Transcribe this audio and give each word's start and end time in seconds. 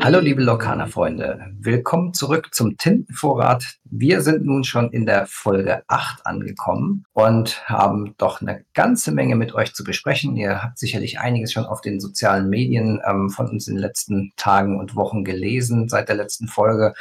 Hallo 0.00 0.20
liebe 0.20 0.40
Lokana-Freunde, 0.40 1.52
willkommen 1.58 2.14
zurück 2.14 2.54
zum 2.54 2.76
Tintenvorrat. 2.76 3.78
Wir 3.82 4.20
sind 4.20 4.44
nun 4.44 4.62
schon 4.62 4.92
in 4.92 5.06
der 5.06 5.26
Folge 5.26 5.82
8 5.88 6.24
angekommen 6.24 7.02
und 7.14 7.68
haben 7.68 8.14
doch 8.16 8.40
eine 8.40 8.64
ganze 8.74 9.10
Menge 9.10 9.34
mit 9.34 9.56
euch 9.56 9.74
zu 9.74 9.82
besprechen. 9.82 10.36
Ihr 10.36 10.62
habt 10.62 10.78
sicherlich 10.78 11.18
einiges 11.18 11.52
schon 11.52 11.66
auf 11.66 11.80
den 11.80 11.98
sozialen 11.98 12.48
Medien 12.48 13.00
ähm, 13.04 13.28
von 13.28 13.48
uns 13.48 13.66
in 13.66 13.74
den 13.74 13.82
letzten 13.82 14.30
Tagen 14.36 14.78
und 14.78 14.94
Wochen 14.94 15.24
gelesen 15.24 15.88
seit 15.88 16.08
der 16.08 16.14
letzten 16.14 16.46
Folge. 16.46 16.94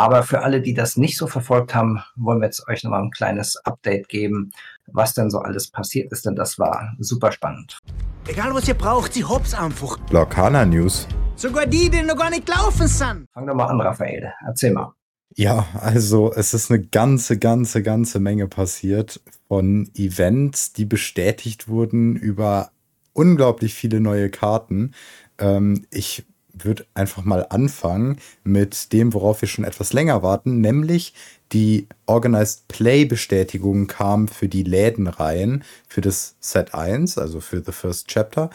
Aber 0.00 0.22
für 0.22 0.40
alle, 0.40 0.62
die 0.62 0.72
das 0.72 0.96
nicht 0.96 1.18
so 1.18 1.26
verfolgt 1.26 1.74
haben, 1.74 2.02
wollen 2.16 2.40
wir 2.40 2.46
jetzt 2.46 2.66
euch 2.68 2.82
nochmal 2.82 3.02
ein 3.02 3.10
kleines 3.10 3.58
Update 3.64 4.08
geben, 4.08 4.50
was 4.86 5.12
denn 5.12 5.28
so 5.28 5.40
alles 5.40 5.70
passiert 5.70 6.10
ist, 6.10 6.24
denn 6.24 6.34
das 6.34 6.58
war 6.58 6.94
super 7.00 7.30
spannend. 7.32 7.78
Egal 8.26 8.54
was 8.54 8.66
ihr 8.66 8.72
braucht, 8.72 9.12
sie 9.12 9.24
hops 9.24 9.52
einfach. 9.52 9.98
Lokana 10.10 10.64
News. 10.64 11.06
Sogar 11.36 11.66
die, 11.66 11.90
die 11.90 12.00
noch 12.00 12.16
gar 12.16 12.30
nicht 12.30 12.48
laufen 12.48 12.86
sind. 12.86 13.26
Fang 13.34 13.46
doch 13.46 13.54
mal 13.54 13.66
an, 13.66 13.78
Raphael. 13.78 14.32
Erzähl 14.46 14.72
mal. 14.72 14.94
Ja, 15.36 15.66
also 15.74 16.32
es 16.32 16.54
ist 16.54 16.70
eine 16.70 16.80
ganze, 16.80 17.38
ganze, 17.38 17.82
ganze 17.82 18.20
Menge 18.20 18.48
passiert 18.48 19.20
von 19.48 19.90
Events, 19.94 20.72
die 20.72 20.86
bestätigt 20.86 21.68
wurden 21.68 22.16
über 22.16 22.70
unglaublich 23.12 23.74
viele 23.74 24.00
neue 24.00 24.30
Karten. 24.30 24.94
Ähm, 25.36 25.84
ich 25.90 26.24
würde 26.52 26.86
einfach 26.94 27.24
mal 27.24 27.46
anfangen 27.50 28.18
mit 28.44 28.92
dem, 28.92 29.14
worauf 29.14 29.40
wir 29.40 29.48
schon 29.48 29.64
etwas 29.64 29.92
länger 29.92 30.22
warten, 30.22 30.60
nämlich 30.60 31.14
die 31.52 31.88
Organized 32.06 32.68
Play 32.68 33.04
Bestätigung 33.04 33.86
kam 33.86 34.28
für 34.28 34.48
die 34.48 34.62
Lädenreihen 34.62 35.64
für 35.88 36.00
das 36.00 36.36
Set 36.40 36.74
1, 36.74 37.18
also 37.18 37.40
für 37.40 37.62
The 37.64 37.72
First 37.72 38.08
Chapter. 38.08 38.50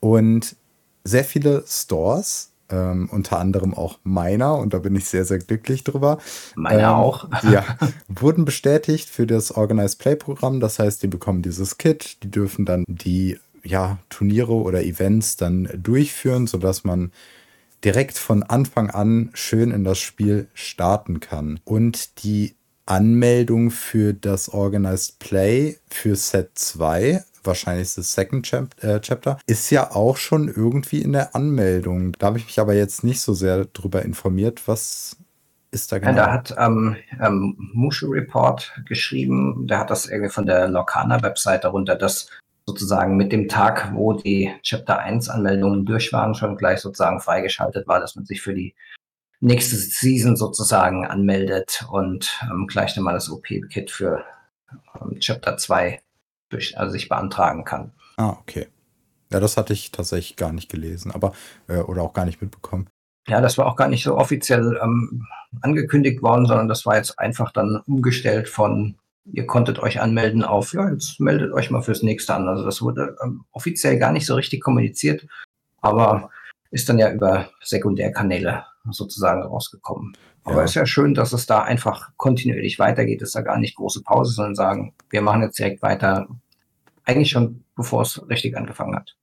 Und 0.00 0.56
sehr 1.04 1.24
viele 1.24 1.64
Stores, 1.66 2.50
ähm, 2.70 3.08
unter 3.10 3.38
anderem 3.38 3.74
auch 3.74 3.98
meiner, 4.04 4.56
und 4.56 4.74
da 4.74 4.78
bin 4.78 4.96
ich 4.96 5.06
sehr, 5.06 5.24
sehr 5.24 5.38
glücklich 5.38 5.84
drüber. 5.84 6.18
Meiner 6.54 6.88
ähm, 6.88 6.94
auch. 6.94 7.28
ja, 7.50 7.64
wurden 8.08 8.44
bestätigt 8.44 9.08
für 9.08 9.26
das 9.26 9.52
Organized 9.52 9.98
Play 9.98 10.16
Programm. 10.16 10.60
Das 10.60 10.78
heißt, 10.78 11.02
die 11.02 11.08
bekommen 11.08 11.42
dieses 11.42 11.78
Kit, 11.78 12.22
die 12.22 12.30
dürfen 12.30 12.64
dann 12.64 12.84
die 12.88 13.38
ja, 13.64 13.98
Turniere 14.08 14.52
oder 14.52 14.82
Events 14.82 15.36
dann 15.36 15.68
durchführen, 15.74 16.46
sodass 16.46 16.84
man 16.84 17.12
direkt 17.84 18.18
von 18.18 18.42
Anfang 18.42 18.90
an 18.90 19.30
schön 19.34 19.70
in 19.70 19.84
das 19.84 19.98
Spiel 19.98 20.48
starten 20.54 21.20
kann. 21.20 21.60
Und 21.64 22.24
die 22.24 22.54
Anmeldung 22.86 23.70
für 23.70 24.14
das 24.14 24.48
Organized 24.48 25.18
Play 25.18 25.78
für 25.88 26.16
Set 26.16 26.50
2 26.54 27.24
wahrscheinlich 27.46 27.94
das 27.94 28.14
Second 28.14 28.46
Chap 28.46 28.82
äh, 28.82 29.00
Chapter, 29.00 29.38
ist 29.46 29.70
ja 29.70 29.90
auch 29.90 30.16
schon 30.16 30.48
irgendwie 30.48 31.00
in 31.00 31.12
der 31.12 31.34
Anmeldung. 31.34 32.12
Da 32.18 32.28
habe 32.28 32.38
ich 32.38 32.46
mich 32.46 32.58
aber 32.58 32.74
jetzt 32.74 33.04
nicht 33.04 33.20
so 33.20 33.34
sehr 33.34 33.66
drüber 33.66 34.02
informiert. 34.02 34.66
Was 34.66 35.16
ist 35.70 35.92
da 35.92 35.98
genau? 35.98 36.12
Ja, 36.12 36.16
da 36.16 36.32
hat 36.32 36.54
ähm, 36.58 36.96
ähm, 37.20 37.56
Mushu 37.72 38.10
Report 38.10 38.72
geschrieben, 38.86 39.66
der 39.66 39.78
hat 39.78 39.90
das 39.90 40.06
irgendwie 40.06 40.32
von 40.32 40.46
der 40.46 40.68
Lorcaner-Webseite 40.68 41.68
runter, 41.68 41.96
dass 41.96 42.28
sozusagen 42.66 43.16
mit 43.16 43.32
dem 43.32 43.48
Tag, 43.48 43.92
wo 43.94 44.14
die 44.14 44.52
Chapter 44.62 44.98
1 44.98 45.28
Anmeldungen 45.28 45.84
durch 45.84 46.12
waren, 46.12 46.34
schon 46.34 46.56
gleich 46.56 46.80
sozusagen 46.80 47.20
freigeschaltet 47.20 47.86
war, 47.86 48.00
dass 48.00 48.16
man 48.16 48.24
sich 48.24 48.40
für 48.42 48.54
die 48.54 48.74
nächste 49.40 49.76
Season 49.76 50.36
sozusagen 50.36 51.06
anmeldet 51.06 51.86
und 51.90 52.40
ähm, 52.50 52.66
gleich 52.66 52.96
nochmal 52.96 53.14
das 53.14 53.30
OP-Kit 53.30 53.90
für 53.90 54.24
ähm, 55.00 55.18
Chapter 55.20 55.56
2 55.56 56.00
durch, 56.48 56.78
also 56.78 56.92
sich 56.92 57.08
beantragen 57.08 57.64
kann. 57.64 57.92
Ah, 58.16 58.36
okay. 58.40 58.68
Ja, 59.30 59.40
das 59.40 59.56
hatte 59.56 59.72
ich 59.72 59.90
tatsächlich 59.90 60.36
gar 60.36 60.52
nicht 60.52 60.70
gelesen, 60.70 61.10
aber 61.10 61.32
äh, 61.68 61.78
oder 61.78 62.02
auch 62.02 62.12
gar 62.12 62.24
nicht 62.24 62.40
mitbekommen. 62.40 62.88
Ja, 63.26 63.40
das 63.40 63.58
war 63.58 63.66
auch 63.66 63.76
gar 63.76 63.88
nicht 63.88 64.04
so 64.04 64.16
offiziell 64.16 64.78
ähm, 64.82 65.26
angekündigt 65.60 66.22
worden, 66.22 66.46
sondern 66.46 66.68
das 66.68 66.84
war 66.86 66.96
jetzt 66.96 67.18
einfach 67.18 67.52
dann 67.52 67.82
umgestellt 67.86 68.48
von 68.48 68.96
ihr 69.24 69.46
konntet 69.46 69.78
euch 69.78 70.00
anmelden 70.00 70.44
auf, 70.44 70.72
ja, 70.72 70.90
jetzt 70.90 71.20
meldet 71.20 71.52
euch 71.52 71.70
mal 71.70 71.82
fürs 71.82 72.02
nächste 72.02 72.34
an. 72.34 72.48
Also 72.48 72.64
das 72.64 72.82
wurde 72.82 73.16
ähm, 73.22 73.44
offiziell 73.52 73.98
gar 73.98 74.12
nicht 74.12 74.26
so 74.26 74.34
richtig 74.34 74.60
kommuniziert, 74.60 75.26
aber 75.80 76.30
ist 76.70 76.88
dann 76.88 76.98
ja 76.98 77.10
über 77.12 77.50
Sekundärkanäle 77.62 78.64
sozusagen 78.90 79.42
rausgekommen. 79.42 80.16
Aber 80.44 80.58
ja. 80.58 80.64
ist 80.64 80.74
ja 80.74 80.84
schön, 80.84 81.14
dass 81.14 81.32
es 81.32 81.46
da 81.46 81.62
einfach 81.62 82.10
kontinuierlich 82.16 82.78
weitergeht, 82.78 83.22
ist 83.22 83.34
da 83.34 83.40
gar 83.40 83.58
nicht 83.58 83.76
große 83.76 84.02
Pause, 84.02 84.32
sondern 84.32 84.54
sagen, 84.54 84.94
wir 85.08 85.22
machen 85.22 85.42
jetzt 85.42 85.58
direkt 85.58 85.80
weiter, 85.82 86.28
eigentlich 87.04 87.30
schon 87.30 87.64
bevor 87.76 88.02
es 88.02 88.28
richtig 88.28 88.56
angefangen 88.56 88.94
hat. 88.94 89.16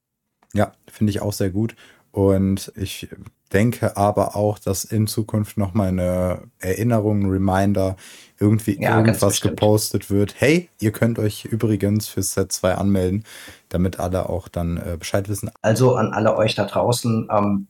Ja, 0.53 0.72
finde 0.90 1.12
ich 1.12 1.22
auch 1.22 1.34
sehr 1.34 1.52
gut. 1.52 1.76
Und 2.12 2.72
ich 2.76 3.08
denke 3.54 3.98
aber 3.98 4.36
auch, 4.36 4.60
dass 4.60 4.84
in 4.84 5.08
Zukunft 5.08 5.58
nochmal 5.58 5.90
eine 5.90 6.44
Erinnerung, 6.60 7.24
ein 7.24 7.30
Reminder, 7.30 7.96
irgendwie 8.40 8.82
ja, 8.82 8.98
irgendwas 8.98 9.42
gepostet 9.42 10.10
wird. 10.10 10.36
Hey, 10.38 10.70
ihr 10.80 10.92
könnt 10.92 11.20
euch 11.20 11.46
übrigens 11.46 12.08
für 12.08 12.22
Set 12.22 12.52
2 12.52 12.76
anmelden, 12.76 13.24
damit 13.70 14.00
alle 14.00 14.30
auch 14.30 14.48
dann 14.48 14.78
äh, 14.78 14.98
Bescheid 14.98 15.30
wissen. 15.30 15.52
Also 15.62 15.96
an 15.96 16.12
alle 16.14 16.36
euch 16.36 16.56
da 16.56 16.66
draußen, 16.66 17.28
ähm, 17.32 17.68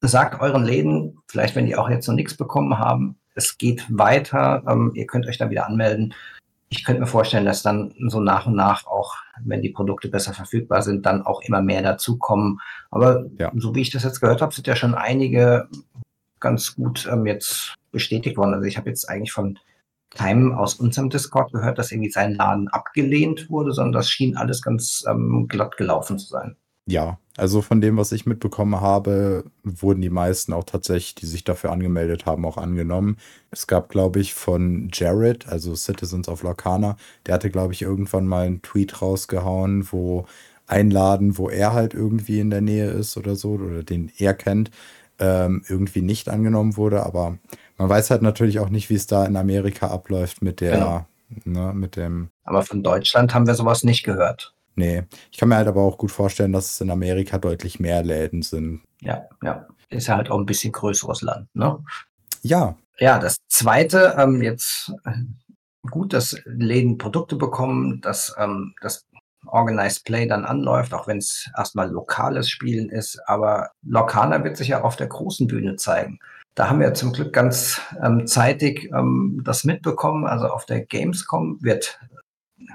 sagt 0.00 0.40
euren 0.40 0.64
Läden, 0.64 1.18
vielleicht 1.28 1.54
wenn 1.56 1.66
die 1.66 1.76
auch 1.76 1.88
jetzt 1.88 2.06
noch 2.08 2.14
nichts 2.14 2.36
bekommen 2.36 2.78
haben, 2.78 3.16
es 3.34 3.58
geht 3.58 3.84
weiter, 3.90 4.62
ähm, 4.68 4.92
ihr 4.94 5.06
könnt 5.06 5.26
euch 5.26 5.38
dann 5.38 5.50
wieder 5.50 5.66
anmelden 5.66 6.14
ich 6.68 6.84
könnte 6.84 7.00
mir 7.00 7.06
vorstellen, 7.06 7.44
dass 7.44 7.62
dann 7.62 7.94
so 8.08 8.20
nach 8.20 8.46
und 8.46 8.56
nach 8.56 8.86
auch, 8.86 9.14
wenn 9.44 9.62
die 9.62 9.70
Produkte 9.70 10.08
besser 10.08 10.32
verfügbar 10.32 10.82
sind, 10.82 11.06
dann 11.06 11.22
auch 11.22 11.42
immer 11.42 11.62
mehr 11.62 11.82
dazukommen. 11.82 12.60
Aber 12.90 13.24
ja. 13.38 13.52
so 13.54 13.74
wie 13.74 13.82
ich 13.82 13.90
das 13.90 14.04
jetzt 14.04 14.20
gehört 14.20 14.42
habe, 14.42 14.54
sind 14.54 14.66
ja 14.66 14.76
schon 14.76 14.94
einige 14.94 15.68
ganz 16.40 16.74
gut 16.74 17.08
ähm, 17.10 17.26
jetzt 17.26 17.74
bestätigt 17.92 18.36
worden. 18.36 18.54
Also 18.54 18.66
ich 18.66 18.76
habe 18.76 18.88
jetzt 18.88 19.08
eigentlich 19.08 19.32
von 19.32 19.58
keinem 20.10 20.52
aus 20.52 20.74
unserem 20.74 21.10
Discord 21.10 21.52
gehört, 21.52 21.78
dass 21.78 21.90
irgendwie 21.90 22.10
sein 22.10 22.34
Laden 22.34 22.68
abgelehnt 22.68 23.50
wurde, 23.50 23.72
sondern 23.72 23.92
das 23.92 24.10
schien 24.10 24.36
alles 24.36 24.62
ganz 24.62 25.04
ähm, 25.08 25.46
glatt 25.48 25.76
gelaufen 25.76 26.18
zu 26.18 26.28
sein. 26.28 26.56
Ja, 26.86 27.18
also 27.36 27.62
von 27.62 27.80
dem, 27.80 27.96
was 27.96 28.12
ich 28.12 28.26
mitbekommen 28.26 28.80
habe, 28.80 29.44
wurden 29.62 30.02
die 30.02 30.10
meisten 30.10 30.52
auch 30.52 30.64
tatsächlich, 30.64 31.14
die 31.14 31.26
sich 31.26 31.42
dafür 31.42 31.72
angemeldet 31.72 32.26
haben, 32.26 32.44
auch 32.44 32.58
angenommen. 32.58 33.16
Es 33.50 33.66
gab, 33.66 33.88
glaube 33.88 34.20
ich, 34.20 34.34
von 34.34 34.90
Jared, 34.92 35.48
also 35.48 35.74
Citizens 35.74 36.28
of 36.28 36.42
Lorcana, 36.42 36.96
der 37.26 37.34
hatte, 37.34 37.50
glaube 37.50 37.72
ich, 37.72 37.82
irgendwann 37.82 38.26
mal 38.26 38.46
einen 38.46 38.62
Tweet 38.62 39.00
rausgehauen, 39.00 39.90
wo 39.92 40.26
ein 40.66 40.90
Laden, 40.90 41.38
wo 41.38 41.48
er 41.48 41.72
halt 41.72 41.94
irgendwie 41.94 42.40
in 42.40 42.50
der 42.50 42.60
Nähe 42.60 42.90
ist 42.90 43.16
oder 43.16 43.34
so, 43.34 43.52
oder 43.52 43.82
den 43.82 44.12
er 44.18 44.34
kennt, 44.34 44.70
ähm, 45.18 45.64
irgendwie 45.68 46.02
nicht 46.02 46.28
angenommen 46.28 46.76
wurde. 46.76 47.04
Aber 47.04 47.38
man 47.78 47.88
weiß 47.88 48.10
halt 48.10 48.22
natürlich 48.22 48.58
auch 48.60 48.70
nicht, 48.70 48.90
wie 48.90 48.94
es 48.94 49.06
da 49.06 49.24
in 49.24 49.36
Amerika 49.36 49.88
abläuft 49.88 50.42
mit 50.42 50.60
der, 50.60 51.06
genau. 51.44 51.66
ne, 51.66 51.72
mit 51.74 51.96
dem. 51.96 52.28
Aber 52.44 52.62
von 52.62 52.82
Deutschland 52.82 53.34
haben 53.34 53.46
wir 53.46 53.54
sowas 53.54 53.84
nicht 53.84 54.04
gehört. 54.04 54.53
Nee, 54.76 55.04
ich 55.30 55.38
kann 55.38 55.48
mir 55.48 55.56
halt 55.56 55.68
aber 55.68 55.82
auch 55.82 55.98
gut 55.98 56.10
vorstellen, 56.10 56.52
dass 56.52 56.72
es 56.72 56.80
in 56.80 56.90
Amerika 56.90 57.38
deutlich 57.38 57.78
mehr 57.78 58.02
Läden 58.02 58.42
sind. 58.42 58.82
Ja, 59.00 59.28
ja. 59.42 59.66
Ist 59.88 60.08
ja 60.08 60.16
halt 60.16 60.30
auch 60.30 60.38
ein 60.38 60.46
bisschen 60.46 60.72
größeres 60.72 61.22
Land, 61.22 61.48
ne? 61.54 61.78
Ja. 62.42 62.76
Ja, 62.98 63.18
das 63.18 63.36
zweite, 63.48 64.14
ähm, 64.18 64.42
jetzt 64.42 64.92
äh, 65.04 65.12
gut, 65.90 66.12
dass 66.12 66.36
Läden 66.44 66.98
Produkte 66.98 67.36
bekommen, 67.36 68.00
dass 68.00 68.34
ähm, 68.38 68.74
das 68.80 69.06
Organized 69.46 70.04
Play 70.04 70.26
dann 70.26 70.44
anläuft, 70.44 70.94
auch 70.94 71.06
wenn 71.06 71.18
es 71.18 71.50
erstmal 71.56 71.90
lokales 71.90 72.48
Spielen 72.48 72.88
ist, 72.88 73.20
aber 73.26 73.70
lokaler 73.82 74.42
wird 74.42 74.56
sich 74.56 74.68
ja 74.68 74.82
auf 74.82 74.96
der 74.96 75.08
großen 75.08 75.46
Bühne 75.46 75.76
zeigen. 75.76 76.18
Da 76.54 76.68
haben 76.68 76.80
wir 76.80 76.94
zum 76.94 77.12
Glück 77.12 77.32
ganz 77.32 77.80
ähm, 78.02 78.26
zeitig 78.26 78.88
ähm, 78.96 79.42
das 79.44 79.64
mitbekommen. 79.64 80.24
Also 80.24 80.46
auf 80.46 80.66
der 80.66 80.84
Gamescom 80.84 81.58
wird 81.60 81.98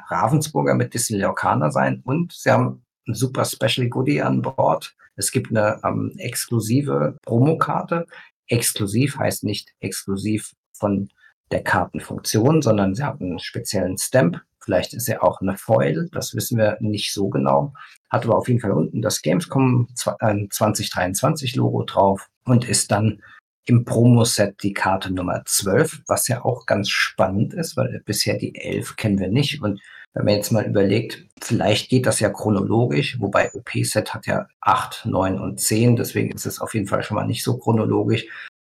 Ravensburger 0.07 0.75
mit 0.75 0.93
Disney 0.93 1.19
Lorcaner 1.19 1.71
sein 1.71 2.01
und 2.03 2.33
sie 2.33 2.51
haben 2.51 2.83
ein 3.07 3.15
super 3.15 3.45
Special 3.45 3.87
Goodie 3.89 4.21
an 4.21 4.41
Bord. 4.41 4.95
Es 5.15 5.31
gibt 5.31 5.49
eine 5.49 5.79
ähm, 5.83 6.13
exklusive 6.17 7.17
Promokarte. 7.23 8.05
Exklusiv 8.47 9.17
heißt 9.17 9.43
nicht 9.43 9.73
exklusiv 9.79 10.53
von 10.71 11.09
der 11.51 11.63
Kartenfunktion, 11.63 12.61
sondern 12.61 12.95
sie 12.95 13.03
haben 13.03 13.25
einen 13.25 13.39
speziellen 13.39 13.97
Stamp. 13.97 14.41
Vielleicht 14.61 14.93
ist 14.93 15.09
er 15.09 15.23
auch 15.23 15.41
eine 15.41 15.57
Foil, 15.57 16.09
das 16.11 16.35
wissen 16.35 16.57
wir 16.57 16.77
nicht 16.79 17.13
so 17.13 17.29
genau. 17.29 17.73
Hat 18.09 18.25
aber 18.25 18.37
auf 18.37 18.47
jeden 18.47 18.59
Fall 18.59 18.71
unten 18.71 19.01
das 19.01 19.21
Gamescom 19.21 19.87
2023 19.95 21.53
äh, 21.53 21.57
Logo 21.57 21.83
drauf 21.83 22.29
und 22.45 22.67
ist 22.67 22.91
dann 22.91 23.21
im 23.69 23.85
Promo-Set 23.85 24.63
die 24.63 24.73
Karte 24.73 25.13
Nummer 25.13 25.43
12, 25.45 26.01
was 26.07 26.27
ja 26.27 26.43
auch 26.43 26.65
ganz 26.65 26.89
spannend 26.89 27.53
ist, 27.53 27.77
weil 27.77 28.01
bisher 28.05 28.37
die 28.37 28.55
11 28.55 28.95
kennen 28.95 29.19
wir 29.19 29.29
nicht. 29.29 29.61
Und 29.61 29.79
wenn 30.13 30.25
man 30.25 30.33
jetzt 30.33 30.51
mal 30.51 30.65
überlegt, 30.65 31.25
vielleicht 31.39 31.89
geht 31.89 32.05
das 32.05 32.19
ja 32.19 32.29
chronologisch, 32.29 33.19
wobei 33.19 33.51
OP-Set 33.53 34.13
hat 34.13 34.25
ja 34.25 34.47
8, 34.61 35.05
9 35.05 35.39
und 35.39 35.59
10, 35.59 35.95
deswegen 35.95 36.31
ist 36.31 36.45
es 36.45 36.59
auf 36.59 36.73
jeden 36.73 36.87
Fall 36.87 37.03
schon 37.03 37.15
mal 37.15 37.27
nicht 37.27 37.43
so 37.43 37.57
chronologisch. 37.57 38.25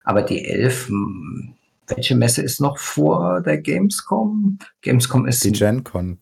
Aber 0.03 0.23
die 0.23 0.43
11, 0.45 0.87
hm, 0.87 1.53
welche 1.87 2.15
Messe 2.15 2.41
ist 2.41 2.59
noch 2.59 2.79
vor 2.79 3.41
der 3.41 3.59
Gamescom? 3.59 4.57
Gamescom 4.81 5.27
ist. 5.27 5.43
Die 5.43 5.51
GenCon. 5.51 6.17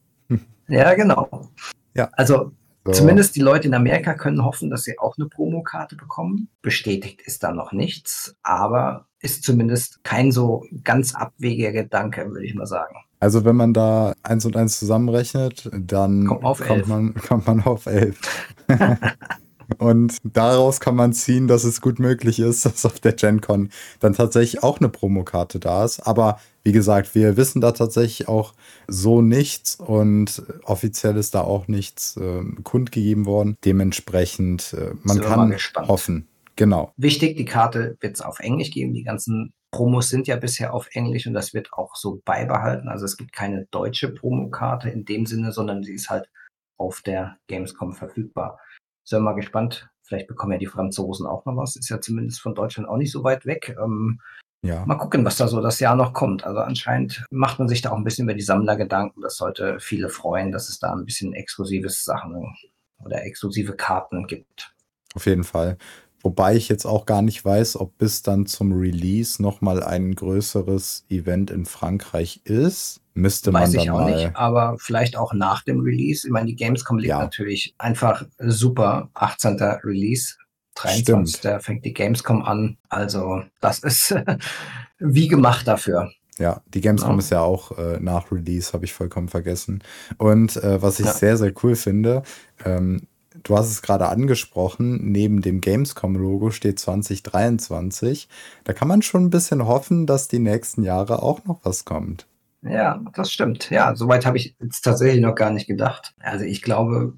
Ja, 0.68 0.94
genau. 0.95 1.50
Ja. 1.94 2.10
Also 2.13 2.51
So. 2.86 2.92
Zumindest 2.92 3.36
die 3.36 3.42
Leute 3.42 3.68
in 3.68 3.74
Amerika 3.74 4.14
können 4.14 4.46
hoffen, 4.46 4.70
dass 4.70 4.84
sie 4.84 5.00
auch 5.00 5.18
eine 5.18 5.28
Promokarte 5.28 5.96
bekommen. 5.96 6.50
Bestätigt 6.62 7.22
ist 7.24 7.42
da 7.42 7.52
noch 7.52 7.72
nichts, 7.72 8.36
aber 8.44 9.08
ist 9.20 9.44
zumindest 9.44 10.04
kein 10.04 10.32
so 10.32 10.64
ganz 10.84 11.16
abwegiger 11.16 11.72
Gedanke, 11.72 12.30
würde 12.30 12.46
ich 12.46 12.54
mal 12.54 12.68
sagen. 12.68 12.96
Also 13.20 13.44
wenn 13.44 13.56
man 13.56 13.74
da 13.74 14.14
eins 14.22 14.46
und 14.46 14.56
eins 14.56 14.78
zusammenrechnet, 14.78 15.68
dann 15.74 16.28
Kommt 16.28 16.44
kommt, 16.60 16.88
man, 16.88 17.16
kommt 17.16 17.48
man 17.48 17.64
auf 17.64 17.88
elf. 17.88 18.20
und 19.80 20.18
daraus 20.24 20.80
kann 20.80 20.96
man 20.96 21.12
ziehen, 21.12 21.48
dass 21.48 21.64
es 21.64 21.82
gut 21.82 21.98
möglich 21.98 22.40
ist, 22.40 22.68
dass 22.68 22.86
auf 22.86 23.00
der 23.00 23.14
GenCon 23.14 23.70
dann 24.00 24.14
tatsächlich 24.14 24.62
auch 24.62 24.80
eine 24.80 24.90
Promokarte 24.90 25.60
da 25.60 25.86
ist. 25.86 26.02
Aber 26.02 26.38
wie 26.66 26.72
gesagt, 26.72 27.14
wir 27.14 27.38
wissen 27.38 27.62
da 27.62 27.72
tatsächlich 27.72 28.28
auch 28.28 28.56
so 28.88 29.22
nichts 29.22 29.76
und 29.76 30.42
offiziell 30.64 31.16
ist 31.16 31.36
da 31.36 31.42
auch 31.42 31.68
nichts 31.68 32.18
ähm, 32.18 32.64
kundgegeben 32.64 33.28
worden. 33.28 33.56
Dementsprechend, 33.64 34.74
äh, 34.74 34.96
man 35.04 35.22
kann 35.22 35.56
hoffen. 35.88 36.28
Genau. 36.56 36.92
Wichtig, 36.98 37.38
die 37.38 37.46
Karte 37.46 37.98
wird 38.00 38.16
es 38.16 38.22
auf 38.22 38.40
Englisch 38.40 38.72
geben. 38.72 38.94
Die 38.94 39.04
ganzen 39.04 39.54
Promos 39.70 40.10
sind 40.10 40.26
ja 40.26 40.38
bisher 40.38 40.74
auf 40.74 40.88
Englisch 40.94 41.28
und 41.28 41.34
das 41.34 41.54
wird 41.54 41.72
auch 41.74 41.96
so 41.96 42.22
beibehalten. 42.26 42.88
Also 42.88 43.06
es 43.06 43.16
gibt 43.16 43.32
keine 43.32 43.68
deutsche 43.70 44.10
Promokarte 44.10 44.90
in 44.90 45.06
dem 45.06 45.28
Sinne, 45.28 45.52
sondern 45.52 45.84
sie 45.84 45.94
ist 45.94 46.10
halt 46.10 46.30
auf 46.78 47.02
der 47.02 47.38
Gamescom 47.48 47.94
verfügbar. 47.94 48.60
Sind 49.04 49.20
wir 49.20 49.24
mal 49.24 49.34
gespannt. 49.34 49.90
Vielleicht 50.02 50.28
bekommen 50.28 50.54
ja 50.54 50.58
die 50.58 50.66
Franzosen 50.66 51.28
auch 51.28 51.46
noch 51.46 51.58
was. 51.58 51.76
Ist 51.76 51.90
ja 51.90 52.02
zumindest 52.02 52.42
von 52.42 52.56
Deutschland 52.56 52.90
auch 52.90 52.98
nicht 52.98 53.12
so 53.12 53.24
weit 53.24 53.46
weg. 53.46 53.76
Ähm, 53.80 54.20
Ja. 54.66 54.86
mal 54.86 54.96
gucken, 54.96 55.24
was 55.26 55.38
da 55.38 55.48
so 55.48 55.62
das 55.62 55.80
Jahr 55.80 55.96
noch 55.96 56.14
kommt. 56.14 56.44
Also 56.46 56.60
anscheinend 56.60 57.26
macht 57.32 57.60
man 57.60 57.68
sich 57.68 57.82
da 57.82 57.92
auch 57.92 57.98
ein 57.98 58.04
bisschen 58.04 58.26
über 58.26 58.34
die 58.34 58.42
Sammler 58.42 58.76
Gedanken. 58.76 59.22
Das 59.22 59.38
sollte 59.38 59.78
viele 59.80 60.10
freuen, 60.10 60.52
dass 60.52 60.70
es 60.70 60.80
da 60.80 60.94
ein 60.94 61.06
bisschen 61.06 61.34
exklusives 61.34 62.04
Sachen 62.04 62.56
oder 63.04 63.24
exklusive 63.24 63.74
Karten 63.74 64.28
gibt. 64.28 64.74
Auf 65.14 65.26
jeden 65.26 65.44
Fall. 65.44 65.78
Wobei 66.22 66.56
ich 66.56 66.70
jetzt 66.70 66.86
auch 66.86 67.06
gar 67.06 67.22
nicht 67.22 67.46
weiß, 67.46 67.76
ob 67.80 67.98
bis 68.00 68.24
dann 68.24 68.48
zum 68.48 68.74
Release 68.74 69.40
nochmal 69.40 69.84
ein 69.84 70.16
größeres 70.16 71.06
Event 71.08 71.52
in 71.52 71.66
Frankreich 71.66 72.42
ist. 72.46 73.00
Müsste 73.14 73.52
man 73.52 73.62
Weiß 73.62 73.74
dann 73.74 73.84
ich 73.84 73.92
auch 73.92 74.06
nicht, 74.06 74.36
aber 74.36 74.76
vielleicht 74.80 75.16
auch 75.18 75.34
nach 75.34 75.64
dem 75.64 75.82
Release. 75.82 76.26
Ich 76.28 76.32
meine, 76.34 76.48
die 76.48 76.56
Gamescom 76.56 76.98
liegt 76.98 77.10
Ja. 77.12 77.20
natürlich 77.20 77.76
einfach 77.78 78.26
super. 78.40 79.10
18. 79.14 79.58
Release, 79.84 80.36
23. 80.75 81.42
fängt 81.63 81.86
die 81.86 81.94
Gamescom 81.94 82.44
an. 82.44 82.77
Also 82.89 83.44
das 83.62 83.80
ist 83.80 84.16
wie 85.00 85.27
gemacht 85.27 85.68
dafür. 85.68 86.12
Ja, 86.38 86.62
die 86.68 86.81
Gamescom 86.81 87.13
Ja. 87.13 87.19
ist 87.19 87.31
ja 87.31 87.42
auch 87.42 87.77
äh, 87.77 87.98
nach 88.01 88.31
Release, 88.31 88.74
habe 88.74 88.83
ich 88.86 88.94
vollkommen 88.94 89.30
vergessen. 89.30 89.81
Und 90.18 90.57
äh, 90.57 90.81
was 90.81 91.00
ich 91.00 91.06
Ja. 91.06 91.13
sehr, 91.13 91.38
sehr 91.38 91.54
cool 91.63 91.75
finde, 91.75 92.24
ähm, 92.66 93.07
du 93.44 93.57
hast 93.57 93.69
es 93.69 93.81
gerade 93.81 94.10
angesprochen, 94.10 95.12
neben 95.12 95.42
dem 95.42 95.62
Gamescom-Logo 95.62 96.51
steht 96.51 96.77
2023. 96.80 98.27
Da 98.66 98.74
kann 98.74 98.88
man 98.88 99.01
schon 99.01 99.25
ein 99.25 99.30
bisschen 99.30 99.66
hoffen, 99.66 100.06
dass 100.06 100.27
die 100.27 100.39
nächsten 100.39 100.83
Jahre 100.83 101.24
auch 101.24 101.45
noch 101.45 101.60
was 101.63 101.86
kommt. 101.86 102.27
Ja, 102.63 103.00
das 103.13 103.31
stimmt. 103.31 103.69
Ja, 103.69 103.95
soweit 103.95 104.25
habe 104.25 104.38
ich 104.38 104.56
jetzt 104.60 104.81
tatsächlich 104.81 105.22
noch 105.22 105.36
gar 105.36 105.51
nicht 105.51 105.68
gedacht. 105.68 106.16
Also 106.19 106.45
ich 106.45 106.62
glaube, 106.62 107.13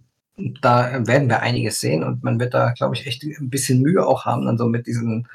da 0.61 1.07
werden 1.07 1.29
wir 1.29 1.41
einiges 1.41 1.79
sehen 1.79 2.03
und 2.03 2.23
man 2.23 2.39
wird 2.39 2.53
da, 2.53 2.71
glaube 2.71 2.95
ich, 2.95 3.07
echt 3.07 3.23
ein 3.23 3.49
bisschen 3.49 3.81
Mühe 3.81 4.05
auch 4.05 4.25
haben, 4.25 4.45
dann 4.45 4.57
so 4.57 4.67
mit 4.67 4.85
diesen 4.87 5.27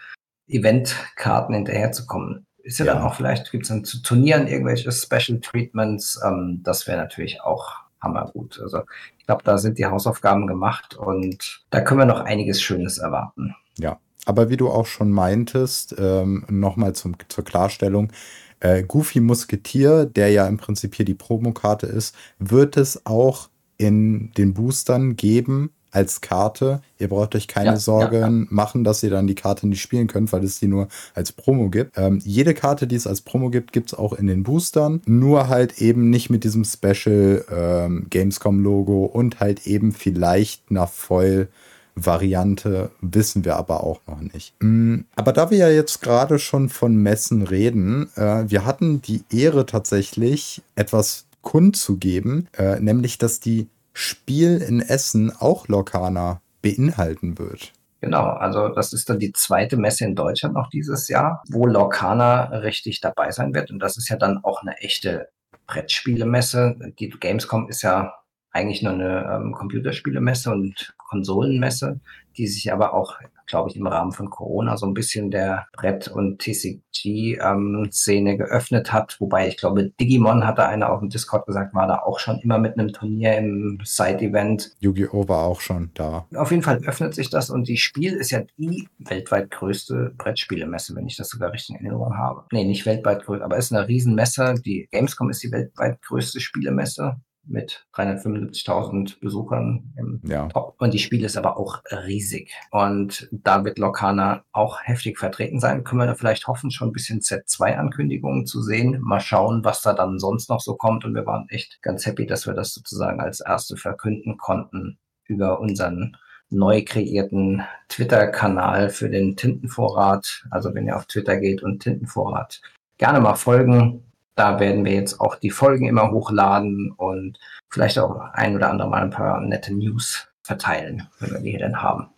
Eventkarten 0.48 1.54
hinterherzukommen. 1.54 2.46
Ist 2.62 2.78
ja, 2.78 2.84
dann 2.84 2.98
Ja. 2.98 3.06
auch 3.06 3.14
vielleicht, 3.14 3.50
gibt 3.50 3.64
es 3.64 3.68
dann 3.70 3.84
zu 3.84 4.00
Turnieren 4.02 4.46
irgendwelche 4.46 4.92
Special 4.92 5.40
Treatments. 5.40 6.20
Ähm, 6.24 6.60
das 6.62 6.86
wäre 6.86 6.98
natürlich 6.98 7.42
auch 7.42 7.72
hammergut. 8.00 8.60
Also 8.62 8.82
ich 9.18 9.26
glaube, 9.26 9.42
da 9.44 9.58
sind 9.58 9.78
die 9.78 9.86
Hausaufgaben 9.86 10.46
gemacht 10.46 10.94
und 10.96 11.64
da 11.70 11.80
können 11.80 12.00
wir 12.00 12.06
noch 12.06 12.20
einiges 12.20 12.62
Schönes 12.62 12.98
erwarten. 12.98 13.54
Ja, 13.78 13.98
aber 14.26 14.50
wie 14.50 14.56
du 14.56 14.68
auch 14.70 14.86
schon 14.86 15.10
meintest, 15.10 15.96
ähm, 15.98 16.44
nochmal 16.48 16.92
zur 16.94 17.44
Klarstellung, 17.44 18.12
äh, 18.60 18.84
Goofy 18.84 19.20
Musketier, 19.20 20.06
der 20.06 20.30
ja 20.30 20.46
im 20.46 20.56
Prinzip 20.56 20.94
hier 20.94 21.04
die 21.04 21.14
Promokarte 21.14 21.86
ist, 21.86 22.14
wird 22.38 22.76
es 22.76 23.06
auch 23.06 23.48
in 23.82 24.30
den 24.38 24.54
Boostern 24.54 25.16
geben 25.16 25.70
als 25.90 26.20
Karte. 26.22 26.80
Ihr 26.98 27.08
braucht 27.08 27.34
euch 27.34 27.48
keine 27.48 27.72
Ja, 27.72 27.76
Sorgen 27.76 28.46
machen, 28.48 28.82
dass 28.82 29.02
ihr 29.02 29.10
dann 29.10 29.26
die 29.26 29.34
Karte 29.34 29.66
nicht 29.66 29.82
spielen 29.82 30.06
könnt, 30.06 30.32
weil 30.32 30.42
es 30.44 30.58
die 30.58 30.68
nur 30.68 30.88
als 31.14 31.32
Promo 31.32 31.68
gibt. 31.68 31.98
Ähm, 31.98 32.18
jede 32.24 32.54
Karte, 32.54 32.86
die 32.86 32.96
es 32.96 33.06
als 33.06 33.20
Promo 33.20 33.50
gibt, 33.50 33.72
gibt 33.72 33.92
es 33.92 33.98
auch 33.98 34.14
in 34.14 34.26
den 34.26 34.42
Boostern. 34.42 35.02
Nur 35.06 35.48
halt 35.48 35.82
eben 35.82 36.08
nicht 36.08 36.30
mit 36.30 36.44
diesem 36.44 36.64
Special 36.64 37.44
ähm, 37.50 38.06
Gamescom-Logo 38.08 39.04
und 39.04 39.40
halt 39.40 39.66
eben 39.66 39.92
vielleicht 39.92 40.62
einer 40.70 40.86
Foil. 40.86 41.48
Variante 41.94 42.90
wissen 43.02 43.44
wir 43.44 43.56
aber 43.56 43.84
auch 43.84 44.00
noch 44.06 44.22
nicht. 44.22 44.54
Mm, 44.60 45.00
Aber 45.14 45.34
da 45.34 45.50
wir 45.50 45.58
ja 45.58 45.68
jetzt 45.68 46.00
gerade 46.00 46.38
schon 46.38 46.70
von 46.70 46.96
Messen 46.96 47.42
reden, 47.42 48.08
äh, 48.16 48.44
wir 48.48 48.64
hatten 48.64 49.02
die 49.02 49.24
Ehre 49.30 49.66
tatsächlich 49.66 50.62
etwas 50.74 51.26
kundzugeben, 51.42 52.48
äh, 52.56 52.80
nämlich 52.80 53.18
dass 53.18 53.40
die 53.40 53.68
Spiel 53.92 54.58
in 54.58 54.80
Essen 54.80 55.30
auch 55.36 55.68
Lokana 55.68 56.40
beinhalten 56.62 57.38
wird. 57.38 57.72
Genau, 58.02 58.24
also 58.24 58.68
das 58.68 58.92
ist 58.92 59.08
dann 59.08 59.20
die 59.20 59.32
zweite 59.32 59.76
Messe 59.76 60.04
in 60.04 60.16
Deutschland 60.16 60.54
noch 60.54 60.68
dieses 60.70 61.06
Jahr, 61.06 61.44
wo 61.48 61.66
Lorcana 61.66 62.46
richtig 62.46 63.00
dabei 63.00 63.30
sein 63.30 63.54
wird. 63.54 63.70
Und 63.70 63.78
das 63.78 63.96
ist 63.96 64.08
ja 64.08 64.16
dann 64.16 64.38
auch 64.42 64.62
eine 64.62 64.76
echte 64.78 65.28
Brettspielemesse. 65.68 66.76
Die 66.98 67.10
Gamescom 67.10 67.68
ist 67.68 67.82
ja 67.82 68.12
eigentlich 68.50 68.82
nur 68.82 68.94
eine 68.94 69.24
ähm, 69.32 69.52
Computerspielemesse 69.52 70.50
und 70.50 70.94
Konsolenmesse, 70.98 72.00
die 72.36 72.48
sich 72.48 72.72
aber 72.72 72.92
auch, 72.92 73.20
glaube 73.46 73.70
ich, 73.70 73.76
im 73.76 73.86
Rahmen 73.86 74.12
von 74.12 74.30
Corona 74.30 74.76
so 74.76 74.86
ein 74.86 74.94
bisschen 74.94 75.30
der 75.30 75.66
Brett- 75.72 76.08
und 76.08 76.40
TCG-Szene 76.40 78.36
geöffnet 78.36 78.92
hat. 78.92 79.16
Wobei 79.20 79.48
ich 79.48 79.56
glaube, 79.56 79.90
Digimon 80.00 80.46
hatte 80.46 80.66
einer 80.66 80.90
auf 80.90 81.00
dem 81.00 81.08
Discord 81.08 81.46
gesagt, 81.46 81.74
war 81.74 81.86
da 81.86 82.00
auch 82.00 82.18
schon 82.18 82.38
immer 82.40 82.58
mit 82.58 82.78
einem 82.78 82.92
Turnier 82.92 83.38
im 83.38 83.78
Side-Event. 83.84 84.76
Yu-Gi-Oh! 84.80 85.28
war 85.28 85.44
auch 85.44 85.60
schon 85.60 85.90
da. 85.94 86.26
Auf 86.34 86.50
jeden 86.50 86.62
Fall 86.62 86.82
öffnet 86.84 87.14
sich 87.14 87.30
das 87.30 87.50
und 87.50 87.68
die 87.68 87.76
Spiel 87.76 88.14
ist 88.14 88.30
ja 88.30 88.42
die 88.58 88.88
weltweit 88.98 89.50
größte 89.50 90.14
Brettspielemesse, 90.16 90.94
wenn 90.94 91.06
ich 91.06 91.16
das 91.16 91.28
sogar 91.28 91.52
richtig 91.52 91.76
in 91.76 91.86
Erinnerung 91.86 92.16
habe. 92.16 92.44
Nee, 92.52 92.64
nicht 92.64 92.86
weltweit 92.86 93.24
größte, 93.24 93.44
aber 93.44 93.56
es 93.56 93.66
ist 93.66 93.72
eine 93.72 93.88
Riesenmesse. 93.88 94.54
Die 94.64 94.88
Gamescom 94.90 95.30
ist 95.30 95.42
die 95.42 95.52
weltweit 95.52 96.00
größte 96.02 96.40
Spielemesse 96.40 97.16
mit 97.44 97.86
375.000 97.94 99.20
Besuchern 99.20 99.92
im 99.96 100.20
Ja. 100.24 100.48
Top. 100.48 100.76
Und 100.78 100.94
die 100.94 100.98
Spiel 100.98 101.24
ist 101.24 101.36
aber 101.36 101.56
auch 101.56 101.82
riesig. 101.90 102.52
Und 102.70 103.28
da 103.32 103.64
wird 103.64 103.78
Locana 103.78 104.44
auch 104.52 104.80
heftig 104.82 105.18
vertreten 105.18 105.60
sein. 105.60 105.84
Können 105.84 106.00
wir 106.00 106.06
da 106.06 106.14
vielleicht 106.14 106.46
hoffen, 106.46 106.70
schon 106.70 106.88
ein 106.88 106.92
bisschen 106.92 107.20
Z2-Ankündigungen 107.20 108.46
zu 108.46 108.62
sehen. 108.62 109.00
Mal 109.00 109.20
schauen, 109.20 109.64
was 109.64 109.82
da 109.82 109.92
dann 109.92 110.18
sonst 110.18 110.48
noch 110.48 110.60
so 110.60 110.76
kommt. 110.76 111.04
Und 111.04 111.14
wir 111.14 111.26
waren 111.26 111.48
echt 111.48 111.82
ganz 111.82 112.06
happy, 112.06 112.26
dass 112.26 112.46
wir 112.46 112.54
das 112.54 112.74
sozusagen 112.74 113.20
als 113.20 113.40
erste 113.40 113.76
verkünden 113.76 114.36
konnten 114.36 114.98
über 115.26 115.60
unseren 115.60 116.16
neu 116.50 116.84
kreierten 116.84 117.62
Twitter-Kanal 117.88 118.90
für 118.90 119.08
den 119.08 119.36
Tintenvorrat. 119.36 120.44
Also 120.50 120.74
wenn 120.74 120.86
ihr 120.86 120.96
auf 120.96 121.06
Twitter 121.06 121.38
geht 121.38 121.62
und 121.62 121.82
Tintenvorrat 121.82 122.60
gerne 122.98 123.20
mal 123.20 123.34
folgen. 123.34 124.04
Da 124.34 124.60
werden 124.60 124.84
wir 124.84 124.92
jetzt 124.94 125.20
auch 125.20 125.36
die 125.36 125.50
Folgen 125.50 125.86
immer 125.86 126.10
hochladen 126.10 126.92
und 126.96 127.38
vielleicht 127.70 127.98
auch 127.98 128.18
ein 128.32 128.56
oder 128.56 128.70
andere 128.70 128.88
Mal 128.88 129.02
ein 129.02 129.10
paar 129.10 129.40
nette 129.40 129.74
News 129.74 130.28
verteilen, 130.42 131.08
wenn 131.20 131.32
wir 131.32 131.40
die 131.40 131.50
hier 131.50 131.60
dann 131.60 131.82
haben. 131.82 132.08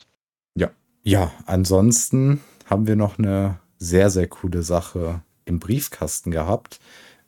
Ja, 1.04 1.30
ansonsten 1.44 2.40
haben 2.64 2.87
wir 2.87 2.97
noch 2.97 3.18
eine 3.18 3.59
sehr, 3.78 4.09
sehr 4.09 4.26
coole 4.26 4.62
Sache 4.62 5.21
im 5.44 5.59
Briefkasten 5.61 6.30
gehabt. 6.30 6.80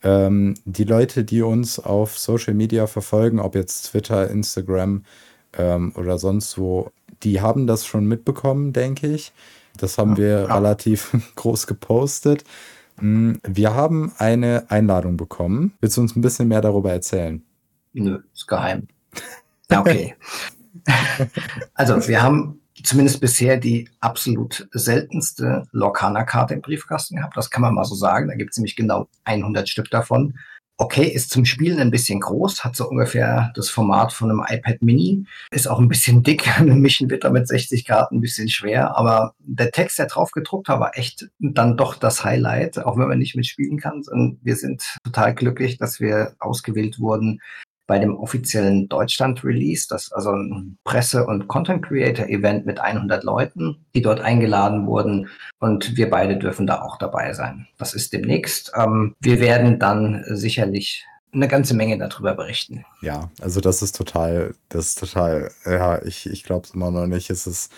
Ähm, 0.03 0.55
die 0.65 0.85
Leute, 0.85 1.25
die 1.25 1.43
uns 1.43 1.79
auf 1.79 2.19
Social 2.19 2.55
Media 2.55 2.87
verfolgen, 2.87 3.39
ob 3.39 3.55
jetzt 3.55 3.91
Twitter, 3.91 4.31
Instagram 4.31 5.05
ähm, 5.53 5.93
oder 5.95 6.17
sonst 6.17 6.57
wo, 6.57 6.91
die 7.23 7.43
haben 7.43 7.67
das 7.67 7.85
schon 7.87 8.07
mitbekommen, 8.07 8.73
denke 8.73 9.09
ich. 9.09 9.33
Das 9.77 9.99
haben 9.99 10.17
Ja, 10.17 10.17
wir 10.17 10.49
ja. 10.49 10.55
relativ 10.57 11.13
groß 11.37 11.67
gepostet. 11.67 12.45
Mm, 13.01 13.35
Wir 13.45 13.75
haben 13.75 14.13
eine 14.19 14.67
Einladung 14.69 15.17
bekommen. 15.17 15.75
Willst 15.81 15.97
du 15.97 16.01
uns 16.01 16.17
ein 16.17 16.23
bisschen 16.23 16.49
mehr 16.49 16.61
darüber 16.61 16.93
erzählen? 16.93 17.43
Nö, 17.93 18.21
ist 18.33 18.47
geheim. 18.47 18.89
Ja, 19.71 19.81
okay. 19.81 20.15
also, 21.75 22.07
wir 22.09 22.23
haben 22.23 22.61
zumindest 22.83 23.21
bisher 23.21 23.57
die 23.57 23.89
absolut 24.01 24.69
seltenste 24.73 25.67
Lorcaner-Karte 25.73 26.55
im 26.55 26.61
Briefkasten 26.61 27.17
gehabt. 27.17 27.37
Das 27.37 27.51
kann 27.51 27.63
man 27.63 27.75
mal 27.75 27.85
so 27.85 27.95
sagen. 27.95 28.29
Da 28.29 28.35
gibt 28.35 28.53
es 28.53 28.59
nämlich 28.59 28.77
genau 28.77 29.09
100 29.25 29.69
Stück 29.69 29.91
davon. 29.91 30.39
Okay, 30.79 31.07
ist 31.07 31.31
zum 31.31 31.47
Spielen 31.47 31.79
ein 31.79 31.91
bisschen 31.91 32.21
groß, 32.21 32.63
hat 32.63 32.77
so 32.77 32.87
ungefähr 32.87 33.51
das 33.55 33.71
Format 33.71 34.13
von 34.13 34.31
einem 34.31 34.45
iPad 34.47 34.83
Mini, 34.83 35.25
ist 35.51 35.69
auch 35.69 35.79
ein 35.79 35.89
bisschen 35.89 36.23
dick. 36.23 36.47
Mischen 36.61 37.09
wird 37.09 37.31
mit 37.33 37.49
60 37.49 37.87
Karten 37.87 38.17
ein 38.17 38.21
bisschen 38.21 38.51
schwer, 38.51 38.95
aber 38.95 39.35
der 39.39 39.71
Text, 39.71 39.99
der 39.99 40.07
drauf 40.07 40.33
gedruckt 40.33 40.69
war, 40.69 40.79
war 40.79 40.99
echt 40.99 41.29
dann 41.39 41.79
doch 41.79 41.95
das 41.95 42.25
Highlight, 42.25 42.79
auch 42.79 42.99
wenn 42.99 43.09
man 43.09 43.19
nicht 43.19 43.37
mitspielen 43.37 43.79
kann. 43.79 44.03
Und 44.11 44.39
wir 44.43 44.57
sind 44.57 44.97
total 45.03 45.35
glücklich, 45.35 45.79
dass 45.79 45.99
wir 45.99 46.35
ausgewählt 46.41 46.99
wurden 46.99 47.41
bei 47.87 47.99
dem 47.99 48.17
offiziellen 48.17 48.89
Deutschland-Release, 48.89 49.87
das 49.89 50.13
also 50.13 50.33
ein 50.33 50.79
Presse- 50.85 51.27
und 51.27 51.49
Content-Creator-Event 51.49 52.67
mit 52.67 52.81
100 52.81 53.25
Leuten, 53.25 53.87
die 53.95 54.03
dort 54.03 54.21
eingeladen 54.21 54.87
wurden. 54.87 55.29
Und 55.61 55.97
wir 55.97 56.11
beide 56.11 56.37
dürfen 56.37 56.67
da 56.67 56.83
auch 56.83 56.99
dabei 56.99 57.33
sein. 57.33 57.67
Das 57.79 57.95
ist 57.95 58.13
demnächst. 58.13 58.73
Ähm, 58.77 59.15
wir 59.21 59.41
werden 59.41 59.79
dann 59.79 60.25
sicherlich 60.29 61.07
eine 61.33 61.49
ganze 61.49 61.75
Menge 61.75 61.99
darüber 61.99 62.35
berichten. 62.35 62.85
Ja, 63.03 63.31
also 63.41 63.61
das 63.61 63.83
ist 63.83 63.97
total, 63.97 64.55
das 64.69 64.89
ist 64.89 65.01
total, 65.01 65.51
ja, 65.65 66.03
ich, 66.03 66.27
ich 66.27 66.45
glaube 66.45 66.67
es 66.67 66.75
immer 66.75 66.91
noch 66.91 67.07
nicht. 67.07 67.31
Es 67.31 67.47
ist 67.47 67.73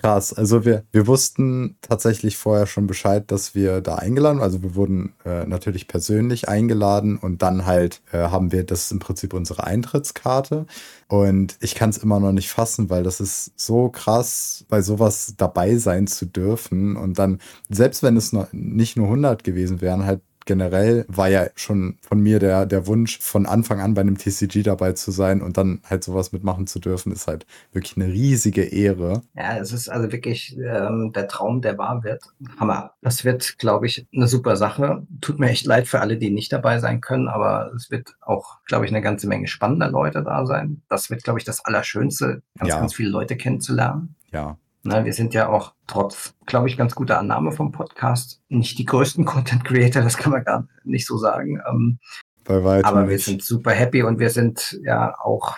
Krass. 0.00 0.32
Also 0.32 0.64
wir, 0.64 0.84
wir 0.92 1.06
wussten 1.06 1.76
tatsächlich 1.82 2.38
vorher 2.38 2.66
schon 2.66 2.86
Bescheid, 2.86 3.30
dass 3.30 3.54
wir 3.54 3.82
da 3.82 3.96
eingeladen, 3.96 4.40
also 4.40 4.62
wir 4.62 4.74
wurden 4.74 5.12
äh, 5.26 5.44
natürlich 5.44 5.88
persönlich 5.88 6.48
eingeladen 6.48 7.18
und 7.18 7.42
dann 7.42 7.66
halt 7.66 8.00
äh, 8.10 8.16
haben 8.28 8.50
wir, 8.50 8.64
das 8.64 8.84
ist 8.84 8.92
im 8.92 8.98
Prinzip 8.98 9.34
unsere 9.34 9.64
Eintrittskarte. 9.64 10.64
Und 11.06 11.58
ich 11.60 11.74
kann 11.74 11.90
es 11.90 11.98
immer 11.98 12.18
noch 12.18 12.32
nicht 12.32 12.48
fassen, 12.48 12.88
weil 12.88 13.02
das 13.02 13.20
ist 13.20 13.52
so 13.56 13.90
krass, 13.90 14.64
bei 14.70 14.80
sowas 14.80 15.34
dabei 15.36 15.76
sein 15.76 16.06
zu 16.06 16.24
dürfen. 16.24 16.96
Und 16.96 17.18
dann, 17.18 17.38
selbst 17.68 18.02
wenn 18.02 18.16
es 18.16 18.32
noch 18.32 18.50
nicht 18.52 18.96
nur 18.96 19.06
100 19.06 19.44
gewesen 19.44 19.82
wären, 19.82 20.06
halt 20.06 20.22
generell 20.46 21.04
war 21.08 21.28
ja 21.28 21.46
schon 21.54 21.98
von 22.00 22.20
mir 22.20 22.38
der, 22.38 22.66
der 22.66 22.86
Wunsch, 22.86 23.18
von 23.18 23.46
Anfang 23.46 23.80
an 23.80 23.94
bei 23.94 24.00
einem 24.00 24.18
TCG 24.18 24.62
dabei 24.62 24.92
zu 24.92 25.10
sein 25.10 25.42
und 25.42 25.56
dann 25.56 25.80
halt 25.88 26.04
sowas 26.04 26.32
mitmachen 26.32 26.66
zu 26.66 26.78
dürfen, 26.78 27.12
ist 27.12 27.26
halt 27.26 27.46
wirklich 27.72 27.96
eine 27.96 28.06
riesige 28.06 28.62
Ehre. 28.62 29.22
Ja, 29.34 29.58
es 29.58 29.72
ist 29.72 29.88
also 29.88 30.10
wirklich 30.12 30.56
ähm, 30.56 31.12
der 31.14 31.28
Traum, 31.28 31.62
der 31.62 31.78
wahr 31.78 32.02
wird. 32.04 32.24
Hammer. 32.58 32.94
Das 33.02 33.24
wird, 33.24 33.58
glaube 33.58 33.86
ich, 33.86 34.06
eine 34.14 34.26
super 34.26 34.56
Sache. 34.56 35.06
Tut 35.20 35.38
mir 35.38 35.50
echt 35.50 35.66
leid 35.66 35.88
für 35.88 36.00
alle, 36.00 36.16
die 36.16 36.30
nicht 36.30 36.52
dabei 36.52 36.78
sein 36.78 37.00
können, 37.00 37.28
aber 37.28 37.72
es 37.74 37.90
wird 37.90 38.16
auch, 38.20 38.58
glaube 38.66 38.84
ich, 38.84 38.90
eine 38.90 39.02
ganze 39.02 39.28
Menge 39.28 39.46
spannender 39.46 39.90
Leute 39.90 40.22
da 40.22 40.46
sein. 40.46 40.82
Das 40.88 41.10
wird, 41.10 41.22
glaube 41.22 41.38
ich, 41.38 41.44
das 41.44 41.64
Allerschönste, 41.64 42.42
ganz, 42.58 42.70
ja. 42.70 42.80
ganz 42.80 42.94
viele 42.94 43.10
Leute 43.10 43.36
kennenzulernen. 43.36 44.14
Ja, 44.32 44.56
na, 44.82 45.04
wir 45.04 45.12
sind 45.12 45.34
ja 45.34 45.48
auch 45.48 45.74
trotz, 45.86 46.34
glaube 46.46 46.68
ich, 46.68 46.76
ganz 46.76 46.94
guter 46.94 47.18
Annahme 47.18 47.52
vom 47.52 47.72
Podcast 47.72 48.40
nicht 48.48 48.78
die 48.78 48.84
größten 48.84 49.24
Content 49.26 49.64
Creator, 49.64 50.02
das 50.02 50.16
kann 50.16 50.32
man 50.32 50.44
gar 50.44 50.68
nicht 50.84 51.06
so 51.06 51.16
sagen. 51.16 51.60
Ähm, 51.68 51.98
Bei 52.44 52.64
weitem 52.64 52.86
aber 52.86 53.02
nicht. 53.02 53.10
wir 53.10 53.18
sind 53.18 53.42
super 53.42 53.72
happy 53.72 54.02
und 54.02 54.18
wir 54.18 54.30
sind 54.30 54.78
ja 54.82 55.14
auch 55.22 55.56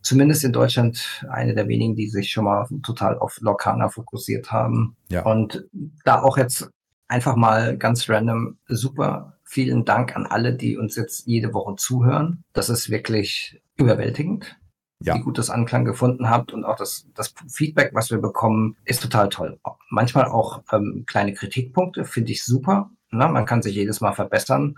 zumindest 0.00 0.44
in 0.44 0.52
Deutschland 0.52 1.24
eine 1.30 1.54
der 1.54 1.68
wenigen, 1.68 1.94
die 1.94 2.08
sich 2.08 2.30
schon 2.30 2.44
mal 2.44 2.66
total 2.82 3.18
auf 3.18 3.38
Lorcaner 3.40 3.90
fokussiert 3.90 4.50
haben. 4.50 4.96
Ja. 5.10 5.22
Und 5.24 5.64
da 6.04 6.22
auch 6.22 6.36
jetzt 6.38 6.70
einfach 7.08 7.36
mal 7.36 7.76
ganz 7.76 8.08
random 8.08 8.58
super 8.66 9.38
vielen 9.44 9.84
Dank 9.84 10.16
an 10.16 10.26
alle, 10.26 10.54
die 10.54 10.78
uns 10.78 10.96
jetzt 10.96 11.26
jede 11.26 11.52
Woche 11.52 11.76
zuhören. 11.76 12.42
Das 12.52 12.70
ist 12.70 12.90
wirklich 12.90 13.60
überwältigend 13.76 14.56
ja. 15.04 15.14
wie 15.14 15.20
gut 15.20 15.38
das 15.38 15.50
Anklang 15.50 15.84
gefunden 15.84 16.30
habt 16.30 16.52
und 16.52 16.64
auch 16.64 16.76
das, 16.76 17.06
das 17.14 17.34
Feedback, 17.48 17.90
was 17.94 18.10
wir 18.10 18.18
bekommen, 18.18 18.76
ist 18.84 19.02
total 19.02 19.28
toll. 19.28 19.58
Manchmal 19.90 20.26
auch 20.26 20.62
ähm, 20.72 21.04
kleine 21.06 21.34
Kritikpunkte, 21.34 22.04
finde 22.04 22.32
ich 22.32 22.44
super. 22.44 22.90
Na, 23.10 23.28
man 23.28 23.46
kann 23.46 23.62
sich 23.62 23.74
jedes 23.74 24.00
Mal 24.00 24.12
verbessern, 24.12 24.76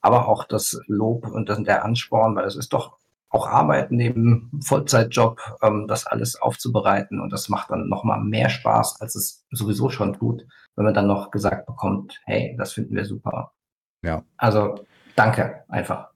aber 0.00 0.28
auch 0.28 0.44
das 0.44 0.80
Lob 0.86 1.28
und 1.28 1.48
das, 1.48 1.62
der 1.62 1.84
Ansporn, 1.84 2.34
weil 2.34 2.46
es 2.46 2.56
ist 2.56 2.72
doch 2.72 2.98
auch 3.28 3.48
Arbeit 3.48 3.90
neben 3.90 4.50
Vollzeitjob, 4.62 5.40
ähm, 5.62 5.86
das 5.88 6.06
alles 6.06 6.40
aufzubereiten 6.40 7.20
und 7.20 7.32
das 7.32 7.48
macht 7.48 7.70
dann 7.70 7.88
nochmal 7.88 8.20
mehr 8.20 8.48
Spaß, 8.48 9.00
als 9.00 9.14
es 9.14 9.44
sowieso 9.50 9.90
schon 9.90 10.14
tut, 10.14 10.46
wenn 10.74 10.84
man 10.84 10.94
dann 10.94 11.06
noch 11.06 11.30
gesagt 11.30 11.66
bekommt, 11.66 12.20
hey, 12.24 12.54
das 12.58 12.72
finden 12.72 12.94
wir 12.94 13.04
super. 13.04 13.52
Ja. 14.02 14.22
Also 14.36 14.86
danke 15.16 15.64
einfach. 15.68 16.10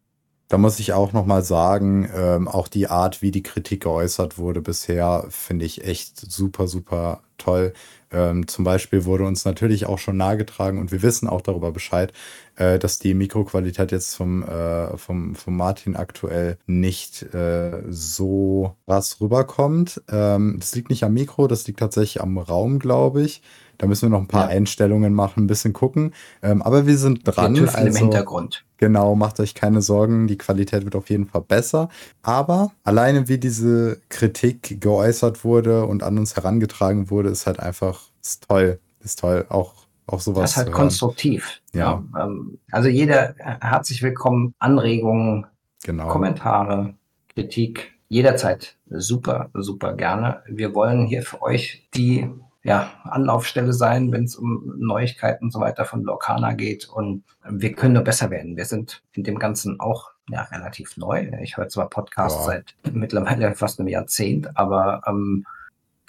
Da 0.50 0.58
muss 0.58 0.80
ich 0.80 0.92
auch 0.92 1.12
nochmal 1.12 1.44
sagen, 1.44 2.10
ähm, 2.12 2.48
auch 2.48 2.66
die 2.66 2.88
Art, 2.88 3.22
wie 3.22 3.30
die 3.30 3.44
Kritik 3.44 3.84
geäußert 3.84 4.36
wurde 4.36 4.60
bisher, 4.60 5.26
finde 5.30 5.64
ich 5.64 5.84
echt 5.84 6.18
super, 6.18 6.66
super 6.66 7.22
toll. 7.40 7.72
Ähm, 8.12 8.48
zum 8.48 8.64
Beispiel 8.64 9.04
wurde 9.04 9.24
uns 9.24 9.44
natürlich 9.44 9.86
auch 9.86 9.98
schon 9.98 10.16
nahegetragen 10.16 10.80
und 10.80 10.90
wir 10.90 11.02
wissen 11.02 11.28
auch 11.28 11.40
darüber 11.40 11.70
Bescheid, 11.70 12.12
äh, 12.56 12.78
dass 12.78 12.98
die 12.98 13.14
Mikroqualität 13.14 13.92
jetzt 13.92 14.16
vom, 14.16 14.42
äh, 14.42 14.96
vom, 14.96 15.36
vom 15.36 15.56
Martin 15.56 15.94
aktuell 15.94 16.58
nicht 16.66 17.22
äh, 17.34 17.82
so 17.88 18.74
krass 18.86 19.20
rüberkommt. 19.20 20.02
Ähm, 20.10 20.56
das 20.58 20.74
liegt 20.74 20.90
nicht 20.90 21.04
am 21.04 21.14
Mikro, 21.14 21.46
das 21.46 21.66
liegt 21.66 21.78
tatsächlich 21.78 22.20
am 22.20 22.38
Raum, 22.38 22.80
glaube 22.80 23.22
ich. 23.22 23.42
Da 23.80 23.86
müssen 23.86 24.02
wir 24.02 24.10
noch 24.10 24.20
ein 24.20 24.28
paar 24.28 24.50
ja. 24.50 24.56
Einstellungen 24.56 25.14
machen, 25.14 25.44
ein 25.44 25.46
bisschen 25.46 25.72
gucken. 25.72 26.12
Ähm, 26.42 26.60
aber 26.60 26.86
wir 26.86 26.98
sind 26.98 27.22
dran. 27.24 27.54
Wir 27.54 27.74
also, 27.74 27.86
im 27.86 27.96
Hintergrund. 27.96 28.62
Genau, 28.76 29.14
macht 29.14 29.40
euch 29.40 29.54
keine 29.54 29.80
Sorgen. 29.80 30.26
Die 30.26 30.36
Qualität 30.36 30.84
wird 30.84 30.94
auf 30.96 31.08
jeden 31.08 31.26
Fall 31.26 31.40
besser. 31.40 31.88
Aber 32.20 32.72
alleine 32.84 33.26
wie 33.28 33.38
diese 33.38 33.98
Kritik 34.10 34.82
geäußert 34.82 35.44
wurde 35.44 35.86
und 35.86 36.02
an 36.02 36.18
uns 36.18 36.36
herangetragen 36.36 37.08
wurde, 37.08 37.29
ist 37.30 37.46
halt 37.46 37.60
einfach 37.60 38.02
ist 38.22 38.46
toll. 38.48 38.80
Ist 39.00 39.20
toll. 39.20 39.46
Auch 39.48 39.74
auch 40.06 40.20
sowas. 40.20 40.42
Das 40.42 40.50
ist 40.50 40.56
halt 40.58 40.72
konstruktiv. 40.72 41.60
Ja. 41.72 42.02
ja. 42.14 42.24
Ähm, 42.24 42.58
also 42.70 42.88
jeder 42.88 43.34
herzlich 43.38 44.02
willkommen. 44.02 44.54
Anregungen, 44.58 45.46
genau. 45.82 46.08
Kommentare, 46.08 46.94
Kritik. 47.34 47.92
Jederzeit 48.08 48.76
super, 48.90 49.50
super 49.54 49.94
gerne. 49.94 50.42
Wir 50.46 50.74
wollen 50.74 51.06
hier 51.06 51.22
für 51.22 51.42
euch 51.42 51.88
die 51.94 52.28
ja, 52.62 52.90
Anlaufstelle 53.04 53.72
sein, 53.72 54.12
wenn 54.12 54.24
es 54.24 54.36
um 54.36 54.74
Neuigkeiten 54.78 55.44
und 55.44 55.50
so 55.52 55.60
weiter 55.60 55.84
von 55.84 56.02
Lorcana 56.02 56.52
geht. 56.52 56.88
Und 56.88 57.24
wir 57.48 57.72
können 57.72 57.94
nur 57.94 58.02
besser 58.02 58.30
werden. 58.30 58.56
Wir 58.56 58.66
sind 58.66 59.02
in 59.12 59.22
dem 59.22 59.38
Ganzen 59.38 59.80
auch 59.80 60.10
ja, 60.28 60.42
relativ 60.42 60.96
neu. 60.96 61.30
Ich 61.40 61.56
höre 61.56 61.68
zwar 61.68 61.88
Podcasts 61.88 62.40
ja. 62.40 62.44
seit 62.46 62.74
mittlerweile 62.92 63.54
fast 63.54 63.78
einem 63.78 63.88
Jahrzehnt, 63.88 64.56
aber 64.56 65.02
ähm, 65.06 65.46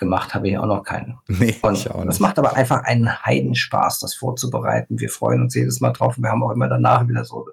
gemacht 0.01 0.34
habe 0.34 0.50
ich 0.50 0.58
auch 0.58 0.65
noch 0.65 0.84
keinen. 0.84 1.17
Nee, 1.27 1.55
und 1.62 1.77
ich 1.77 1.89
auch 1.89 2.00
nicht. 2.00 2.10
Das 2.10 2.20
macht 2.20 2.38
aber 2.38 2.58
einfach 2.58 2.84
einen 2.84 3.24
Heidenspaß, 3.25 4.00
das 4.00 4.15
vorzubereiten. 4.15 5.00
Wir 5.00 5.10
freuen 5.10 5.43
uns 5.43 5.55
jedes 5.55 5.79
Mal 5.79 5.91
drauf 5.91 6.17
und 6.17 6.24
wir 6.24 6.31
haben 6.31 6.43
auch 6.43 6.51
immer 6.51 6.67
danach 6.67 7.08
wieder 7.08 7.24
so, 7.24 7.48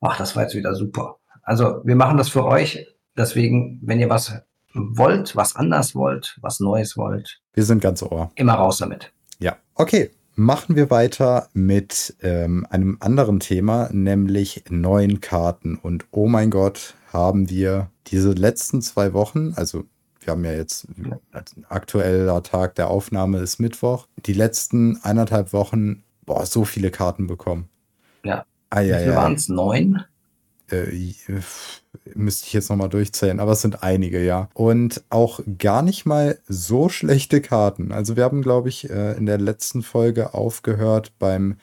ach, 0.00 0.18
das 0.18 0.34
war 0.34 0.42
jetzt 0.42 0.56
wieder 0.56 0.74
super. 0.74 1.18
Also 1.42 1.80
wir 1.84 1.94
machen 1.94 2.16
das 2.16 2.28
für 2.28 2.44
euch. 2.44 2.86
Deswegen, 3.16 3.78
wenn 3.82 4.00
ihr 4.00 4.08
was 4.08 4.34
wollt, 4.74 5.36
was 5.36 5.54
anders 5.54 5.94
wollt, 5.94 6.38
was 6.40 6.58
Neues 6.58 6.96
wollt. 6.96 7.40
Wir 7.52 7.64
sind 7.64 7.80
ganz 7.80 8.02
ohr. 8.02 8.32
Immer 8.34 8.54
raus 8.54 8.78
damit. 8.78 9.12
Ja. 9.38 9.56
Okay. 9.74 10.10
Machen 10.36 10.74
wir 10.74 10.90
weiter 10.90 11.48
mit 11.52 12.16
ähm, 12.22 12.66
einem 12.70 12.96
anderen 13.00 13.40
Thema, 13.40 13.90
nämlich 13.92 14.64
neuen 14.70 15.20
Karten. 15.20 15.76
Und 15.76 16.06
oh 16.12 16.28
mein 16.28 16.50
Gott, 16.50 16.94
haben 17.12 17.50
wir 17.50 17.90
diese 18.06 18.32
letzten 18.32 18.80
zwei 18.80 19.12
Wochen, 19.12 19.52
also 19.56 19.84
wir 20.20 20.32
haben 20.32 20.44
ja 20.44 20.52
jetzt 20.52 20.86
aktueller 21.68 22.42
Tag 22.42 22.74
der 22.74 22.88
Aufnahme 22.88 23.38
ist 23.38 23.58
Mittwoch, 23.58 24.06
die 24.26 24.34
letzten 24.34 24.98
eineinhalb 25.02 25.52
Wochen, 25.52 26.02
boah, 26.26 26.46
so 26.46 26.64
viele 26.64 26.90
Karten 26.90 27.26
bekommen. 27.26 27.68
Ja. 28.24 28.44
Ah, 28.68 28.80
ja, 28.80 28.98
Wie 28.98 29.02
viele 29.02 29.16
waren 29.16 29.34
es? 29.34 29.48
Neun? 29.48 30.04
Äh, 30.70 31.12
müsste 32.14 32.46
ich 32.46 32.52
jetzt 32.52 32.70
nochmal 32.70 32.88
durchzählen, 32.88 33.40
aber 33.40 33.52
es 33.52 33.62
sind 33.62 33.82
einige, 33.82 34.24
ja. 34.24 34.48
Und 34.54 35.02
auch 35.10 35.40
gar 35.58 35.82
nicht 35.82 36.06
mal 36.06 36.38
so 36.46 36.88
schlechte 36.88 37.40
Karten. 37.40 37.90
Also 37.90 38.16
wir 38.16 38.24
haben, 38.24 38.42
glaube 38.42 38.68
ich, 38.68 38.88
äh, 38.88 39.16
in 39.16 39.26
der 39.26 39.38
letzten 39.38 39.82
Folge 39.82 40.34
aufgehört 40.34 41.12
beim, 41.18 41.56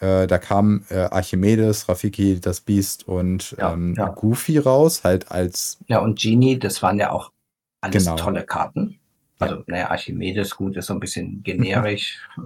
äh, 0.00 0.26
da 0.26 0.38
kam 0.38 0.84
äh, 0.88 0.96
Archimedes, 0.96 1.88
Rafiki, 1.88 2.40
das 2.40 2.60
Biest 2.62 3.06
und 3.06 3.54
ja, 3.58 3.72
ähm, 3.72 3.94
ja. 3.96 4.08
Goofy 4.08 4.58
raus, 4.58 5.04
halt 5.04 5.30
als. 5.30 5.78
Ja, 5.86 6.00
und 6.00 6.18
Genie, 6.18 6.58
das 6.58 6.82
waren 6.82 6.98
ja 6.98 7.12
auch 7.12 7.30
alles 7.80 8.04
genau. 8.04 8.16
tolle 8.16 8.44
Karten. 8.44 8.98
Also, 9.38 9.56
ja. 9.56 9.62
naja, 9.66 9.90
Archimedes, 9.90 10.56
gut, 10.56 10.76
ist 10.76 10.86
so 10.86 10.94
ein 10.94 11.00
bisschen 11.00 11.42
generisch. 11.42 12.20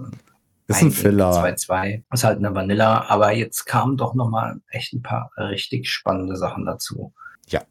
Ist 0.67 0.81
ein, 0.81 0.87
ein 0.87 0.91
Filler. 0.91 1.31
2-2. 1.31 2.03
Ist 2.11 2.23
halt 2.23 2.39
eine 2.39 2.55
Vanilla, 2.55 3.05
aber 3.07 3.31
jetzt 3.33 3.65
kamen 3.65 3.97
doch 3.97 4.15
nochmal 4.15 4.59
echt 4.69 4.93
ein 4.93 5.03
paar 5.03 5.29
richtig 5.37 5.91
spannende 5.91 6.35
Sachen 6.35 6.65
dazu. 6.65 7.13
Ja. 7.47 7.61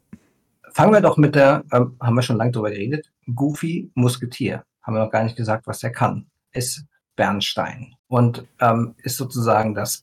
Fangen 0.73 0.93
wir 0.93 1.01
doch 1.01 1.17
mit 1.17 1.35
der, 1.35 1.65
ähm, 1.73 1.97
haben 2.01 2.15
wir 2.15 2.23
schon 2.23 2.37
lange 2.37 2.53
drüber 2.53 2.71
geredet, 2.71 3.11
Goofy 3.35 3.91
Musketier. 3.95 4.65
Haben 4.83 4.95
wir 4.95 5.05
noch 5.05 5.11
gar 5.11 5.25
nicht 5.25 5.37
gesagt, 5.37 5.67
was 5.67 5.81
der 5.81 5.91
kann. 5.91 6.27
Ist 6.53 6.85
Bernstein. 7.17 7.95
Und 8.07 8.47
ähm, 8.61 8.95
ist 9.03 9.17
sozusagen 9.17 9.75
das 9.75 9.99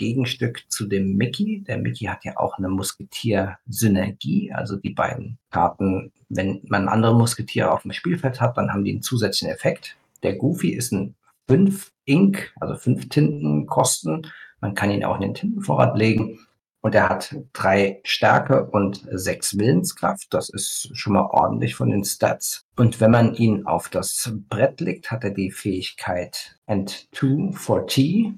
Bernstein-Gegenstück 0.00 0.64
zu 0.68 0.86
dem 0.86 1.16
Mickey. 1.16 1.62
Der 1.66 1.78
Mickey 1.78 2.06
hat 2.06 2.24
ja 2.24 2.36
auch 2.36 2.58
eine 2.58 2.68
Musketier-Synergie. 2.68 4.52
Also 4.52 4.76
die 4.76 4.90
beiden 4.90 5.38
Karten, 5.50 6.12
wenn 6.28 6.60
man 6.68 6.88
andere 6.88 7.14
Musketiere 7.14 7.72
auf 7.72 7.82
dem 7.82 7.92
Spielfeld 7.92 8.40
hat, 8.40 8.56
dann 8.56 8.72
haben 8.72 8.84
die 8.84 8.92
einen 8.92 9.02
zusätzlichen 9.02 9.54
Effekt. 9.54 9.96
Der 10.22 10.36
Goofy 10.36 10.70
ist 10.70 10.92
ein 10.92 11.14
fünf 11.48 11.92
Ink, 12.04 12.52
also 12.60 12.74
fünf 12.74 13.08
Tinten 13.08 13.66
kosten. 13.66 14.26
Man 14.60 14.74
kann 14.74 14.90
ihn 14.90 15.04
auch 15.04 15.16
in 15.16 15.22
den 15.22 15.34
Tintenvorrat 15.34 15.96
legen. 15.96 16.38
Und 16.82 16.94
er 16.94 17.10
hat 17.10 17.36
drei 17.52 18.00
Stärke 18.04 18.64
und 18.64 19.06
sechs 19.12 19.58
Willenskraft. 19.58 20.32
Das 20.32 20.48
ist 20.48 20.90
schon 20.94 21.12
mal 21.12 21.26
ordentlich 21.26 21.74
von 21.74 21.90
den 21.90 22.04
Stats. 22.04 22.64
Und 22.74 23.02
wenn 23.02 23.10
man 23.10 23.34
ihn 23.34 23.66
auf 23.66 23.90
das 23.90 24.32
Brett 24.48 24.80
legt, 24.80 25.10
hat 25.10 25.24
er 25.24 25.30
die 25.30 25.50
Fähigkeit 25.50 26.58
And 26.66 27.12
Two 27.12 27.52
for 27.52 27.86
T. 27.86 28.32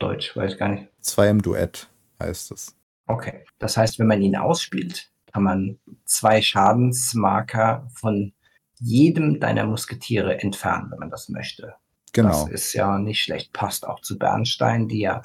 Deutsch, 0.00 0.36
weiß 0.36 0.52
ich 0.52 0.58
gar 0.58 0.68
nicht. 0.68 0.88
Zwei 1.00 1.28
im 1.28 1.40
Duett 1.40 1.88
heißt 2.20 2.50
es. 2.52 2.76
Okay. 3.06 3.44
Das 3.58 3.76
heißt, 3.76 3.98
wenn 3.98 4.06
man 4.06 4.22
ihn 4.22 4.36
ausspielt, 4.36 5.10
kann 5.32 5.44
man 5.44 5.78
zwei 6.04 6.42
Schadensmarker 6.42 7.88
von 7.94 8.32
jedem 8.80 9.40
deiner 9.40 9.66
Musketiere 9.66 10.40
entfernen, 10.40 10.90
wenn 10.90 10.98
man 10.98 11.10
das 11.10 11.28
möchte. 11.28 11.74
Genau. 12.12 12.30
Das 12.30 12.48
ist 12.48 12.72
ja 12.72 12.98
nicht 12.98 13.22
schlecht. 13.22 13.52
Passt 13.52 13.86
auch 13.86 14.00
zu 14.00 14.18
Bernstein, 14.18 14.88
die 14.88 15.00
ja 15.00 15.22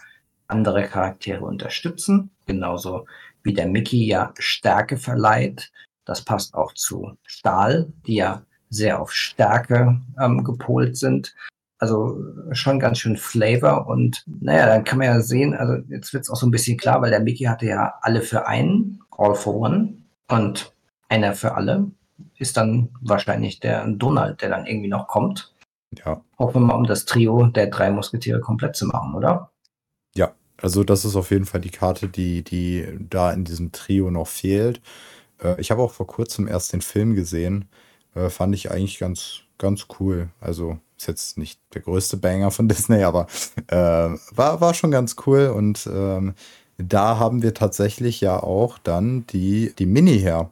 andere 0.48 0.88
Charaktere 0.88 1.44
unterstützen. 1.44 2.29
Genauso 2.46 3.08
wie 3.44 3.53
der 3.53 3.67
Mickey 3.67 4.05
ja 4.05 4.34
Stärke 4.38 4.98
verleiht. 4.98 5.72
Das 6.03 6.24
passt 6.24 6.53
auch 6.53 6.74
zu 6.74 7.17
Stahl, 7.24 7.91
die 8.05 8.15
ja 8.15 8.44
sehr 8.70 9.00
auf 9.01 9.12
Stärke 9.13 10.00
ähm, 10.20 10.44
gepolt 10.44 10.98
sind. 10.98 11.34
Also 11.77 12.17
schon 12.51 12.79
ganz 12.79 13.00
schön 13.00 13.17
Flavor 13.17 13.88
und 13.88 14.24
naja, 14.25 14.65
dann 14.65 14.86
kann 14.86 14.98
man 14.98 15.08
ja 15.08 15.20
sehen, 15.20 15.53
also 15.53 15.74
jetzt 15.89 16.13
wird 16.13 16.24
es 16.24 16.29
auch 16.29 16.38
so 16.38 16.48
ein 16.48 16.51
bisschen 16.51 16.77
klar, 16.77 17.01
weil 17.01 17.10
der 17.10 17.20
Mickey 17.20 17.46
hatte 17.46 17.65
ja 17.65 17.96
alle 18.01 18.22
für 18.22 18.48
einen, 18.48 19.01
all 19.12 19.36
for 19.36 19.55
one 19.55 19.96
und 20.29 20.74
einer 21.10 21.34
für 21.34 21.55
alle 21.55 21.91
ist 22.38 22.58
dann 22.58 22.89
wahrscheinlich 23.01 23.60
der 23.60 23.86
Donald, 23.88 24.41
der 24.41 24.50
dann 24.50 24.65
irgendwie 24.65 24.88
noch 24.88 25.08
kommt. 25.08 25.53
Ja. 25.98 26.22
Hoffen 26.38 26.62
wir 26.62 26.67
mal, 26.67 26.75
um 26.75 26.86
das 26.86 27.05
Trio 27.05 27.48
der 27.48 27.67
drei 27.67 27.91
Musketiere 27.91 28.39
komplett 28.39 28.75
zu 28.75 28.86
machen, 28.86 29.15
oder? 29.15 29.51
Ja, 30.15 30.34
also 30.62 30.84
das 30.84 31.05
ist 31.05 31.15
auf 31.15 31.32
jeden 31.32 31.46
Fall 31.46 31.62
die 31.62 31.70
Karte, 31.70 32.08
die, 32.08 32.44
die 32.44 32.88
da 33.10 33.32
in 33.32 33.46
diesem 33.46 33.72
Trio 33.72 34.12
noch 34.12 34.27
fehlt. 34.27 34.82
Äh, 35.41 35.60
ich 35.60 35.72
habe 35.72 35.82
auch 35.82 35.91
vor 35.91 36.08
kurzem 36.08 36.48
erst 36.48 36.74
den 36.74 36.82
Film 36.82 37.15
gesehen. 37.15 37.70
Äh, 38.13 38.29
fand 38.29 38.55
ich 38.55 38.72
eigentlich 38.72 39.00
ganz, 39.00 39.41
ganz 39.57 39.88
cool. 40.00 40.29
Also 40.39 40.79
ist 40.97 41.07
jetzt 41.07 41.38
nicht 41.38 41.59
der 41.74 41.81
größte 41.81 42.17
Banger 42.17 42.51
von 42.51 42.67
Disney, 42.69 43.03
aber 43.03 43.27
äh, 43.67 43.75
war, 43.75 44.62
war 44.62 44.74
schon 44.74 44.91
ganz 44.91 45.15
cool. 45.25 45.47
Und 45.47 45.88
ähm, 45.91 46.33
da 46.77 47.19
haben 47.19 47.41
wir 47.41 47.53
tatsächlich 47.53 48.21
ja 48.21 48.41
auch 48.41 48.77
dann 48.79 49.25
die, 49.27 49.74
die 49.77 49.85
Mini 49.85 50.19
her. 50.19 50.51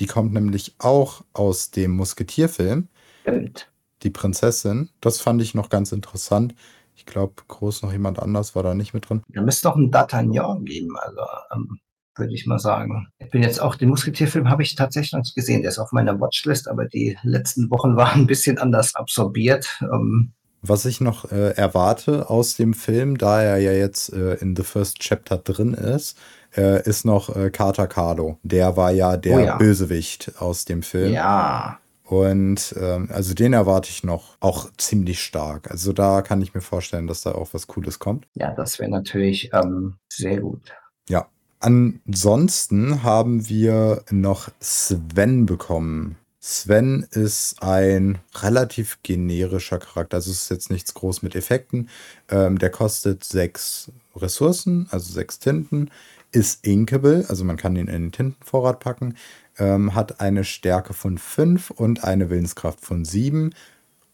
Die 0.00 0.06
kommt 0.06 0.32
nämlich 0.32 0.74
auch 0.78 1.22
aus 1.32 1.70
dem 1.70 1.92
Musketierfilm. 1.92 2.88
Stimmt. 3.22 3.70
Die 4.02 4.10
Prinzessin. 4.10 4.88
Das 5.00 5.20
fand 5.20 5.42
ich 5.42 5.54
noch 5.54 5.68
ganz 5.68 5.92
interessant. 5.92 6.54
Ich 6.96 7.06
glaube, 7.06 7.34
groß 7.48 7.82
noch 7.82 7.92
jemand 7.92 8.18
anders 8.18 8.54
war 8.54 8.62
da 8.62 8.74
nicht 8.74 8.94
mit 8.94 9.08
drin. 9.08 9.22
Da 9.28 9.42
müsste 9.42 9.68
doch 9.68 9.76
ein 9.76 9.90
D'Artagnan 9.90 10.64
geben, 10.64 10.96
also 10.98 11.20
ähm, 11.52 11.80
würde 12.16 12.34
ich 12.34 12.46
mal 12.46 12.58
sagen. 12.58 13.08
Ich 13.18 13.30
bin 13.30 13.42
jetzt 13.42 13.60
auch, 13.60 13.74
den 13.76 13.88
Musketierfilm 13.90 14.50
habe 14.50 14.62
ich 14.62 14.74
tatsächlich 14.74 15.12
noch 15.12 15.20
nicht 15.20 15.34
gesehen. 15.34 15.62
Der 15.62 15.70
ist 15.70 15.78
auf 15.78 15.92
meiner 15.92 16.20
Watchlist, 16.20 16.68
aber 16.68 16.84
die 16.86 17.16
letzten 17.22 17.70
Wochen 17.70 17.96
waren 17.96 18.22
ein 18.22 18.26
bisschen 18.26 18.58
anders 18.58 18.94
absorbiert. 18.94 19.78
Ähm, 19.82 20.32
Was 20.62 20.84
ich 20.84 21.00
noch 21.00 21.30
äh, 21.32 21.50
erwarte 21.56 22.28
aus 22.28 22.56
dem 22.56 22.74
Film, 22.74 23.16
da 23.18 23.42
er 23.42 23.58
ja 23.58 23.72
jetzt 23.72 24.12
äh, 24.12 24.34
in 24.34 24.56
The 24.56 24.62
First 24.64 24.98
Chapter 25.00 25.38
drin 25.38 25.74
ist, 25.74 26.18
äh, 26.56 26.82
ist 26.82 27.04
noch 27.04 27.34
äh, 27.34 27.50
Carter 27.50 27.86
Carlo. 27.86 28.38
Der 28.42 28.76
war 28.76 28.90
ja 28.90 29.16
der 29.16 29.36
Oh 29.36 29.40
ja. 29.40 29.56
Bösewicht 29.56 30.32
aus 30.40 30.64
dem 30.64 30.82
Film. 30.82 31.12
ja, 31.12 31.78
Und 32.04 32.74
ähm, 32.78 33.08
also 33.12 33.34
den 33.34 33.52
erwarte 33.52 33.88
ich 33.88 34.02
noch 34.02 34.36
auch 34.40 34.68
ziemlich 34.76 35.22
stark. 35.22 35.70
Also 35.70 35.92
da 35.92 36.22
kann 36.22 36.42
ich 36.42 36.52
mir 36.54 36.60
vorstellen, 36.60 37.06
dass 37.06 37.20
da 37.22 37.32
auch 37.32 37.54
was 37.54 37.68
Cooles 37.68 38.00
kommt. 38.00 38.26
ja, 38.34 38.52
das 38.52 38.80
wäre 38.80 38.90
natürlich 38.90 39.50
ähm, 39.54 39.94
sehr 40.12 40.40
gut. 40.40 40.72
Ja. 41.08 41.28
Ansonsten 41.60 43.02
haben 43.02 43.48
wir 43.48 44.02
noch 44.10 44.48
Sven 44.60 45.44
bekommen. 45.44 46.16
Sven 46.42 47.06
ist 47.10 47.62
ein 47.62 48.18
relativ 48.34 48.98
generischer 49.02 49.78
Charakter. 49.78 50.16
Also 50.16 50.30
es 50.30 50.44
ist 50.44 50.50
jetzt 50.50 50.70
nichts 50.70 50.94
groß 50.94 51.20
mit 51.20 51.36
Effekten. 51.36 51.90
Ähm, 52.30 52.58
der 52.58 52.70
kostet 52.70 53.24
sechs 53.24 53.92
Ressourcen, 54.16 54.88
also 54.90 55.12
sechs 55.12 55.38
Tinten. 55.38 55.90
Ist 56.32 56.66
inkable, 56.66 57.26
also 57.28 57.44
man 57.44 57.58
kann 57.58 57.76
ihn 57.76 57.88
in 57.88 58.04
den 58.04 58.12
Tintenvorrat 58.12 58.80
packen. 58.80 59.16
Ähm, 59.58 59.94
hat 59.94 60.20
eine 60.20 60.44
Stärke 60.44 60.94
von 60.94 61.18
fünf 61.18 61.70
und 61.70 62.04
eine 62.04 62.30
Willenskraft 62.30 62.80
von 62.80 63.04
sieben 63.04 63.52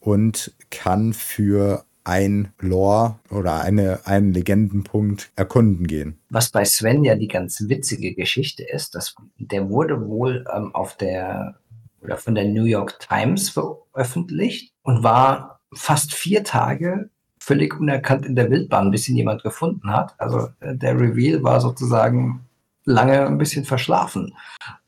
und 0.00 0.52
kann 0.70 1.12
für 1.12 1.84
ein 2.06 2.52
Lore 2.60 3.18
oder 3.30 3.60
eine, 3.62 4.00
einen 4.04 4.32
Legendenpunkt 4.32 5.30
erkunden 5.34 5.86
gehen. 5.86 6.18
Was 6.30 6.50
bei 6.50 6.64
Sven 6.64 7.02
ja 7.04 7.16
die 7.16 7.28
ganz 7.28 7.64
witzige 7.68 8.14
Geschichte 8.14 8.62
ist, 8.62 8.94
dass 8.94 9.16
der 9.38 9.68
wurde 9.68 10.06
wohl 10.06 10.44
ähm, 10.54 10.72
auf 10.74 10.96
der 10.96 11.56
oder 12.00 12.16
von 12.16 12.36
der 12.36 12.44
New 12.44 12.64
York 12.64 13.00
Times 13.00 13.48
veröffentlicht 13.48 14.72
und 14.82 15.02
war 15.02 15.60
fast 15.74 16.14
vier 16.14 16.44
Tage 16.44 17.10
völlig 17.40 17.78
unerkannt 17.78 18.24
in 18.24 18.36
der 18.36 18.50
Wildbahn, 18.50 18.92
bis 18.92 19.08
ihn 19.08 19.16
jemand 19.16 19.42
gefunden 19.42 19.90
hat. 19.90 20.14
Also 20.18 20.48
äh, 20.60 20.76
der 20.76 20.98
Reveal 20.98 21.42
war 21.42 21.60
sozusagen 21.60 22.46
lange 22.84 23.26
ein 23.26 23.38
bisschen 23.38 23.64
verschlafen. 23.64 24.32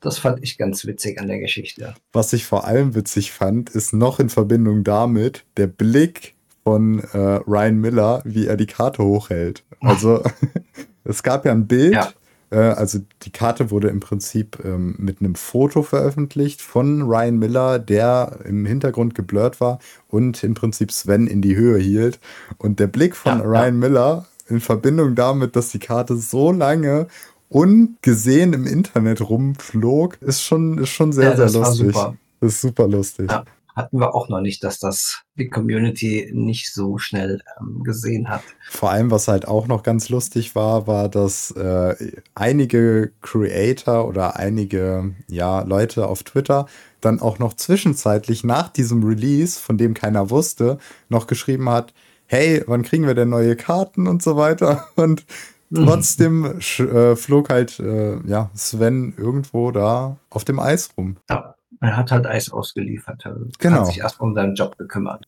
Das 0.01 0.19
fand 0.19 0.43
ich 0.43 0.57
ganz 0.57 0.87
witzig 0.87 1.21
an 1.21 1.27
der 1.27 1.41
Geschichte. 1.41 1.95
Was 2.13 2.33
ich 2.33 2.45
vor 2.45 2.65
allem 2.65 2.95
witzig 2.95 3.33
fand, 3.33 3.71
ist 3.71 3.93
noch 3.93 4.21
in 4.21 4.29
Verbindung 4.29 4.85
damit 4.85 5.45
der 5.57 5.67
Blick 5.67 6.37
von 6.69 6.99
äh, 7.15 7.19
Ryan 7.47 7.77
Miller, 7.81 8.21
wie 8.25 8.47
er 8.47 8.59
die 8.59 8.67
Karte 8.67 9.03
hochhält. 9.03 9.65
Also 9.81 10.23
es 11.05 11.23
gab 11.23 11.47
ja 11.47 11.53
ein 11.53 11.67
Bild, 11.67 11.95
Ja. 11.95 12.09
äh, 12.51 12.57
also 12.59 12.99
die 13.23 13.31
Karte 13.33 13.71
wurde 13.71 13.89
im 13.89 14.01
Prinzip 14.01 14.59
ähm, 14.63 14.95
mit 14.99 15.21
einem 15.21 15.35
Foto 15.35 15.83
veröffentlicht 15.83 16.61
von 16.61 17.01
Ryan 17.03 17.39
Miller, 17.39 17.79
der 17.79 18.41
im 18.45 18.67
Hintergrund 18.67 19.15
geblurrt 19.15 19.63
war 19.63 19.79
und 20.09 20.45
im 20.45 20.53
Prinzip 20.53 20.93
Sven 20.93 21.27
in 21.27 21.41
die 21.41 21.57
Höhe 21.57 21.79
hielt. 21.79 22.21
Und 22.59 22.81
der 22.81 22.87
Blick 22.89 23.17
von 23.17 23.39
Ja, 23.39 23.45
ja. 23.45 23.51
Ryan 23.63 23.79
Miller 23.79 24.27
in 24.49 24.61
Verbindung 24.61 25.15
damit, 25.15 25.57
dass 25.57 25.71
die 25.71 25.79
Karte 25.79 26.17
so 26.19 26.53
lange 26.53 27.07
ungesehen 27.49 28.53
im 28.53 28.67
Internet 28.67 29.23
rumflog, 29.23 30.19
ist 30.21 30.43
schon, 30.43 30.77
ist 30.77 30.91
schon 30.91 31.13
sehr, 31.13 31.31
Ja, 31.31 31.35
das 31.35 31.53
sehr 31.53 31.63
war 31.63 31.69
lustig. 31.71 31.87
super. 31.95 32.15
Das 32.41 32.53
ist 32.53 32.61
super 32.61 32.87
lustig. 32.89 33.31
Ja. 33.31 33.45
Hatten 33.79 34.01
wir 34.01 34.13
auch 34.13 34.29
noch 34.29 34.41
nicht, 34.41 34.65
dass 34.65 34.81
das 34.81 35.23
die 35.37 35.49
Community 35.49 36.31
nicht 36.35 36.75
so 36.75 36.99
schnell 36.99 37.41
ähm, 37.61 37.85
gesehen 37.85 38.29
hat. 38.29 38.43
Vor 38.69 38.91
allem, 38.91 39.13
was 39.13 39.29
halt 39.29 39.47
auch 39.47 39.69
noch 39.69 39.85
ganz 39.85 40.09
lustig 40.09 40.57
war, 40.57 40.89
war, 40.89 41.09
dass 41.09 41.53
äh, 41.53 41.95
einige 42.35 43.13
Creator 43.23 44.09
oder 44.09 44.35
einige 44.35 45.15
ja, 45.29 45.63
Leute 45.63 46.09
auf 46.09 46.25
Twitter 46.25 46.67
dann 47.01 47.21
auch 47.21 47.39
noch 47.39 47.55
zwischenzeitlich 47.55 48.43
nach 48.43 48.69
diesem 48.69 49.05
Release, 49.05 49.61
von 49.61 49.79
dem 49.79 49.95
keiner 49.95 50.29
wusste, 50.31 50.79
noch 51.09 51.29
geschrieben 51.29 51.69
hat, 51.69 51.95
hey, 52.27 52.65
wann 52.67 52.83
kriegen 52.83 53.07
wir 53.07 53.15
denn 53.15 53.29
neue 53.29 53.55
Karten 53.55 54.09
und 54.09 54.25
so 54.25 54.37
weiter. 54.37 54.89
Und 54.97 55.25
trotzdem 55.73 56.47
sch- 56.59 56.91
äh, 56.91 57.15
flog 57.15 57.51
halt 57.51 57.79
äh, 57.79 58.19
ja, 58.27 58.51
Sven 58.55 59.15
irgendwo 59.17 59.71
da 59.71 60.17
auf 60.31 60.45
dem 60.45 60.59
Eis 60.59 60.91
rum. 60.97 61.19
Ja, 61.31 61.55
er 61.81 61.97
hat 61.97 62.11
halt 62.11 62.27
Eis 62.27 62.51
ausgeliefert. 62.51 63.25
Er 63.25 63.37
Genau. 63.59 63.79
Hat 63.79 63.87
sich 63.87 63.99
erst 63.99 64.21
um 64.21 64.35
seinen 64.35 64.55
Job 64.55 64.77
gekümmert. 64.79 65.27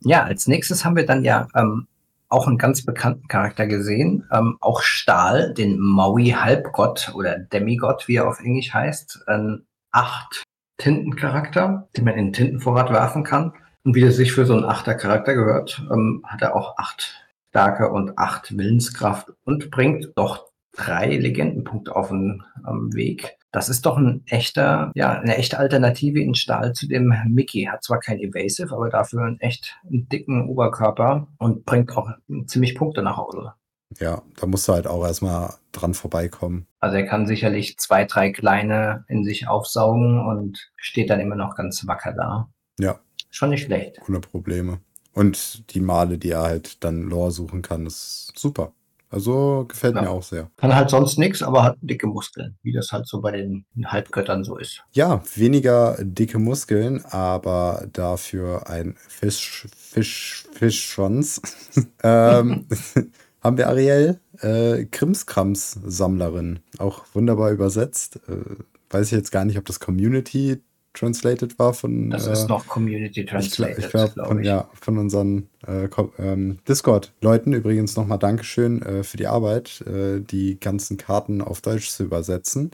Ja, 0.00 0.24
als 0.24 0.46
nächstes 0.46 0.84
haben 0.84 0.96
wir 0.96 1.06
dann 1.06 1.24
ja 1.24 1.48
ähm, 1.54 1.86
auch 2.28 2.46
einen 2.46 2.58
ganz 2.58 2.84
bekannten 2.84 3.28
Charakter 3.28 3.66
gesehen. 3.66 4.26
Ähm, 4.32 4.56
auch 4.60 4.82
Stahl, 4.82 5.52
den 5.54 5.78
Maui-Halbgott 5.78 7.12
oder 7.14 7.38
Demigott, 7.38 8.08
wie 8.08 8.16
er 8.16 8.28
auf 8.28 8.40
Englisch 8.40 8.72
heißt. 8.72 9.24
Ein 9.26 9.64
acht 9.90 10.42
Tintencharakter, 10.78 11.88
den 11.96 12.04
man 12.04 12.14
in 12.14 12.26
den 12.26 12.32
Tintenvorrat 12.32 12.90
werfen 12.90 13.22
kann. 13.22 13.52
Und 13.84 13.94
wie 13.94 14.02
es 14.02 14.16
sich 14.16 14.32
für 14.32 14.46
so 14.46 14.54
einen 14.54 14.64
achter 14.64 14.94
Charakter 14.94 15.34
gehört, 15.34 15.82
ähm, 15.92 16.24
hat 16.26 16.42
er 16.42 16.56
auch 16.56 16.78
acht 16.78 17.26
Stärke 17.50 17.90
und 17.90 18.18
acht 18.18 18.56
Willenskraft 18.56 19.30
und 19.44 19.70
bringt 19.70 20.08
doch 20.16 20.46
drei 20.72 21.16
Legendenpunkte 21.16 21.94
auf 21.94 22.08
den 22.08 22.42
ähm, 22.66 22.94
Weg. 22.94 23.36
Das 23.52 23.68
ist 23.68 23.84
doch 23.84 23.98
ein 23.98 24.22
echter, 24.26 24.90
ja, 24.94 25.12
eine 25.12 25.36
echte 25.36 25.58
Alternative 25.58 26.20
in 26.20 26.34
Stahl 26.34 26.72
zu 26.72 26.88
dem 26.88 27.14
Mickey. 27.28 27.68
Hat 27.70 27.84
zwar 27.84 28.00
kein 28.00 28.18
Evasive, 28.18 28.74
aber 28.74 28.88
dafür 28.88 29.24
einen 29.24 29.40
echt 29.40 29.76
einen 29.86 30.08
dicken 30.08 30.48
Oberkörper 30.48 31.28
und 31.38 31.66
bringt 31.66 31.94
auch 31.96 32.10
ziemlich 32.46 32.74
Punkte 32.74 33.02
nach 33.02 33.18
Hause. 33.18 33.52
Ja, 34.00 34.22
da 34.40 34.46
musst 34.46 34.66
du 34.66 34.72
halt 34.72 34.86
auch 34.86 35.04
erstmal 35.04 35.54
dran 35.72 35.92
vorbeikommen. 35.92 36.66
Also 36.80 36.96
er 36.96 37.06
kann 37.06 37.26
sicherlich 37.26 37.76
zwei, 37.78 38.06
drei 38.06 38.32
kleine 38.32 39.04
in 39.08 39.22
sich 39.22 39.48
aufsaugen 39.48 40.18
und 40.26 40.70
steht 40.76 41.10
dann 41.10 41.20
immer 41.20 41.36
noch 41.36 41.54
ganz 41.54 41.86
wacker 41.86 42.12
da. 42.12 42.48
Ja. 42.78 43.00
Schon 43.30 43.50
nicht 43.50 43.64
schlecht. 43.64 44.00
ohne 44.08 44.20
Probleme. 44.20 44.80
Und 45.14 45.74
die 45.74 45.80
Male, 45.80 46.16
die 46.16 46.30
er 46.30 46.42
halt 46.42 46.82
dann 46.84 47.02
Lore 47.02 47.30
suchen 47.30 47.60
kann, 47.60 47.86
ist 47.86 48.32
super. 48.34 48.72
Also 49.12 49.66
gefällt 49.68 49.94
Ja. 49.94 50.02
mir 50.02 50.10
auch 50.10 50.22
sehr. 50.22 50.50
Kann 50.56 50.74
halt 50.74 50.88
sonst 50.90 51.18
nichts, 51.18 51.42
aber 51.42 51.62
hat 51.62 51.76
dicke 51.82 52.06
Muskeln, 52.06 52.56
wie 52.62 52.72
das 52.72 52.92
halt 52.92 53.06
so 53.06 53.20
bei 53.20 53.32
den 53.32 53.66
Halbgöttern 53.84 54.42
so 54.42 54.56
ist. 54.56 54.82
Ja, 54.92 55.22
weniger 55.36 55.98
dicke 56.00 56.38
Muskeln, 56.38 57.04
aber 57.04 57.86
dafür 57.92 58.68
ein 58.70 58.96
Fisch, 59.08 59.68
Fisch, 59.76 60.46
Fischschwanz. 60.52 61.42
ähm, 62.02 62.66
haben 63.42 63.56
wir 63.58 63.68
Ariel, 63.68 64.18
äh, 64.40 64.86
Krimskrams-Sammlerin. 64.86 66.60
Auch 66.78 67.04
wunderbar 67.12 67.50
übersetzt. 67.52 68.16
Äh, 68.28 68.62
weiß 68.90 69.06
ich 69.06 69.12
jetzt 69.12 69.30
gar 69.32 69.44
nicht, 69.44 69.58
ob 69.58 69.66
das 69.66 69.78
Community 69.78 70.62
translated 70.94 71.58
war 71.58 71.74
von. 71.74 72.10
Das 72.10 72.26
äh, 72.26 72.32
ist 72.32 72.48
noch 72.48 72.66
Community 72.66 73.20
Ich 73.22 73.30
Translated, 73.30 73.84
ich 73.84 73.90
glaub, 73.90 74.14
glaube 74.14 74.28
von, 74.28 74.40
ich. 74.40 74.46
ja, 74.46 74.68
von 74.74 74.98
unseren 74.98 75.48
äh, 75.66 75.88
ähm, 76.18 76.58
Discord-Leuten 76.68 77.52
übrigens 77.52 77.96
nochmal 77.96 78.18
Dankeschön 78.18 78.82
äh, 78.82 79.02
für 79.04 79.16
die 79.16 79.26
Arbeit, 79.26 79.82
äh, 79.82 80.20
die 80.20 80.58
ganzen 80.60 80.96
Karten 80.96 81.40
auf 81.40 81.60
Deutsch 81.60 81.90
zu 81.90 82.04
übersetzen. 82.04 82.70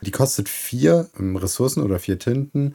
Die 0.00 0.10
kostet 0.10 0.48
vier 0.48 1.08
ähm, 1.18 1.36
Ressourcen 1.36 1.82
oder 1.82 1.98
vier 1.98 2.18
Tinten. 2.18 2.74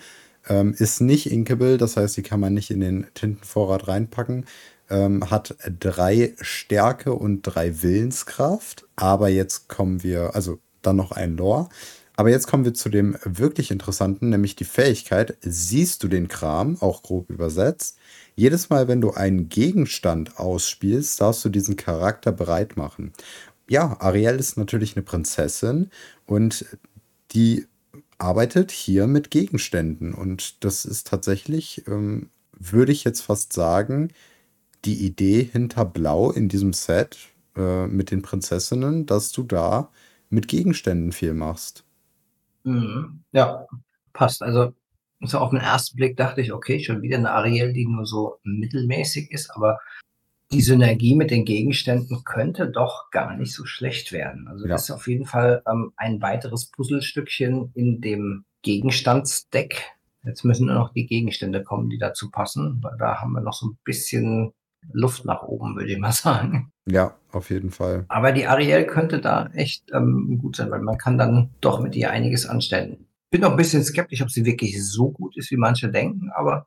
Ähm, 0.50 0.74
ist 0.78 1.02
nicht 1.02 1.32
inkable, 1.32 1.78
das 1.78 1.98
heißt, 1.98 2.18
die 2.18 2.24
kann 2.24 2.40
man 2.40 2.54
nicht 2.54 2.72
in 2.72 2.80
den 2.80 3.06
Tintenvorrat 3.14 3.88
reinpacken. 3.88 4.46
Ähm, 4.90 5.30
hat 5.30 5.56
drei 5.80 6.34
Stärke 6.42 7.14
und 7.14 7.44
drei 7.44 7.82
Willenskraft. 7.82 8.86
Aber 8.96 9.30
jetzt 9.30 9.70
kommen 9.70 10.04
wir, 10.04 10.36
also 10.36 10.60
dann 10.82 10.96
noch 10.96 11.12
ein 11.12 11.38
Lore. 11.38 11.70
Aber 12.22 12.30
jetzt 12.30 12.46
kommen 12.46 12.66
wir 12.66 12.76
zu 12.76 12.90
dem 12.90 13.18
wirklich 13.24 13.72
interessanten, 13.72 14.30
nämlich 14.30 14.56
die 14.56 14.64
Fähigkeit, 14.64 15.40
siehst 15.42 16.04
du 16.04 16.08
den 16.08 16.28
Kram, 16.28 16.80
auch 16.80 17.02
grob 17.02 17.32
übersetzt. 17.32 17.98
Jedes 18.36 18.70
Mal, 18.70 18.88
wenn 18.88 19.02
du 19.02 19.10
einen 19.10 19.50
Gegenstand 19.50 20.38
ausspielst, 20.38 21.20
darfst 21.20 21.44
du 21.44 21.50
diesen 21.50 21.78
Charakter 21.78 22.32
bereit 22.32 22.78
machen. 22.78 23.12
Ja, 23.68 24.00
Ariel 24.00 24.36
ist 24.36 24.56
natürlich 24.56 24.96
eine 24.96 25.02
Prinzessin 25.02 25.90
und 26.28 26.68
die 27.32 27.66
arbeitet 28.20 28.70
hier 28.70 29.08
mit 29.08 29.32
Gegenständen. 29.32 30.14
Und 30.14 30.64
das 30.64 30.86
ist 30.86 31.08
tatsächlich, 31.08 31.88
ähm, 31.88 32.30
würde 32.52 32.92
ich 32.92 33.04
jetzt 33.04 33.22
fast 33.22 33.52
sagen, 33.52 34.10
die 34.86 35.04
Idee 35.08 35.50
hinter 35.52 35.86
Blau 35.86 36.30
in 36.30 36.50
diesem 36.50 36.74
Set 36.74 37.18
äh, 37.58 37.88
mit 37.88 38.12
den 38.12 38.22
Prinzessinnen, 38.22 39.08
dass 39.08 39.32
du 39.32 39.42
da 39.42 39.90
mit 40.30 40.48
Gegenständen 40.48 41.14
viel 41.14 41.34
machst. 41.34 41.84
Mhm. 42.64 43.24
Ja, 43.32 43.66
passt. 44.14 44.42
Also 44.44 44.74
so 45.22 45.38
auf 45.40 45.52
den 45.52 45.60
ersten 45.60 45.96
Blick 45.98 46.18
dachte 46.18 46.42
ich, 46.42 46.52
okay, 46.52 46.80
schon 46.80 47.02
wieder 47.02 47.18
eine 47.18 47.32
Ariel, 47.32 47.74
die 47.74 47.86
nur 47.86 48.06
so 48.06 48.38
mittelmäßig 48.44 49.32
ist, 49.32 49.52
aber 49.52 49.80
die 50.52 50.62
Synergie 50.62 51.16
mit 51.16 51.32
den 51.32 51.46
Gegenständen 51.46 52.24
könnte 52.26 52.70
doch 52.70 53.10
gar 53.12 53.38
nicht 53.38 53.54
so 53.54 53.66
schlecht 53.66 54.12
werden. 54.12 54.48
Also 54.48 54.66
Ja. 54.66 54.72
das 54.72 54.84
ist 54.84 54.92
auf 54.92 55.08
jeden 55.08 55.26
Fall 55.26 55.62
ähm, 55.72 55.94
ein 55.96 56.22
weiteres 56.22 56.72
Puzzlestückchen 56.72 57.72
in 57.74 58.02
dem 58.02 58.46
Gegenstandsdeck. 58.64 59.82
Jetzt 60.24 60.44
müssen 60.44 60.68
nur 60.68 60.76
noch 60.76 60.94
die 60.94 61.08
Gegenstände 61.08 61.64
kommen, 61.64 61.90
die 61.90 61.98
dazu 61.98 62.30
passen, 62.30 62.80
weil 62.82 62.98
da 62.98 63.22
haben 63.22 63.32
wir 63.32 63.42
noch 63.42 63.54
so 63.54 63.68
ein 63.68 63.78
bisschen 63.84 64.52
Luft 64.92 65.26
nach 65.26 65.44
oben, 65.44 65.76
würde 65.76 65.92
ich 65.94 66.00
mal 66.00 66.12
sagen. 66.12 66.71
Ja, 66.86 67.16
auf 67.32 67.50
jeden 67.50 67.72
Fall. 67.72 68.06
Aber 68.08 68.32
die 68.32 68.48
Ariel 68.48 68.86
könnte 68.86 69.20
da 69.20 69.50
echt 69.54 69.92
ähm, 69.94 70.40
gut 70.42 70.56
sein, 70.56 70.72
weil 70.72 70.82
man 70.82 70.98
kann 70.98 71.18
dann 71.18 71.52
doch 71.62 71.80
mit 71.80 71.96
ihr 71.96 72.12
einiges 72.12 72.46
anstellen. 72.46 73.06
Bin 73.30 73.42
noch 73.42 73.52
ein 73.52 73.58
bisschen 73.58 73.84
skeptisch, 73.84 74.22
ob 74.22 74.32
sie 74.32 74.46
wirklich 74.46 74.84
so 74.84 75.12
gut 75.12 75.38
ist, 75.38 75.52
wie 75.52 75.58
manche 75.58 75.90
denken, 75.90 76.32
aber 76.34 76.66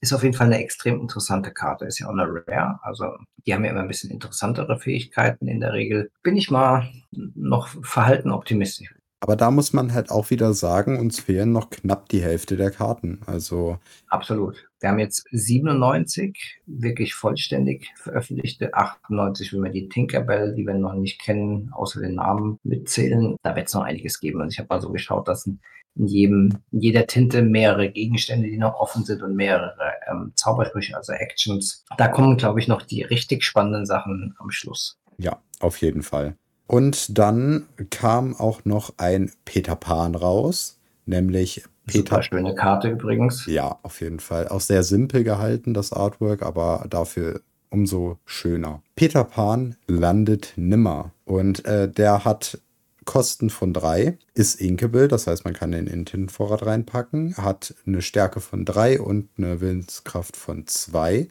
ist 0.00 0.12
auf 0.12 0.22
jeden 0.22 0.34
Fall 0.34 0.46
eine 0.46 0.62
extrem 0.62 0.98
interessante 0.98 1.52
Karte. 1.52 1.84
Ist 1.84 1.98
ja 1.98 2.06
auch 2.06 2.12
eine 2.12 2.26
Rare, 2.26 2.80
also 2.82 3.04
die 3.46 3.54
haben 3.54 3.64
ja 3.64 3.70
immer 3.70 3.80
ein 3.80 3.88
bisschen 3.88 4.10
interessantere 4.10 4.78
Fähigkeiten 4.78 5.46
in 5.46 5.60
der 5.60 5.72
Regel. 5.74 6.10
Bin 6.22 6.36
ich 6.36 6.50
mal 6.50 6.88
noch 7.10 7.68
verhalten 7.82 8.30
optimistisch. 8.30 8.94
Aber 9.20 9.36
da 9.36 9.50
muss 9.50 9.74
man 9.74 9.92
halt 9.92 10.10
auch 10.10 10.30
wieder 10.30 10.54
sagen, 10.54 10.98
uns 10.98 11.20
fehlen 11.20 11.52
noch 11.52 11.68
knapp 11.68 12.08
die 12.08 12.22
Hälfte 12.22 12.56
der 12.56 12.70
Karten. 12.70 13.20
Also 13.26 13.78
Absolut. 14.08 14.66
Wir 14.80 14.88
haben 14.88 14.98
jetzt 14.98 15.26
97 15.30 16.62
wirklich 16.66 17.14
vollständig 17.14 17.92
veröffentlichte, 17.96 18.72
98, 18.72 19.52
wenn 19.52 19.62
wir 19.62 19.70
die 19.70 19.90
Tinkerbell, 19.90 20.54
die 20.54 20.66
wir 20.66 20.72
noch 20.72 20.94
nicht 20.94 21.20
kennen, 21.20 21.70
außer 21.72 22.00
den 22.00 22.14
Namen 22.14 22.58
mitzählen, 22.62 23.36
da 23.42 23.54
wird 23.54 23.68
es 23.68 23.74
noch 23.74 23.82
einiges 23.82 24.20
geben. 24.20 24.40
Und 24.40 24.52
ich 24.52 24.58
habe 24.58 24.68
mal 24.70 24.80
so 24.80 24.90
geschaut, 24.90 25.28
dass 25.28 25.46
in 25.46 25.60
in 25.96 26.06
jedem, 26.06 26.58
in 26.70 26.80
jeder 26.80 27.06
Tinte 27.06 27.42
mehrere 27.42 27.90
Gegenstände, 27.90 28.48
die 28.48 28.58
noch 28.58 28.74
offen 28.74 29.04
sind 29.04 29.22
und 29.22 29.34
mehrere 29.34 29.74
ähm, 30.10 30.32
Zaubersprüche, 30.34 30.96
also 30.96 31.12
Actions. 31.12 31.84
Da 31.98 32.08
kommen, 32.08 32.36
glaube 32.36 32.60
ich, 32.60 32.68
noch 32.68 32.82
die 32.82 33.02
richtig 33.02 33.44
spannenden 33.44 33.86
Sachen 33.86 34.34
am 34.38 34.50
Schluss. 34.50 34.98
ja, 35.18 35.42
auf 35.58 35.76
jeden 35.78 36.02
Fall. 36.02 36.36
Und 36.70 37.18
dann 37.18 37.66
kam 37.90 38.36
auch 38.36 38.64
noch 38.64 38.94
ein 38.96 39.32
Peter 39.44 39.74
Pan 39.74 40.14
raus, 40.14 40.78
nämlich 41.04 41.64
Peter 41.84 41.98
Super 41.98 42.22
schöne 42.22 42.54
Karte 42.54 42.90
übrigens. 42.90 43.44
Ja, 43.46 43.80
auf 43.82 44.00
jeden 44.00 44.20
Fall. 44.20 44.46
Auch 44.46 44.60
sehr 44.60 44.84
simpel 44.84 45.24
gehalten, 45.24 45.74
das 45.74 45.92
Artwork, 45.92 46.42
aber 46.42 46.86
dafür 46.88 47.40
umso 47.70 48.18
schöner. 48.24 48.84
Peter 48.94 49.24
Pan 49.24 49.74
landet 49.88 50.52
nimmer. 50.54 51.10
Und 51.24 51.64
äh, 51.64 51.90
der 51.90 52.24
hat 52.24 52.60
Kosten 53.04 53.50
von 53.50 53.72
drei, 53.72 54.16
ist 54.34 54.60
inkable, 54.60 55.08
das 55.08 55.26
heißt, 55.26 55.44
man 55.44 55.54
kann 55.54 55.72
den 55.72 55.88
in 55.88 55.92
den 55.92 56.06
Tintenvorrat 56.06 56.64
reinpacken, 56.64 57.36
hat 57.36 57.74
eine 57.84 58.00
Stärke 58.00 58.38
von 58.38 58.64
drei 58.64 59.00
und 59.00 59.28
eine 59.38 59.60
Willenskraft 59.60 60.36
von 60.36 60.68
zwei. 60.68 61.26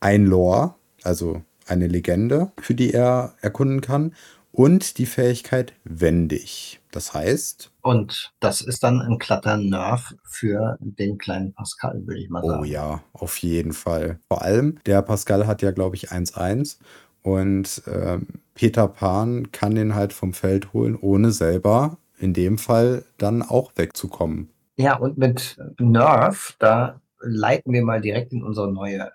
Ein 0.00 0.24
Lore, 0.24 0.74
also 1.02 1.42
eine 1.66 1.86
Legende, 1.86 2.52
für 2.62 2.74
die 2.74 2.94
er 2.94 3.34
erkunden 3.42 3.82
kann. 3.82 4.14
Und 4.54 4.98
die 4.98 5.06
Fähigkeit 5.06 5.72
wendig. 5.82 6.80
Das 6.92 7.12
heißt, 7.12 7.72
Und 7.82 8.32
das 8.38 8.60
ist 8.60 8.84
dann 8.84 9.00
ein 9.00 9.18
glatter 9.18 9.56
Nerv 9.56 10.14
für 10.22 10.76
den 10.78 11.18
kleinen 11.18 11.52
Pascal, 11.52 12.06
würde 12.06 12.20
ich 12.20 12.30
mal 12.30 12.44
sagen. 12.44 12.60
Oh 12.60 12.64
ja, 12.64 13.02
auf 13.12 13.36
jeden 13.38 13.72
Fall. 13.72 14.20
Vor 14.28 14.42
allem, 14.42 14.78
der 14.86 15.02
Pascal 15.02 15.48
hat 15.48 15.60
ja, 15.60 15.72
glaube 15.72 15.96
ich, 15.96 16.12
1-1 16.12 16.78
und 17.22 17.82
ähm, 17.88 18.28
Peter 18.54 18.86
Pan 18.86 19.50
kann 19.50 19.74
den 19.74 19.96
halt 19.96 20.12
vom 20.12 20.34
Feld 20.34 20.72
holen, 20.72 20.96
ohne 21.00 21.32
selber 21.32 21.98
in 22.20 22.32
dem 22.32 22.56
Fall 22.56 23.04
dann 23.18 23.42
auch 23.42 23.72
wegzukommen. 23.74 24.50
Ja, 24.76 24.96
und 24.96 25.18
mit 25.18 25.56
Nerf, 25.80 26.54
da 26.60 27.00
leiten 27.20 27.72
wir 27.72 27.82
mal 27.82 28.00
direkt 28.00 28.32
in 28.32 28.44
unsere 28.44 28.72
neue, 28.72 29.10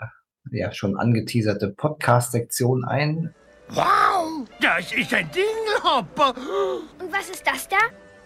ja 0.52 0.74
schon 0.74 0.98
angeteaserte 0.98 1.70
Podcast-Sektion 1.70 2.84
ein. 2.84 3.34
Wow, 3.72 4.48
das 4.60 4.92
ist 4.94 5.14
ein 5.14 5.30
Dingelhopper. 5.32 6.34
Und 7.00 7.14
was 7.14 7.30
ist 7.30 7.46
das 7.46 7.68
da? 7.68 7.78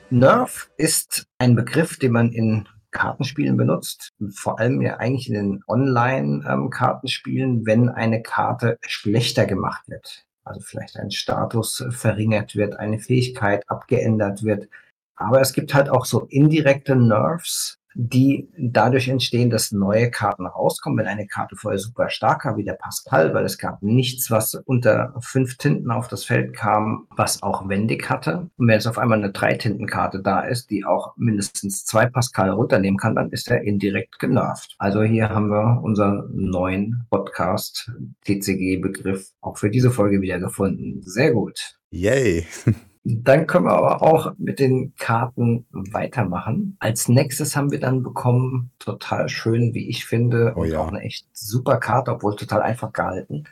Nerf 0.09 0.69
ist 0.77 1.25
ein 1.37 1.55
Begriff, 1.55 1.99
den 1.99 2.13
man 2.13 2.31
in 2.31 2.69
Kartenspielen 2.91 3.57
benutzt, 3.57 4.13
vor 4.35 4.59
allem 4.59 4.81
ja 4.81 4.97
eigentlich 4.97 5.27
in 5.27 5.33
den 5.33 5.63
Online-Kartenspielen, 5.67 7.65
wenn 7.65 7.89
eine 7.89 8.21
Karte 8.21 8.77
schlechter 8.85 9.45
gemacht 9.45 9.83
wird. 9.87 10.25
Also 10.45 10.61
vielleicht 10.61 10.97
ein 10.97 11.11
Status 11.11 11.83
verringert 11.89 12.55
wird, 12.55 12.79
eine 12.79 12.99
Fähigkeit 12.99 13.63
abgeändert 13.67 14.43
wird. 14.43 14.69
Aber 15.15 15.41
es 15.41 15.53
gibt 15.53 15.73
halt 15.73 15.89
auch 15.89 16.05
so 16.05 16.21
indirekte 16.29 16.95
Nerfs, 16.95 17.79
die 17.95 18.49
dadurch 18.57 19.07
entstehen, 19.07 19.49
dass 19.49 19.71
neue 19.71 20.09
Karten 20.09 20.45
rauskommen. 20.45 20.97
Wenn 20.97 21.07
eine 21.07 21.27
Karte 21.27 21.55
vorher 21.55 21.79
super 21.79 22.09
stark 22.09 22.45
war, 22.45 22.57
wie 22.57 22.63
der 22.63 22.73
Pascal, 22.73 23.33
weil 23.33 23.45
es 23.45 23.57
gab 23.57 23.81
nichts, 23.81 24.31
was 24.31 24.55
unter 24.55 25.13
fünf 25.21 25.57
Tinten 25.57 25.91
auf 25.91 26.07
das 26.07 26.25
Feld 26.25 26.53
kam, 26.53 27.07
was 27.15 27.43
auch 27.43 27.67
wendig 27.69 28.09
hatte. 28.09 28.49
Und 28.57 28.67
wenn 28.67 28.75
jetzt 28.75 28.87
auf 28.87 28.97
einmal 28.97 29.19
eine 29.19 29.31
Drei-Tintenkarte 29.31 30.21
da 30.21 30.41
ist, 30.41 30.69
die 30.69 30.85
auch 30.85 31.15
mindestens 31.17 31.85
zwei 31.85 32.05
Pascal 32.05 32.49
runternehmen 32.49 32.97
kann, 32.97 33.15
dann 33.15 33.31
ist 33.31 33.49
er 33.49 33.61
indirekt 33.61 34.19
genervt. 34.19 34.75
Also 34.77 35.03
hier 35.03 35.29
haben 35.29 35.49
wir 35.49 35.81
unseren 35.83 36.29
neuen 36.33 37.05
Podcast 37.09 37.91
TCG-Begriff 38.25 39.31
auch 39.41 39.57
für 39.57 39.69
diese 39.69 39.91
Folge 39.91 40.21
wieder 40.21 40.39
gefunden. 40.39 41.01
Sehr 41.03 41.31
gut. 41.31 41.77
Yay! 41.91 42.45
Dann 43.05 43.47
können 43.47 43.65
wir 43.65 43.73
aber 43.73 44.01
auch 44.01 44.33
mit 44.37 44.59
den 44.59 44.93
Karten 44.95 45.65
weitermachen. 45.71 46.77
Als 46.79 47.09
nächstes 47.09 47.55
haben 47.55 47.71
wir 47.71 47.79
dann 47.79 48.01
bekommen, 48.01 48.71
total 48.79 49.27
schön, 49.27 49.73
wie 49.73 49.89
ich 49.89 50.05
finde, 50.05 50.53
Oh 50.55 50.61
und 50.61 50.69
ja. 50.71 50.79
auch 50.79 50.87
eine 50.87 51.01
echt 51.01 51.27
super 51.33 51.77
Karte, 51.77 52.11
obwohl 52.11 52.35
total 52.35 52.61
einfach 52.61 52.93
gehalten. 52.93 53.43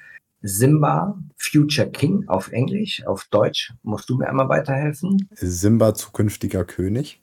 Simba 0.42 1.20
Future 1.38 1.90
King 1.90 2.28
auf 2.28 2.52
Englisch, 2.52 3.06
auf 3.06 3.26
Deutsch. 3.30 3.74
Musst 3.84 4.10
du 4.10 4.18
mir 4.18 4.30
einmal 4.30 4.50
weiterhelfen? 4.50 5.28
Simba 5.36 5.94
zukünftiger 5.94 6.66
König. 6.66 7.20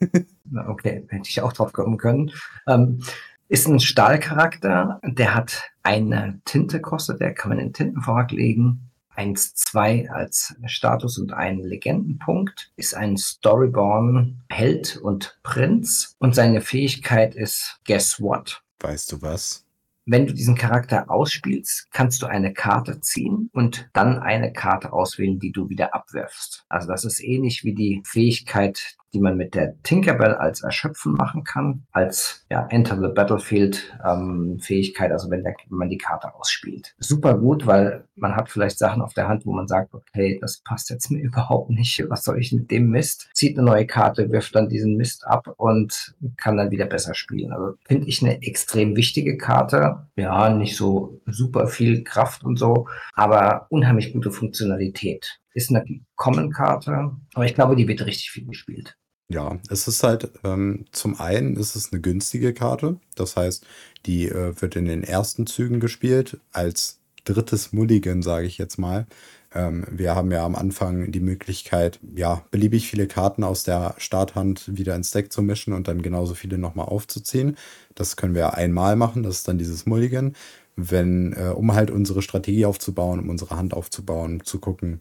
Okay, 0.66 1.06
hätte 1.08 1.28
ich 1.28 1.42
auch 1.42 1.52
drauf 1.52 1.72
kommen 1.72 1.96
können. 1.96 2.32
Ähm, 2.66 3.00
ist 3.48 3.68
ein 3.68 3.78
Stahlcharakter, 3.78 5.00
der 5.04 5.34
hat 5.34 5.70
eine 5.84 6.40
Tinte, 6.44 6.80
kostet 6.80 7.20
der, 7.20 7.34
kann 7.34 7.50
man 7.50 7.58
in 7.58 7.66
den 7.66 7.72
Tintenvorrat 7.72 8.32
legen. 8.32 8.89
1-2 9.20 10.08
als 10.08 10.54
Status 10.66 11.18
und 11.18 11.32
einen 11.32 11.62
Legendenpunkt. 11.62 12.70
Ist 12.76 12.94
ein 12.94 13.16
Storyborn 13.16 14.40
Held 14.48 14.96
und 14.96 15.38
Prinz. 15.42 16.16
Und 16.18 16.34
seine 16.34 16.60
Fähigkeit 16.62 17.34
ist 17.34 17.78
Guess 17.86 18.20
What? 18.20 18.62
Weißt 18.80 19.12
du 19.12 19.20
was? 19.20 19.66
Wenn 20.06 20.26
du 20.26 20.32
diesen 20.32 20.56
Charakter 20.56 21.10
ausspielst, 21.10 21.88
kannst 21.92 22.22
du 22.22 22.26
eine 22.26 22.54
Karte 22.54 23.00
ziehen 23.00 23.50
und 23.52 23.90
dann 23.92 24.18
eine 24.18 24.52
Karte 24.52 24.92
auswählen, 24.92 25.38
die 25.38 25.52
du 25.52 25.68
wieder 25.68 25.94
abwirfst. 25.94 26.64
Also 26.68 26.88
das 26.88 27.04
ist 27.04 27.22
ähnlich 27.22 27.62
wie 27.64 27.74
die 27.74 28.02
Fähigkeit, 28.04 28.96
die 29.12 29.20
man 29.20 29.36
mit 29.36 29.54
der 29.54 29.80
Tinkerbell 29.82 30.34
als 30.34 30.62
Erschöpfen 30.62 31.12
machen 31.12 31.44
kann, 31.44 31.84
als 31.92 32.46
ja, 32.50 32.66
Enter 32.70 32.96
the 33.00 33.12
Battlefield 33.14 33.96
ähm, 34.04 34.58
Fähigkeit, 34.60 35.12
also 35.12 35.30
wenn, 35.30 35.42
der, 35.42 35.54
wenn 35.68 35.78
man 35.78 35.88
die 35.88 35.98
Karte 35.98 36.34
ausspielt. 36.34 36.94
Super 36.98 37.36
gut, 37.38 37.66
weil 37.66 38.04
man 38.14 38.36
hat 38.36 38.48
vielleicht 38.48 38.78
Sachen 38.78 39.02
auf 39.02 39.14
der 39.14 39.28
Hand, 39.28 39.46
wo 39.46 39.52
man 39.52 39.66
sagt, 39.66 39.94
okay, 39.94 40.38
das 40.40 40.60
passt 40.62 40.90
jetzt 40.90 41.10
mir 41.10 41.20
überhaupt 41.22 41.70
nicht, 41.70 42.04
was 42.08 42.24
soll 42.24 42.38
ich 42.38 42.52
mit 42.52 42.70
dem 42.70 42.90
Mist? 42.90 43.28
Zieht 43.34 43.58
eine 43.58 43.66
neue 43.66 43.86
Karte, 43.86 44.30
wirft 44.30 44.54
dann 44.54 44.68
diesen 44.68 44.96
Mist 44.96 45.26
ab 45.26 45.52
und 45.56 46.14
kann 46.36 46.56
dann 46.56 46.70
wieder 46.70 46.86
besser 46.86 47.14
spielen. 47.14 47.52
Also 47.52 47.74
finde 47.86 48.06
ich 48.06 48.22
eine 48.22 48.42
extrem 48.42 48.96
wichtige 48.96 49.36
Karte. 49.36 50.06
Ja, 50.16 50.50
nicht 50.50 50.76
so 50.76 51.20
super 51.26 51.66
viel 51.66 52.04
Kraft 52.04 52.44
und 52.44 52.58
so, 52.58 52.86
aber 53.14 53.66
unheimlich 53.70 54.12
gute 54.12 54.30
Funktionalität. 54.30 55.39
Ist 55.54 55.70
eine 55.70 55.84
Common-Karte, 56.16 57.16
aber 57.34 57.44
ich 57.44 57.54
glaube, 57.54 57.76
die 57.76 57.88
wird 57.88 58.04
richtig 58.06 58.30
viel 58.30 58.46
gespielt. 58.46 58.96
Ja, 59.28 59.60
es 59.68 59.86
ist 59.86 60.02
halt, 60.02 60.30
ähm, 60.42 60.86
zum 60.90 61.20
einen 61.20 61.56
ist 61.56 61.76
es 61.76 61.92
eine 61.92 62.00
günstige 62.00 62.52
Karte. 62.52 62.98
Das 63.14 63.36
heißt, 63.36 63.64
die 64.06 64.28
äh, 64.28 64.60
wird 64.60 64.74
in 64.74 64.86
den 64.86 65.04
ersten 65.04 65.46
Zügen 65.46 65.78
gespielt 65.78 66.40
als 66.52 66.98
drittes 67.24 67.72
Mulligan, 67.72 68.22
sage 68.22 68.46
ich 68.46 68.58
jetzt 68.58 68.78
mal. 68.78 69.06
Ähm, 69.54 69.84
wir 69.90 70.14
haben 70.16 70.30
ja 70.32 70.44
am 70.44 70.56
Anfang 70.56 71.12
die 71.12 71.20
Möglichkeit, 71.20 72.00
ja, 72.14 72.44
beliebig 72.50 72.88
viele 72.88 73.06
Karten 73.06 73.44
aus 73.44 73.62
der 73.64 73.94
Starthand 73.98 74.76
wieder 74.76 74.94
ins 74.96 75.10
Deck 75.12 75.32
zu 75.32 75.42
mischen 75.42 75.72
und 75.74 75.88
dann 75.88 76.02
genauso 76.02 76.34
viele 76.34 76.58
nochmal 76.58 76.86
aufzuziehen. 76.86 77.56
Das 77.94 78.16
können 78.16 78.34
wir 78.34 78.54
einmal 78.54 78.96
machen, 78.96 79.22
das 79.22 79.38
ist 79.38 79.48
dann 79.48 79.58
dieses 79.58 79.86
Mulligan. 79.86 80.34
Wenn, 80.76 81.34
äh, 81.34 81.52
um 81.54 81.74
halt 81.74 81.90
unsere 81.90 82.22
Strategie 82.22 82.64
aufzubauen, 82.64 83.20
um 83.20 83.28
unsere 83.28 83.56
Hand 83.56 83.74
aufzubauen, 83.74 84.42
zu 84.44 84.60
gucken, 84.60 85.00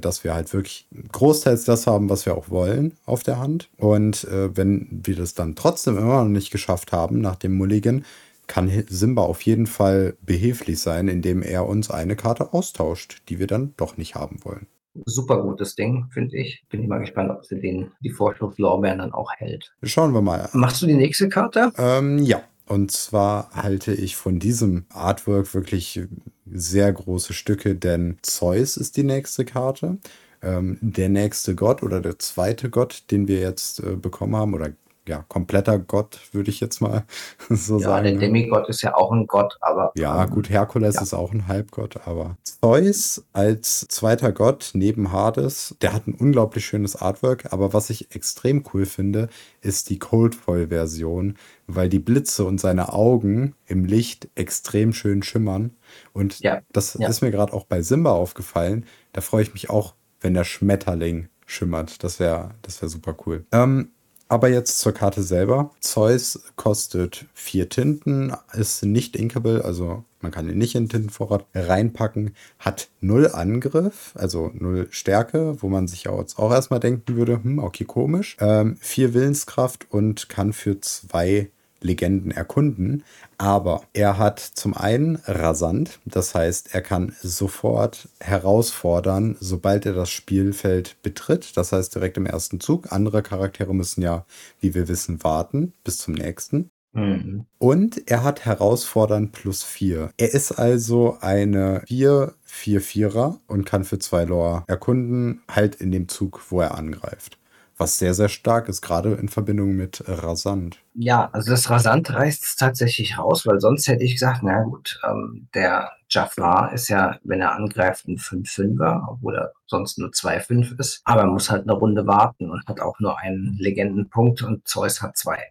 dass 0.00 0.24
wir 0.24 0.34
halt 0.34 0.52
wirklich 0.52 0.88
großteils 1.12 1.64
das 1.64 1.86
haben, 1.86 2.08
was 2.10 2.26
wir 2.26 2.36
auch 2.36 2.50
wollen 2.50 2.94
auf 3.06 3.22
der 3.22 3.38
Hand. 3.38 3.68
Und 3.76 4.24
äh, 4.24 4.56
wenn 4.56 4.88
wir 4.90 5.16
das 5.16 5.34
dann 5.34 5.54
trotzdem 5.54 5.96
immer 5.96 6.24
noch 6.24 6.28
nicht 6.28 6.50
geschafft 6.50 6.92
haben 6.92 7.20
nach 7.20 7.36
dem 7.36 7.56
Mulligan, 7.56 8.04
kann 8.46 8.68
Simba 8.88 9.22
auf 9.22 9.42
jeden 9.42 9.68
Fall 9.68 10.16
behilflich 10.22 10.80
sein, 10.80 11.06
indem 11.06 11.42
er 11.42 11.66
uns 11.68 11.88
eine 11.88 12.16
Karte 12.16 12.52
austauscht, 12.52 13.22
die 13.28 13.38
wir 13.38 13.46
dann 13.46 13.74
doch 13.76 13.96
nicht 13.96 14.16
haben 14.16 14.40
wollen. 14.42 14.66
Super 15.06 15.40
gutes 15.40 15.76
Ding, 15.76 16.06
finde 16.10 16.36
ich. 16.36 16.64
Bin 16.68 16.82
ich 16.82 16.88
mal 16.88 16.98
gespannt, 16.98 17.30
ob 17.30 17.44
sie 17.44 17.60
den, 17.60 17.92
die 18.00 18.10
Vorschrift 18.10 18.58
Lorbeeren 18.58 18.98
dann 18.98 19.12
auch 19.12 19.30
hält. 19.36 19.72
Schauen 19.84 20.12
wir 20.12 20.20
mal. 20.20 20.48
Machst 20.52 20.82
du 20.82 20.86
die 20.86 20.94
nächste 20.94 21.28
Karte? 21.28 21.72
Ähm, 21.78 22.18
ja. 22.18 22.42
Und 22.70 22.92
zwar 22.92 23.50
halte 23.50 23.92
ich 23.92 24.14
von 24.14 24.38
diesem 24.38 24.84
Artwork 24.90 25.54
wirklich 25.54 26.02
sehr 26.46 26.92
große 26.92 27.32
Stücke, 27.32 27.74
denn 27.74 28.18
Zeus 28.22 28.76
ist 28.76 28.96
die 28.96 29.02
nächste 29.02 29.44
Karte. 29.44 29.98
Ähm, 30.40 30.78
der 30.80 31.08
nächste 31.08 31.56
Gott 31.56 31.82
oder 31.82 32.00
der 32.00 32.20
zweite 32.20 32.70
Gott, 32.70 33.02
den 33.10 33.26
wir 33.26 33.40
jetzt 33.40 33.80
äh, 33.80 33.96
bekommen 33.96 34.36
haben, 34.36 34.54
oder 34.54 34.70
ja, 35.10 35.24
kompletter 35.28 35.78
Gott, 35.78 36.20
würde 36.32 36.50
ich 36.50 36.60
jetzt 36.60 36.80
mal 36.80 37.04
so 37.50 37.78
Ja, 37.78 37.84
sagen. 37.88 38.04
der 38.04 38.12
ne? 38.14 38.18
Demigott 38.20 38.68
ist 38.68 38.82
ja 38.82 38.94
auch 38.94 39.12
ein 39.12 39.26
Gott, 39.26 39.56
aber 39.60 39.92
Ja, 39.96 40.24
ähm, 40.24 40.30
gut, 40.30 40.48
Herkules 40.50 40.94
ja. 40.96 41.02
ist 41.02 41.14
auch 41.14 41.32
ein 41.32 41.48
Halbgott, 41.48 42.06
aber 42.06 42.36
Zeus 42.44 43.24
als 43.32 43.86
zweiter 43.88 44.32
Gott 44.32 44.70
neben 44.74 45.12
Hades, 45.12 45.76
der 45.82 45.92
hat 45.92 46.06
ein 46.06 46.14
unglaublich 46.14 46.64
schönes 46.64 46.94
Artwork, 46.96 47.52
aber 47.52 47.72
was 47.72 47.90
ich 47.90 48.14
extrem 48.14 48.64
cool 48.72 48.86
finde, 48.86 49.28
ist 49.60 49.90
die 49.90 49.98
Coldfoil-Version, 49.98 51.36
weil 51.66 51.88
die 51.88 51.98
Blitze 51.98 52.44
und 52.44 52.60
seine 52.60 52.92
Augen 52.92 53.54
im 53.66 53.84
Licht 53.84 54.28
extrem 54.36 54.92
schön 54.92 55.22
schimmern. 55.22 55.76
Und 56.12 56.40
Ja, 56.40 56.60
das 56.72 56.94
ja. 56.98 57.08
ist 57.08 57.20
mir 57.22 57.30
gerade 57.30 57.52
auch 57.52 57.64
bei 57.66 57.82
Simba 57.82 58.12
aufgefallen. 58.12 58.86
Da 59.12 59.20
freue 59.20 59.42
ich 59.42 59.52
mich 59.52 59.70
auch, 59.70 59.94
wenn 60.20 60.34
der 60.34 60.44
Schmetterling 60.44 61.28
schimmert. 61.46 62.02
Das 62.04 62.20
wäre 62.20 62.50
das 62.62 62.80
wär 62.82 62.88
super 62.88 63.16
cool. 63.26 63.44
Ähm, 63.52 63.90
aber 64.30 64.48
jetzt 64.48 64.78
zur 64.78 64.92
Karte 64.92 65.22
selber. 65.22 65.72
Zeus 65.80 66.40
kostet 66.54 67.26
vier 67.34 67.68
Tinten, 67.68 68.32
ist 68.52 68.84
nicht 68.84 69.16
inkable, 69.16 69.64
also 69.64 70.04
man 70.20 70.30
kann 70.30 70.48
ihn 70.48 70.56
nicht 70.56 70.76
in 70.76 70.84
den 70.84 70.88
Tintenvorrat 70.88 71.46
reinpacken, 71.52 72.36
hat 72.60 72.90
null 73.00 73.28
Angriff, 73.32 74.12
also 74.14 74.52
null 74.54 74.86
Stärke, 74.90 75.60
wo 75.60 75.68
man 75.68 75.88
sich 75.88 76.04
jetzt 76.04 76.38
auch 76.38 76.52
erstmal 76.52 76.78
denken 76.78 77.16
würde, 77.16 77.42
hm, 77.42 77.58
okay, 77.58 77.84
komisch. 77.84 78.36
Ähm, 78.40 78.76
vier 78.80 79.14
Willenskraft 79.14 79.86
und 79.90 80.28
kann 80.28 80.52
für 80.52 80.80
zwei 80.80 81.50
Legenden 81.80 82.30
erkunden. 82.30 83.04
Aber 83.38 83.82
er 83.92 84.18
hat 84.18 84.38
zum 84.38 84.74
einen 84.74 85.16
rasant, 85.24 85.98
das 86.04 86.34
heißt, 86.34 86.74
er 86.74 86.82
kann 86.82 87.14
sofort 87.22 88.08
herausfordern, 88.20 89.36
sobald 89.40 89.86
er 89.86 89.94
das 89.94 90.10
Spielfeld 90.10 90.96
betritt. 91.02 91.56
Das 91.56 91.72
heißt, 91.72 91.94
direkt 91.94 92.16
im 92.16 92.26
ersten 92.26 92.60
Zug. 92.60 92.92
Andere 92.92 93.22
Charaktere 93.22 93.74
müssen 93.74 94.02
ja, 94.02 94.24
wie 94.60 94.74
wir 94.74 94.88
wissen, 94.88 95.22
warten 95.24 95.72
bis 95.84 95.98
zum 95.98 96.14
nächsten. 96.14 96.70
Mhm. 96.92 97.46
Und 97.58 98.10
er 98.10 98.24
hat 98.24 98.44
herausfordern 98.44 99.30
plus 99.30 99.62
4. 99.62 100.10
Er 100.16 100.34
ist 100.34 100.52
also 100.52 101.18
eine 101.20 101.82
4 101.86 102.34
4 102.42 102.82
4er 102.82 103.38
und 103.46 103.64
kann 103.64 103.84
für 103.84 103.98
zwei 103.98 104.24
Lore 104.24 104.64
erkunden, 104.66 105.42
halt 105.48 105.76
in 105.76 105.92
dem 105.92 106.08
Zug, 106.08 106.42
wo 106.50 106.60
er 106.60 106.76
angreift. 106.76 107.38
Was 107.80 107.98
sehr, 107.98 108.12
sehr 108.12 108.28
stark 108.28 108.68
ist, 108.68 108.82
gerade 108.82 109.14
in 109.14 109.30
Verbindung 109.30 109.70
mit 109.72 110.04
Rasant. 110.06 110.82
Ja, 110.92 111.30
also 111.32 111.52
das 111.52 111.70
Rasant 111.70 112.12
reißt 112.12 112.44
es 112.44 112.56
tatsächlich 112.56 113.16
raus, 113.16 113.46
weil 113.46 113.58
sonst 113.58 113.88
hätte 113.88 114.04
ich 114.04 114.12
gesagt, 114.12 114.42
na 114.42 114.64
gut, 114.64 115.00
ähm, 115.08 115.48
der 115.54 115.90
Jafar 116.10 116.74
ist 116.74 116.88
ja, 116.88 117.18
wenn 117.24 117.40
er 117.40 117.54
angreift, 117.54 118.06
ein 118.06 118.18
5-5er, 118.18 119.06
obwohl 119.08 119.34
er 119.34 119.52
sonst 119.66 119.98
nur 119.98 120.10
2-5 120.10 120.78
ist. 120.78 121.00
Aber 121.04 121.22
er 121.22 121.28
muss 121.28 121.50
halt 121.50 121.62
eine 121.62 121.72
Runde 121.72 122.06
warten 122.06 122.50
und 122.50 122.66
hat 122.66 122.80
auch 122.80 123.00
nur 123.00 123.18
einen 123.18 123.56
Legendenpunkt 123.58 124.42
und 124.42 124.68
Zeus 124.68 125.00
hat 125.00 125.16
zwei. 125.16 125.42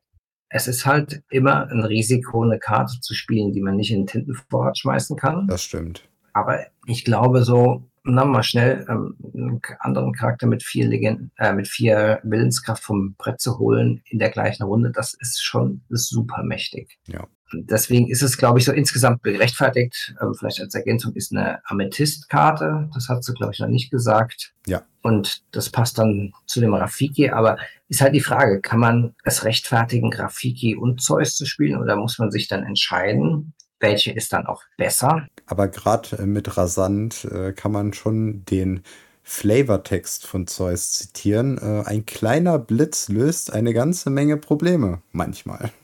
Es 0.49 0.67
ist 0.67 0.85
halt 0.85 1.23
immer 1.31 1.67
ein 1.71 1.83
Risiko, 1.83 2.43
eine 2.43 2.59
Karte 2.59 3.01
zu 3.01 3.15
spielen, 3.15 3.53
die 3.53 3.61
man 3.61 3.75
nicht 3.75 3.89
in 3.89 4.01
den 4.01 4.07
Tintenvorrat 4.07 4.77
schmeißen 4.77 5.17
kann. 5.17 5.47
Das 5.47 5.63
stimmt. 5.63 6.07
Aber 6.33 6.59
ich 6.85 7.05
glaube 7.05 7.43
so, 7.43 7.89
na 8.09 8.25
mal 8.25 8.43
schnell 8.43 8.85
ähm, 8.89 9.15
einen 9.33 9.61
anderen 9.79 10.13
Charakter 10.13 10.47
mit 10.47 10.63
vier 10.63 10.87
Legenden, 10.87 11.31
äh, 11.37 11.53
mit 11.53 11.67
vier 11.67 12.19
Willenskraft 12.23 12.83
vom 12.83 13.15
Brett 13.17 13.39
zu 13.39 13.59
holen 13.59 14.01
in 14.05 14.19
der 14.19 14.29
gleichen 14.29 14.63
Runde, 14.63 14.91
das 14.91 15.13
ist 15.13 15.43
schon 15.43 15.81
super 15.89 16.43
mächtig. 16.43 16.99
Ja. 17.07 17.27
Deswegen 17.53 18.07
ist 18.07 18.21
es, 18.21 18.37
glaube 18.37 18.59
ich, 18.59 18.65
so 18.65 18.71
insgesamt 18.71 19.23
gerechtfertigt. 19.23 20.13
Ähm, 20.21 20.33
vielleicht 20.37 20.61
als 20.61 20.75
Ergänzung 20.75 21.13
ist 21.13 21.31
eine 21.31 21.59
Amethyst-Karte. 21.65 22.89
Das 22.93 23.09
hat 23.09 23.23
sie, 23.23 23.33
glaube 23.33 23.53
ich, 23.53 23.59
noch 23.59 23.67
nicht 23.67 23.89
gesagt. 23.89 24.53
Ja. 24.67 24.83
Und 25.01 25.43
das 25.51 25.69
passt 25.69 25.97
dann 25.97 26.33
zu 26.45 26.59
dem 26.59 26.73
Rafiki. 26.73 27.31
Aber 27.31 27.57
ist 27.87 28.01
halt 28.01 28.13
die 28.13 28.21
Frage, 28.21 28.61
kann 28.61 28.79
man 28.79 29.15
es 29.23 29.45
rechtfertigen, 29.45 30.13
Rafiki 30.13 30.75
und 30.75 31.01
Zeus 31.01 31.35
zu 31.35 31.45
spielen? 31.45 31.79
Oder 31.79 31.95
muss 31.95 32.19
man 32.19 32.29
sich 32.29 32.47
dann 32.47 32.63
entscheiden, 32.63 33.53
welche 33.79 34.11
ist 34.11 34.33
dann 34.33 34.45
auch 34.45 34.63
besser? 34.77 35.27
Aber 35.45 35.67
gerade 35.67 36.25
mit 36.25 36.57
Rasant 36.57 37.25
äh, 37.25 37.53
kann 37.53 37.71
man 37.71 37.93
schon 37.93 38.43
den 38.45 38.83
Flavortext 39.23 40.25
von 40.25 40.47
Zeus 40.47 40.91
zitieren. 40.91 41.57
Äh, 41.57 41.87
ein 41.87 42.05
kleiner 42.05 42.57
Blitz 42.59 43.09
löst 43.09 43.53
eine 43.53 43.73
ganze 43.73 44.09
Menge 44.09 44.37
Probleme. 44.37 45.01
Manchmal. 45.11 45.71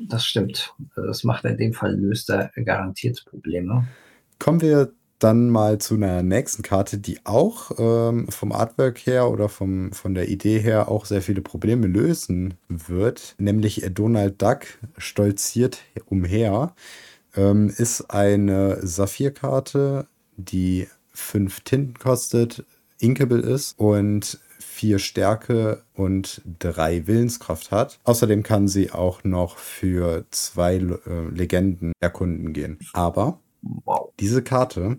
Das 0.00 0.24
stimmt. 0.24 0.74
Also 0.94 1.08
Das 1.08 1.24
macht 1.24 1.44
in 1.44 1.56
dem 1.56 1.72
Fall 1.72 1.96
löst 1.96 2.30
er 2.30 2.50
garantiert 2.54 3.24
Probleme. 3.24 3.88
Kommen 4.38 4.60
wir 4.60 4.92
dann 5.18 5.50
mal 5.50 5.78
zu 5.78 5.94
einer 5.94 6.22
nächsten 6.22 6.62
Karte, 6.62 6.98
die 6.98 7.20
auch 7.24 7.72
ähm, 7.78 8.28
vom 8.28 8.52
Artwork 8.52 8.98
her 9.06 9.30
oder 9.30 9.48
vom, 9.48 9.92
von 9.92 10.14
der 10.14 10.28
Idee 10.28 10.60
her 10.60 10.88
auch 10.88 11.04
sehr 11.04 11.22
viele 11.22 11.42
Probleme 11.42 11.86
lösen 11.86 12.54
wird. 12.68 13.34
Nämlich 13.38 13.84
Donald 13.92 14.40
Duck 14.40 14.60
stolziert 14.96 15.82
umher. 16.06 16.74
Ähm, 17.36 17.72
ist 17.76 18.10
eine 18.10 18.78
Saphirkarte, 18.86 20.06
die 20.36 20.86
fünf 21.12 21.60
Tinten 21.60 21.98
kostet, 21.98 22.64
inkable 23.00 23.40
ist 23.40 23.78
und 23.78 24.38
vier 24.60 24.98
Stärke 25.00 25.82
und 25.94 26.40
drei 26.58 27.06
Willenskraft 27.06 27.70
hat. 27.72 27.98
Außerdem 28.04 28.44
kann 28.44 28.68
sie 28.68 28.92
auch 28.92 29.24
noch 29.24 29.58
für 29.58 30.24
zwei 30.30 30.76
äh, 30.76 31.28
Legenden 31.30 31.92
erkunden 32.00 32.52
gehen. 32.52 32.78
Aber 32.92 33.40
Wow. 33.62 34.12
diese 34.20 34.42
Karte 34.42 34.98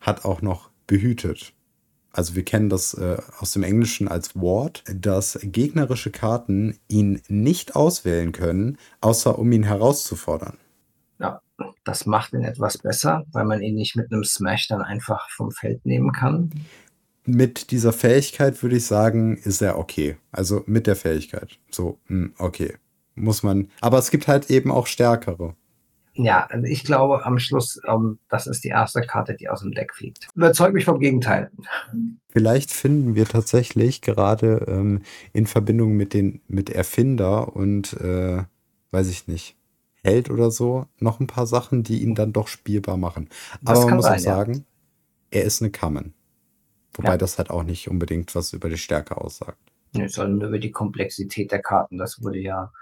hat 0.00 0.24
auch 0.24 0.42
noch 0.42 0.70
behütet. 0.86 1.52
Also 2.16 2.34
wir 2.34 2.44
kennen 2.44 2.70
das 2.70 2.94
äh, 2.94 3.18
aus 3.40 3.52
dem 3.52 3.62
Englischen 3.62 4.08
als 4.08 4.34
Ward, 4.34 4.82
dass 4.90 5.38
gegnerische 5.42 6.10
Karten 6.10 6.78
ihn 6.88 7.20
nicht 7.28 7.76
auswählen 7.76 8.32
können, 8.32 8.78
außer 9.02 9.38
um 9.38 9.52
ihn 9.52 9.64
herauszufordern. 9.64 10.56
Ja, 11.18 11.42
das 11.84 12.06
macht 12.06 12.32
ihn 12.32 12.42
etwas 12.42 12.78
besser, 12.78 13.26
weil 13.32 13.44
man 13.44 13.60
ihn 13.60 13.74
nicht 13.74 13.96
mit 13.96 14.10
einem 14.10 14.24
Smash 14.24 14.68
dann 14.68 14.80
einfach 14.80 15.28
vom 15.28 15.50
Feld 15.50 15.84
nehmen 15.84 16.12
kann. 16.12 16.50
Mit 17.26 17.70
dieser 17.70 17.92
Fähigkeit 17.92 18.62
würde 18.62 18.76
ich 18.76 18.86
sagen, 18.86 19.36
ist 19.36 19.60
er 19.60 19.78
okay. 19.78 20.16
Also 20.32 20.62
mit 20.66 20.86
der 20.86 20.96
Fähigkeit. 20.96 21.58
So, 21.70 21.98
hm, 22.06 22.32
okay. 22.38 22.76
Muss 23.14 23.42
man. 23.42 23.68
Aber 23.80 23.98
es 23.98 24.10
gibt 24.10 24.28
halt 24.28 24.50
eben 24.50 24.70
auch 24.70 24.86
stärkere. 24.86 25.54
Ja, 26.18 26.46
also 26.46 26.66
ich 26.66 26.84
glaube 26.84 27.24
am 27.26 27.38
Schluss, 27.38 27.80
ähm, 27.86 28.18
das 28.28 28.46
ist 28.46 28.64
die 28.64 28.68
erste 28.68 29.02
Karte, 29.02 29.34
die 29.34 29.48
aus 29.48 29.60
dem 29.60 29.72
Deck 29.72 29.94
fliegt. 29.94 30.28
Überzeugt 30.34 30.74
mich 30.74 30.84
vom 30.86 30.98
Gegenteil. 30.98 31.50
Vielleicht 32.30 32.70
finden 32.70 33.14
wir 33.14 33.26
tatsächlich 33.26 34.00
gerade 34.00 34.64
ähm, 34.66 35.02
in 35.32 35.46
Verbindung 35.46 35.94
mit 35.96 36.14
den 36.14 36.40
mit 36.48 36.70
Erfinder 36.70 37.54
und 37.54 37.92
äh, 38.00 38.42
weiß 38.90 39.08
ich 39.08 39.28
nicht 39.28 39.56
Held 40.02 40.30
oder 40.30 40.50
so 40.50 40.86
noch 40.98 41.20
ein 41.20 41.26
paar 41.26 41.46
Sachen, 41.46 41.82
die 41.82 42.02
ihn 42.02 42.14
dann 42.14 42.32
doch 42.32 42.48
spielbar 42.48 42.96
machen. 42.96 43.28
Das 43.60 43.78
Aber 43.80 43.88
man 43.88 43.96
muss 43.96 44.04
sein, 44.06 44.20
auch 44.20 44.24
ja. 44.24 44.36
sagen, 44.36 44.64
er 45.30 45.44
ist 45.44 45.60
eine 45.60 45.70
Kammen. 45.70 46.14
Wobei 46.94 47.10
Ja. 47.10 47.16
das 47.18 47.36
halt 47.38 47.50
auch 47.50 47.62
nicht 47.62 47.90
unbedingt 47.90 48.34
was 48.34 48.52
über 48.52 48.68
die 48.68 48.78
Stärke 48.78 49.18
aussagt. 49.18 49.58
Nö, 49.92 50.08
sondern 50.08 50.38
nur 50.38 50.48
über 50.48 50.58
die 50.58 50.70
Komplexität 50.70 51.52
der 51.52 51.60
Karten. 51.60 51.98
Das 51.98 52.22
wurde 52.22 52.38
ja 52.38 52.72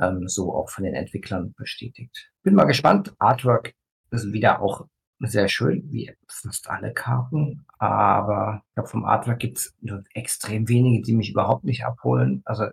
ähm, 0.00 0.28
so 0.28 0.54
auch 0.54 0.70
von 0.70 0.84
den 0.84 0.94
Entwicklern 0.94 1.54
bestätigt. 1.56 2.30
Bin 2.42 2.54
mal 2.54 2.64
gespannt. 2.64 3.14
Artwork 3.18 3.74
ist 4.10 4.32
wieder 4.32 4.60
auch 4.60 4.86
sehr 5.20 5.48
schön, 5.48 5.90
wie 5.90 6.12
fast 6.28 6.68
alle 6.68 6.92
Karten, 6.92 7.64
aber 7.78 8.62
ich 8.68 8.74
glaube, 8.74 8.88
vom 8.90 9.04
Artwork 9.04 9.38
gibt's 9.38 9.74
nur 9.80 10.04
extrem 10.12 10.68
wenige, 10.68 11.02
die 11.02 11.14
mich 11.14 11.30
überhaupt 11.30 11.64
nicht 11.64 11.84
abholen. 11.84 12.42
Also, 12.44 12.66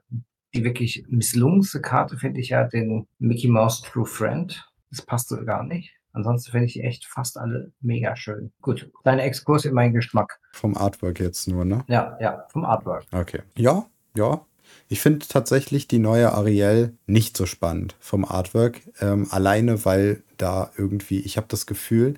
die 0.54 0.64
wirklich 0.64 1.06
misslungenste 1.08 1.82
Karte 1.82 2.18
finde 2.18 2.42
ich 2.42 2.50
ja 2.50 2.66
den 2.66 3.08
Mickey 3.18 3.48
Mouse 3.48 3.82
True 3.82 4.06
Friend. 4.06 4.70
Das 4.92 5.04
passt 5.04 5.30
so 5.30 5.44
gar 5.44 5.64
nicht. 5.64 5.96
Ansonsten 6.12 6.52
finde 6.52 6.68
ich 6.68 6.74
die 6.74 6.82
echt 6.82 7.06
fast 7.06 7.40
alle 7.40 7.72
mega 7.82 8.16
schön. 8.16 8.54
Gut, 8.62 8.92
kleiner 9.02 9.24
Exkurs 9.24 9.66
in 9.66 9.74
meinen 9.74 9.94
Geschmack. 9.94 10.40
Vom 10.52 10.78
Artwork 10.78 11.20
jetzt 11.20 11.48
nur, 11.48 11.66
ne? 11.66 11.84
Ja, 11.88 12.18
ja, 12.22 12.46
vom 12.50 12.66
Artwork. 12.66 13.06
Okay. 13.12 13.42
Ja, 13.56 13.88
ja. 14.16 14.46
Ich 14.94 15.02
finde 15.02 15.26
tatsächlich 15.28 15.88
die 15.88 15.98
neue 15.98 16.34
Ariel 16.34 16.96
nicht 17.08 17.36
so 17.36 17.48
spannend 17.48 17.96
vom 18.00 18.26
Artwork. 18.26 18.80
Ähm, 19.02 19.26
alleine, 19.32 19.86
weil 19.86 20.22
da 20.38 20.70
irgendwie, 20.78 21.20
ich 21.22 21.36
habe 21.36 21.48
das 21.50 21.66
Gefühl, 21.66 22.14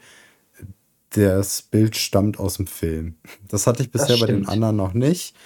das 1.12 1.62
Bild 1.62 1.96
stammt 1.96 2.38
aus 2.38 2.58
dem 2.58 2.68
Film. 2.68 3.16
Das 3.48 3.66
hatte 3.66 3.82
ich 3.82 3.92
bisher 3.92 4.18
bei 4.18 4.26
den 4.26 4.50
anderen 4.50 4.76
noch 4.76 4.94
nicht. 4.94 5.38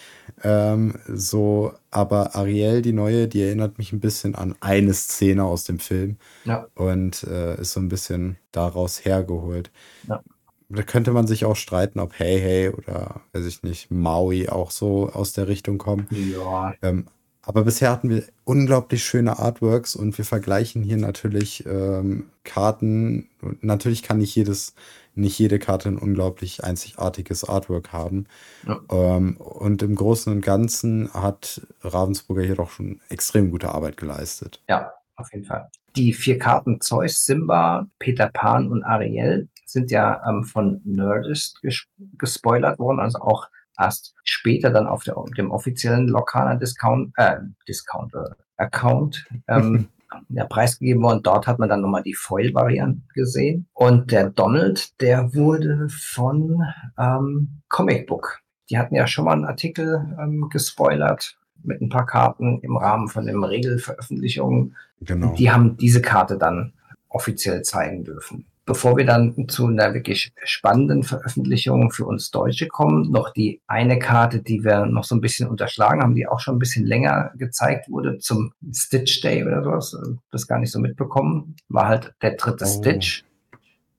Ähm, 0.43 0.95
so, 1.07 1.71
aber 1.91 2.35
Ariel, 2.35 2.81
die 2.81 2.93
neue, 2.93 3.27
die 3.27 3.43
erinnert 3.43 3.77
mich 3.77 3.93
ein 3.93 3.99
bisschen 3.99 4.33
an 4.33 4.55
eine 4.59 4.95
Szene 4.95 5.43
aus 5.43 5.65
dem 5.65 5.77
Film. 5.77 6.17
Ja. 6.45 6.65
Und 6.73 7.21
äh, 7.25 7.61
ist 7.61 7.73
so 7.73 7.79
ein 7.79 7.89
bisschen 7.89 8.37
daraus 8.51 9.05
hergeholt. 9.05 9.69
Ja. 10.07 10.23
Da 10.69 10.81
könnte 10.81 11.11
man 11.11 11.27
sich 11.27 11.45
auch 11.45 11.55
streiten, 11.55 11.99
ob 11.99 12.17
Hey 12.17 12.39
Hey 12.39 12.69
oder, 12.69 13.21
weiß 13.33 13.45
ich 13.45 13.61
nicht, 13.61 13.91
Maui 13.91 14.49
auch 14.49 14.71
so 14.71 15.11
aus 15.11 15.31
der 15.33 15.47
Richtung 15.47 15.77
kommen. 15.77 16.07
Ja. 16.09 16.73
Ähm, 16.81 17.05
aber 17.49 17.63
bisher 17.63 17.89
hatten 17.89 18.11
wir 18.11 18.25
unglaublich 18.43 19.03
schöne 19.03 19.39
Artworks 19.39 19.95
und 19.95 20.15
wir 20.19 20.23
vergleichen 20.23 20.83
hier 20.83 20.97
natürlich 20.97 21.65
ähm, 21.65 22.29
Karten. 22.43 23.27
Natürlich 23.61 24.03
kann 24.03 24.19
nicht 24.19 24.35
jedes 24.35 24.75
nicht 25.15 25.39
jede 25.39 25.57
Karte 25.57 25.89
ein 25.89 25.97
unglaublich 25.97 26.63
einzigartiges 26.63 27.43
Artwork 27.43 27.91
haben. 27.91 28.27
Ja. 28.67 28.79
Ähm, 28.91 29.37
und 29.37 29.81
im 29.81 29.95
Großen 29.95 30.31
und 30.31 30.41
Ganzen 30.41 31.11
hat 31.11 31.65
Ravensburger 31.81 32.43
hier 32.43 32.55
doch 32.55 32.69
schon 32.69 33.01
extrem 33.09 33.49
gute 33.49 33.69
Arbeit 33.69 33.97
geleistet. 33.97 34.61
Ja, 34.69 34.93
auf 35.15 35.33
jeden 35.33 35.45
Fall. 35.45 35.71
Die 35.95 36.13
vier 36.13 36.37
Karten 36.37 36.79
Zeus, 36.81 37.25
Simba, 37.25 37.87
Peter 37.97 38.29
Pan 38.31 38.71
und 38.71 38.83
Ariel 38.83 39.49
sind 39.65 39.89
ja 39.89 40.21
ähm, 40.29 40.43
von 40.43 40.81
Nerdist 40.85 41.63
ges 41.63 41.87
gespoilert 42.19 42.77
worden, 42.77 42.99
also 42.99 43.17
auch 43.21 43.47
erst 43.79 44.13
später 44.23 44.69
dann 44.69 44.87
auf 44.87 45.03
der, 45.03 45.15
dem 45.37 45.51
offiziellen 45.51 46.07
Lokana 46.07 46.55
Discount, 46.55 47.13
äh, 47.17 47.37
Discount 47.67 48.13
äh, 48.13 48.29
Account 48.57 49.25
ähm, 49.47 49.87
ja, 50.29 50.45
preisgegeben 50.45 51.03
worden. 51.03 51.23
Dort 51.23 51.47
hat 51.47 51.59
man 51.59 51.69
dann 51.69 51.81
nochmal 51.81 52.03
die 52.03 52.13
Foil-Variante 52.13 53.01
gesehen. 53.13 53.67
Und 53.73 54.11
der 54.11 54.29
Donald, 54.29 54.99
der 55.01 55.33
wurde 55.33 55.87
von 55.89 56.63
ähm, 56.97 57.61
Comic 57.69 58.07
Book. 58.07 58.39
Die 58.69 58.77
hatten 58.77 58.95
ja 58.95 59.07
schon 59.07 59.25
mal 59.25 59.33
einen 59.33 59.45
Artikel 59.45 60.15
ähm, 60.19 60.49
gespoilert 60.51 61.37
mit 61.63 61.81
ein 61.81 61.89
paar 61.89 62.05
Karten 62.05 62.59
im 62.61 62.77
Rahmen 62.77 63.07
von 63.07 63.25
den 63.25 63.43
Regelveröffentlichungen. 63.43 64.75
Genau. 65.01 65.33
Die 65.35 65.51
haben 65.51 65.77
diese 65.77 66.01
Karte 66.01 66.37
dann 66.37 66.73
offiziell 67.09 67.63
zeigen 67.63 68.03
dürfen. 68.03 68.45
Bevor 68.69 68.97
wir 68.97 69.05
dann 69.05 69.47
zu 69.47 69.65
einer 69.65 69.95
wirklich 69.95 70.31
spannenden 70.43 71.01
Veröffentlichung 71.01 71.89
für 71.89 72.05
uns 72.05 72.29
Deutsche 72.29 72.67
kommen, 72.67 73.09
noch 73.09 73.33
die 73.33 73.63
eine 73.65 73.97
Karte, 73.97 74.43
die 74.43 74.63
wir 74.63 74.85
noch 74.85 75.05
so 75.05 75.15
ein 75.15 75.21
bisschen 75.21 75.49
unterschlagen 75.49 76.03
haben, 76.03 76.13
die 76.13 76.27
auch 76.27 76.39
schon 76.39 76.57
ein 76.57 76.59
bisschen 76.59 76.85
länger 76.85 77.31
gezeigt 77.35 77.89
wurde 77.89 78.19
zum 78.19 78.53
Stitch 78.71 79.21
Day 79.21 79.43
oder 79.43 79.63
sowas, 79.63 79.97
das 80.31 80.45
gar 80.45 80.59
nicht 80.59 80.71
so 80.71 80.79
mitbekommen, 80.79 81.55
war 81.67 81.87
halt 81.87 82.13
der 82.21 82.35
dritte 82.35 82.65
oh. 82.65 82.67
Stitch. 82.67 83.23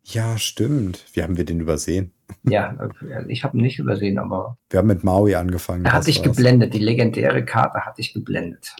Ja, 0.04 0.38
stimmt. 0.38 1.04
Wie 1.14 1.24
haben 1.24 1.37
wir 1.37 1.44
den 1.44 1.59
übersehen? 1.59 2.12
Ja, 2.44 2.78
ich 3.26 3.42
habe 3.42 3.59
ihn 3.59 3.64
nicht 3.64 3.80
übersehen, 3.80 4.20
aber. 4.20 4.56
Wir 4.70 4.78
haben 4.78 4.87
mit 4.87 5.02
Maui 5.02 5.35
angefangen. 5.35 5.83
Da 5.83 5.94
hatte 5.94 6.11
ich 6.11 6.22
geblendet. 6.22 6.74
Die 6.74 6.78
legendäre 6.78 7.44
Karte 7.44 7.80
hatte 7.80 8.00
ich 8.00 8.14
geblendet. 8.14 8.76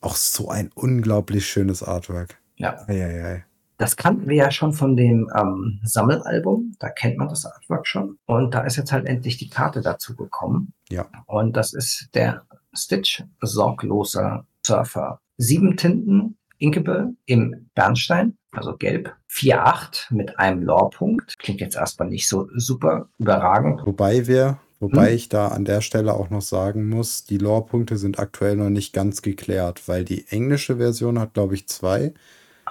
Auch 0.00 0.16
so 0.16 0.48
ein 0.48 0.72
unglaublich 0.74 1.46
schönes 1.46 1.84
Artwork. 1.84 2.40
Ja. 2.56 2.84
Eieiei. 2.88 3.44
Das 3.78 3.96
kannten 3.96 4.28
wir 4.28 4.36
ja 4.36 4.50
schon 4.50 4.72
von 4.72 4.96
dem 4.96 5.30
ähm, 5.34 5.80
Sammelalbum. 5.84 6.74
Da 6.80 6.90
kennt 6.90 7.16
man 7.16 7.28
das 7.28 7.46
Artwork 7.46 7.86
schon. 7.86 8.18
Und 8.26 8.52
da 8.52 8.62
ist 8.62 8.76
jetzt 8.76 8.92
halt 8.92 9.06
endlich 9.06 9.38
die 9.38 9.48
Karte 9.48 9.80
dazu 9.80 10.16
gekommen. 10.16 10.74
Ja. 10.90 11.06
Und 11.26 11.56
das 11.56 11.72
ist 11.72 12.08
der 12.14 12.42
Stitch, 12.74 13.22
sorgloser 13.40 14.44
Surfer. 14.66 15.20
Sieben 15.36 15.76
Tinten, 15.76 16.36
Inkable 16.58 17.14
im 17.26 17.70
Bernstein, 17.76 18.36
also 18.50 18.76
gelb. 18.76 19.14
4,8 19.30 20.12
mit 20.12 20.38
einem 20.40 20.62
Lore-Punkt. 20.62 21.38
Klingt 21.38 21.60
jetzt 21.60 21.76
erstmal 21.76 22.08
nicht 22.08 22.28
so 22.28 22.48
super 22.56 23.08
überragend. 23.18 23.80
Wobei 23.86 24.26
wir 24.26 24.58
Wobei 24.80 25.08
hm. 25.08 25.16
ich 25.16 25.28
da 25.28 25.48
an 25.48 25.64
der 25.64 25.80
Stelle 25.80 26.14
auch 26.14 26.30
noch 26.30 26.42
sagen 26.42 26.88
muss, 26.88 27.24
die 27.24 27.38
Lore-Punkte 27.38 27.96
sind 27.96 28.20
aktuell 28.20 28.56
noch 28.56 28.70
nicht 28.70 28.92
ganz 28.92 29.22
geklärt, 29.22 29.88
weil 29.88 30.04
die 30.04 30.26
englische 30.28 30.76
Version 30.76 31.18
hat, 31.18 31.34
glaube 31.34 31.54
ich, 31.54 31.66
zwei 31.66 32.14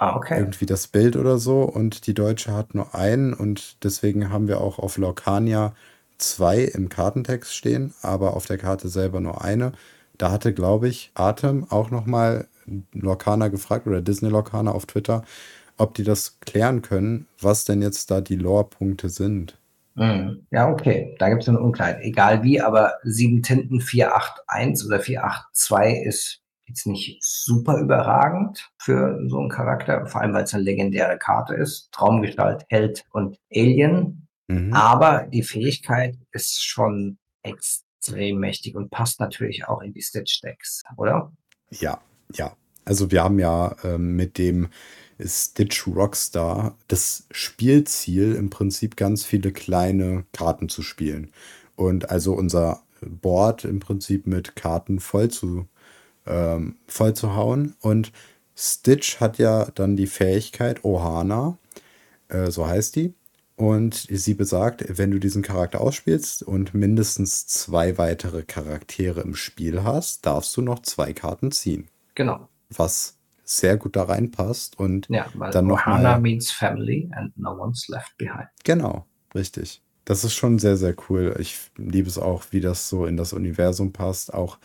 Ah, 0.00 0.14
okay. 0.14 0.38
Irgendwie 0.38 0.66
das 0.66 0.86
Bild 0.86 1.16
oder 1.16 1.38
so. 1.38 1.62
Und 1.62 2.06
die 2.06 2.14
deutsche 2.14 2.54
hat 2.54 2.72
nur 2.72 2.94
einen. 2.94 3.34
Und 3.34 3.82
deswegen 3.84 4.30
haben 4.30 4.46
wir 4.46 4.60
auch 4.60 4.78
auf 4.78 4.96
Lorcania 4.96 5.74
zwei 6.18 6.60
im 6.60 6.88
Kartentext 6.88 7.52
stehen, 7.52 7.92
aber 8.00 8.34
auf 8.36 8.46
der 8.46 8.58
Karte 8.58 8.88
selber 8.88 9.20
nur 9.20 9.42
eine. 9.42 9.72
Da 10.16 10.30
hatte, 10.30 10.54
glaube 10.54 10.86
ich, 10.86 11.10
Atem 11.14 11.66
auch 11.68 11.90
nochmal 11.90 12.46
Lorcana 12.92 13.48
gefragt 13.48 13.88
oder 13.88 14.00
Disney 14.00 14.28
Lorcana 14.28 14.70
auf 14.70 14.86
Twitter, 14.86 15.24
ob 15.78 15.94
die 15.94 16.04
das 16.04 16.38
klären 16.40 16.80
können, 16.82 17.26
was 17.40 17.64
denn 17.64 17.82
jetzt 17.82 18.12
da 18.12 18.20
die 18.20 18.36
Lore-Punkte 18.36 19.08
sind. 19.08 19.58
Mhm. 19.96 20.46
Ja, 20.52 20.70
okay. 20.70 21.16
Da 21.18 21.28
gibt 21.28 21.42
es 21.42 21.48
eine 21.48 21.58
Unklarheit. 21.58 21.98
Egal 22.02 22.44
wie, 22.44 22.60
aber 22.60 22.94
7 23.02 23.42
Tinten 23.42 23.80
481 23.80 24.86
oder 24.86 25.00
482 25.00 26.06
ist 26.06 26.40
jetzt 26.68 26.86
nicht 26.86 27.18
super 27.22 27.78
überragend 27.78 28.70
für 28.78 29.18
so 29.28 29.38
einen 29.38 29.48
Charakter, 29.48 30.06
vor 30.06 30.20
allem 30.20 30.34
weil 30.34 30.44
es 30.44 30.54
eine 30.54 30.62
legendäre 30.62 31.18
Karte 31.18 31.54
ist. 31.54 31.90
Traumgestalt, 31.92 32.64
Held 32.68 33.04
und 33.12 33.38
Alien. 33.52 34.28
Mhm. 34.48 34.72
Aber 34.72 35.26
die 35.26 35.42
Fähigkeit 35.42 36.16
ist 36.32 36.62
schon 36.62 37.18
extrem 37.42 38.38
mächtig 38.38 38.76
und 38.76 38.90
passt 38.90 39.20
natürlich 39.20 39.66
auch 39.66 39.80
in 39.82 39.92
die 39.92 40.02
Stitch-Decks, 40.02 40.82
oder? 40.96 41.32
Ja, 41.70 42.00
ja. 42.34 42.56
Also 42.84 43.10
wir 43.10 43.22
haben 43.22 43.38
ja 43.38 43.76
ähm, 43.84 44.16
mit 44.16 44.38
dem 44.38 44.68
Stitch 45.20 45.86
Rockstar 45.86 46.76
das 46.86 47.26
Spielziel 47.30 48.34
im 48.34 48.50
Prinzip 48.50 48.96
ganz 48.96 49.24
viele 49.24 49.52
kleine 49.52 50.24
Karten 50.32 50.68
zu 50.68 50.82
spielen. 50.82 51.32
Und 51.76 52.10
also 52.10 52.32
unser 52.32 52.82
Board 53.00 53.64
im 53.64 53.80
Prinzip 53.80 54.26
mit 54.26 54.56
Karten 54.56 55.00
voll 55.00 55.28
zu 55.28 55.68
ähm, 56.28 56.76
voll 56.86 57.14
zu 57.14 57.34
hauen. 57.34 57.74
Und 57.80 58.12
Stitch 58.56 59.20
hat 59.20 59.38
ja 59.38 59.66
dann 59.74 59.96
die 59.96 60.06
Fähigkeit, 60.06 60.84
Ohana, 60.84 61.58
äh, 62.28 62.50
so 62.50 62.66
heißt 62.66 62.96
die. 62.96 63.14
Und 63.56 64.06
sie 64.08 64.34
besagt, 64.34 64.84
wenn 64.88 65.10
du 65.10 65.18
diesen 65.18 65.42
Charakter 65.42 65.80
ausspielst 65.80 66.44
und 66.44 66.74
mindestens 66.74 67.48
zwei 67.48 67.98
weitere 67.98 68.44
Charaktere 68.44 69.20
im 69.22 69.34
Spiel 69.34 69.82
hast, 69.82 70.24
darfst 70.26 70.56
du 70.56 70.62
noch 70.62 70.80
zwei 70.82 71.12
Karten 71.12 71.50
ziehen. 71.50 71.88
Genau. 72.14 72.48
Was 72.70 73.16
sehr 73.42 73.76
gut 73.76 73.96
da 73.96 74.04
reinpasst 74.04 74.78
und 74.78 75.08
ja, 75.08 75.26
weil 75.34 75.50
dann 75.50 75.66
noch 75.66 75.86
Ohana 75.86 76.12
mal, 76.12 76.20
means 76.20 76.52
family 76.52 77.10
and 77.12 77.36
no 77.36 77.50
one's 77.50 77.88
left 77.88 78.16
behind. 78.18 78.48
Genau, 78.62 79.06
richtig. 79.34 79.82
Das 80.04 80.22
ist 80.22 80.34
schon 80.34 80.58
sehr, 80.58 80.76
sehr 80.76 80.94
cool. 81.08 81.34
Ich 81.40 81.58
liebe 81.76 82.08
es 82.08 82.18
auch, 82.18 82.44
wie 82.50 82.60
das 82.60 82.88
so 82.88 83.06
in 83.06 83.16
das 83.16 83.32
Universum 83.32 83.92
passt. 83.92 84.32
Auch 84.32 84.58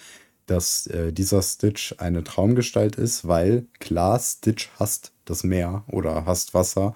dass 0.45 0.87
äh, 0.87 1.11
dieser 1.13 1.41
Stitch 1.41 1.95
eine 1.97 2.23
Traumgestalt 2.23 2.95
ist, 2.95 3.27
weil 3.27 3.65
klar, 3.79 4.19
Stitch 4.19 4.69
hasst 4.79 5.13
das 5.25 5.43
Meer 5.43 5.83
oder 5.87 6.25
hasst 6.25 6.53
Wasser. 6.53 6.93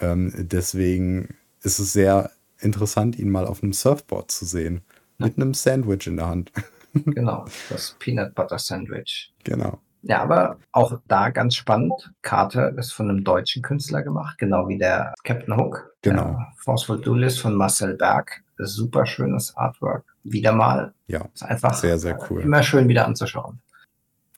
Ähm, 0.00 0.32
deswegen 0.36 1.36
ist 1.62 1.78
es 1.78 1.92
sehr 1.92 2.30
interessant, 2.58 3.18
ihn 3.18 3.30
mal 3.30 3.46
auf 3.46 3.62
einem 3.62 3.72
Surfboard 3.72 4.30
zu 4.30 4.44
sehen. 4.44 4.82
Ja. 5.18 5.26
Mit 5.26 5.36
einem 5.36 5.54
Sandwich 5.54 6.06
in 6.06 6.16
der 6.16 6.28
Hand. 6.28 6.52
genau, 6.94 7.44
das 7.68 7.96
Peanut 7.98 8.34
Butter 8.34 8.58
Sandwich. 8.58 9.32
Genau. 9.44 9.78
Ja, 10.02 10.22
aber 10.22 10.56
auch 10.72 10.98
da 11.08 11.28
ganz 11.28 11.54
spannend. 11.54 11.92
Karte 12.22 12.74
ist 12.78 12.92
von 12.92 13.10
einem 13.10 13.22
deutschen 13.22 13.62
Künstler 13.62 14.02
gemacht, 14.02 14.38
genau 14.38 14.66
wie 14.68 14.78
der 14.78 15.14
Captain 15.24 15.56
Hook. 15.56 15.94
Genau. 16.02 16.40
Forceful 16.56 17.00
Duelist 17.00 17.40
von 17.40 17.54
Marcel 17.54 17.96
Berg. 17.96 18.42
Super 18.66 19.06
schönes 19.06 19.56
Artwork 19.56 20.04
wieder 20.22 20.52
mal. 20.52 20.94
Ja, 21.06 21.28
ist 21.34 21.44
einfach 21.44 21.74
sehr, 21.74 21.98
sehr 21.98 22.18
cool. 22.30 22.42
Immer 22.42 22.62
schön 22.62 22.88
wieder 22.88 23.06
anzuschauen. 23.06 23.60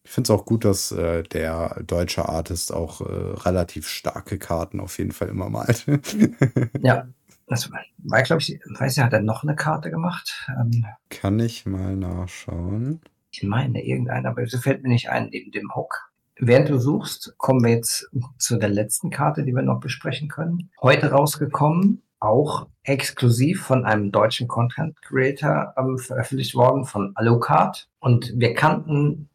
Ich 0.04 0.10
finde 0.10 0.32
es 0.32 0.38
auch 0.38 0.44
gut, 0.44 0.64
dass 0.64 0.90
äh, 0.92 1.22
der 1.22 1.80
deutsche 1.86 2.28
Artist 2.28 2.72
auch 2.72 3.00
äh, 3.00 3.04
relativ 3.04 3.86
starke 3.88 4.38
Karten 4.38 4.80
auf 4.80 4.98
jeden 4.98 5.12
Fall 5.12 5.28
immer 5.28 5.48
malt. 5.48 5.86
ja, 6.82 7.06
das 7.46 7.70
war, 7.70 8.22
glaube 8.22 8.42
ich, 8.42 8.58
weiß 8.78 8.96
nicht, 8.96 9.04
hat 9.04 9.12
er 9.12 9.20
noch 9.20 9.42
eine 9.42 9.54
Karte 9.54 9.90
gemacht? 9.90 10.46
Ähm, 10.48 10.84
Kann 11.08 11.38
ich 11.38 11.66
mal 11.66 11.96
nachschauen. 11.96 13.00
Ich 13.30 13.42
meine, 13.42 13.84
irgendeiner, 13.84 14.30
aber 14.30 14.46
so 14.46 14.58
fällt 14.58 14.82
mir 14.82 14.88
nicht 14.88 15.08
ein, 15.08 15.28
neben 15.30 15.52
dem 15.52 15.74
Hook. 15.74 16.10
Während 16.36 16.68
du 16.68 16.78
suchst, 16.78 17.34
kommen 17.38 17.62
wir 17.62 17.70
jetzt 17.70 18.10
zu 18.38 18.56
der 18.56 18.68
letzten 18.68 19.10
Karte, 19.10 19.44
die 19.44 19.54
wir 19.54 19.62
noch 19.62 19.80
besprechen 19.80 20.28
können. 20.28 20.70
Heute 20.80 21.10
rausgekommen 21.10 22.02
auch 22.22 22.68
exklusiv 22.84 23.62
von 23.62 23.84
einem 23.84 24.12
deutschen 24.12 24.48
Content 24.48 25.00
Creator 25.02 25.74
ähm, 25.76 25.98
veröffentlicht 25.98 26.54
worden, 26.54 26.84
von 26.84 27.12
Alucard. 27.14 27.88
Und 28.00 28.32
wir 28.36 28.54
kannten 28.54 29.28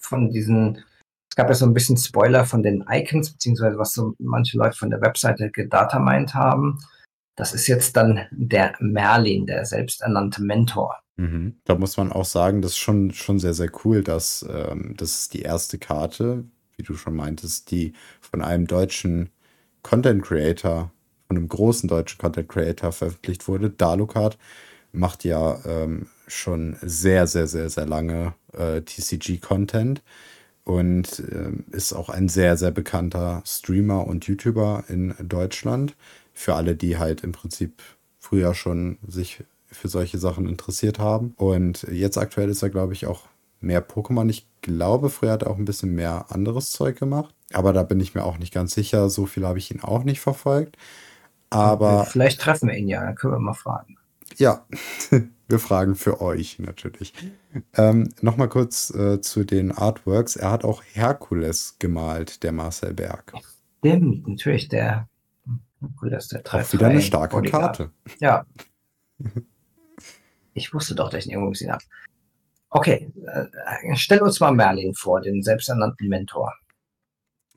von 0.00 0.30
diesen, 0.30 0.84
es 1.30 1.36
gab 1.36 1.48
ja 1.48 1.54
so 1.54 1.66
ein 1.66 1.74
bisschen 1.74 1.96
Spoiler 1.96 2.44
von 2.44 2.62
den 2.62 2.84
Icons, 2.88 3.30
beziehungsweise 3.30 3.78
was 3.78 3.92
so 3.92 4.14
manche 4.18 4.58
Leute 4.58 4.76
von 4.76 4.90
der 4.90 5.00
Webseite 5.00 5.50
gedatamined 5.50 6.34
haben. 6.34 6.78
Das 7.36 7.54
ist 7.54 7.66
jetzt 7.66 7.96
dann 7.96 8.26
der 8.30 8.74
Merlin, 8.80 9.46
der 9.46 9.64
selbsternannte 9.64 10.42
Mentor. 10.42 10.98
Mhm. 11.16 11.56
Da 11.64 11.74
muss 11.74 11.96
man 11.96 12.12
auch 12.12 12.24
sagen, 12.24 12.62
das 12.62 12.72
ist 12.72 12.78
schon, 12.78 13.12
schon 13.12 13.38
sehr, 13.38 13.54
sehr 13.54 13.70
cool, 13.84 14.02
dass 14.02 14.46
ähm, 14.48 14.94
das 14.96 15.20
ist 15.20 15.34
die 15.34 15.42
erste 15.42 15.78
Karte, 15.78 16.44
wie 16.76 16.82
du 16.82 16.94
schon 16.94 17.16
meintest, 17.16 17.70
die 17.70 17.94
von 18.20 18.42
einem 18.42 18.66
deutschen 18.66 19.30
Content 19.82 20.22
Creator, 20.22 20.90
von 21.26 21.36
einem 21.36 21.48
großen 21.48 21.88
deutschen 21.88 22.18
Content 22.18 22.48
Creator 22.48 22.92
veröffentlicht 22.92 23.48
wurde. 23.48 23.70
Dalucard 23.70 24.38
macht 24.92 25.24
ja 25.24 25.60
ähm, 25.64 26.06
schon 26.26 26.76
sehr, 26.82 27.26
sehr, 27.26 27.46
sehr, 27.46 27.68
sehr 27.68 27.86
lange 27.86 28.34
äh, 28.52 28.80
TCG-Content 28.80 30.02
und 30.64 31.20
äh, 31.20 31.52
ist 31.76 31.92
auch 31.92 32.08
ein 32.08 32.28
sehr, 32.28 32.56
sehr 32.56 32.70
bekannter 32.70 33.42
Streamer 33.46 34.06
und 34.06 34.26
YouTuber 34.26 34.84
in 34.88 35.14
Deutschland. 35.22 35.94
Für 36.32 36.54
alle, 36.54 36.74
die 36.74 36.98
halt 36.98 37.22
im 37.22 37.32
Prinzip 37.32 37.82
früher 38.18 38.54
schon 38.54 38.98
sich 39.06 39.44
für 39.66 39.88
solche 39.88 40.18
Sachen 40.18 40.48
interessiert 40.48 40.98
haben. 40.98 41.34
Und 41.36 41.86
jetzt 41.90 42.18
aktuell 42.18 42.48
ist 42.48 42.62
er, 42.62 42.70
glaube 42.70 42.92
ich, 42.92 43.06
auch 43.06 43.22
mehr 43.60 43.86
Pokémon. 43.86 44.28
Ich 44.28 44.46
glaube, 44.62 45.10
früher 45.10 45.32
hat 45.32 45.42
er 45.42 45.50
auch 45.50 45.58
ein 45.58 45.64
bisschen 45.64 45.94
mehr 45.94 46.26
anderes 46.30 46.70
Zeug 46.70 46.98
gemacht. 46.98 47.34
Aber 47.52 47.72
da 47.72 47.82
bin 47.82 48.00
ich 48.00 48.14
mir 48.14 48.24
auch 48.24 48.38
nicht 48.38 48.52
ganz 48.52 48.74
sicher. 48.74 49.08
So 49.08 49.26
viel 49.26 49.46
habe 49.46 49.58
ich 49.58 49.70
ihn 49.70 49.80
auch 49.80 50.04
nicht 50.04 50.20
verfolgt. 50.20 50.76
Aber. 51.50 52.04
Vielleicht 52.04 52.40
treffen 52.40 52.68
wir 52.68 52.76
ihn 52.76 52.88
ja, 52.88 53.04
dann 53.04 53.14
können 53.14 53.34
wir 53.34 53.38
mal 53.38 53.54
fragen. 53.54 53.96
Ja, 54.36 54.66
wir 55.48 55.58
fragen 55.58 55.94
für 55.94 56.20
euch 56.20 56.58
natürlich. 56.58 57.14
Ähm, 57.74 58.08
Nochmal 58.20 58.48
kurz 58.48 58.90
äh, 58.90 59.20
zu 59.20 59.44
den 59.44 59.72
Artworks. 59.72 60.36
Er 60.36 60.50
hat 60.50 60.64
auch 60.64 60.82
Herkules 60.92 61.76
gemalt, 61.78 62.42
der 62.42 62.52
Marcel 62.52 62.92
Berg. 62.94 63.32
Stimmt, 63.78 64.26
natürlich, 64.28 64.68
der 64.68 65.08
Herkules, 65.80 66.28
der 66.28 66.42
Auch 66.50 66.72
wieder 66.72 66.88
eine 66.88 67.00
starke 67.00 67.36
Bodyguard. 67.36 67.76
Karte. 67.78 67.90
Ja. 68.20 68.46
Ich 70.58 70.72
wusste 70.72 70.94
doch, 70.94 71.10
dass 71.10 71.20
ich 71.20 71.26
ihn 71.26 71.32
irgendwo 71.32 71.50
gesehen 71.50 71.70
habe. 71.70 71.84
Okay, 72.70 73.12
äh, 73.26 73.94
stell 73.94 74.22
uns 74.22 74.40
mal 74.40 74.52
Merlin 74.52 74.94
vor, 74.94 75.20
den 75.20 75.42
selbsternannten 75.42 76.08
Mentor. 76.08 76.54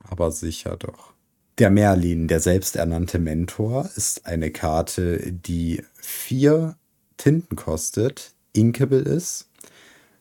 Aber 0.01 0.31
sicher 0.31 0.75
doch. 0.75 1.13
Der 1.59 1.69
Merlin, 1.69 2.29
der 2.29 2.39
selbsternannte 2.39 3.19
Mentor, 3.19 3.89
ist 3.97 4.25
eine 4.25 4.49
Karte, 4.49 5.31
die 5.31 5.83
vier 5.95 6.77
Tinten 7.17 7.57
kostet, 7.57 8.33
inkable 8.53 8.99
ist, 8.99 9.49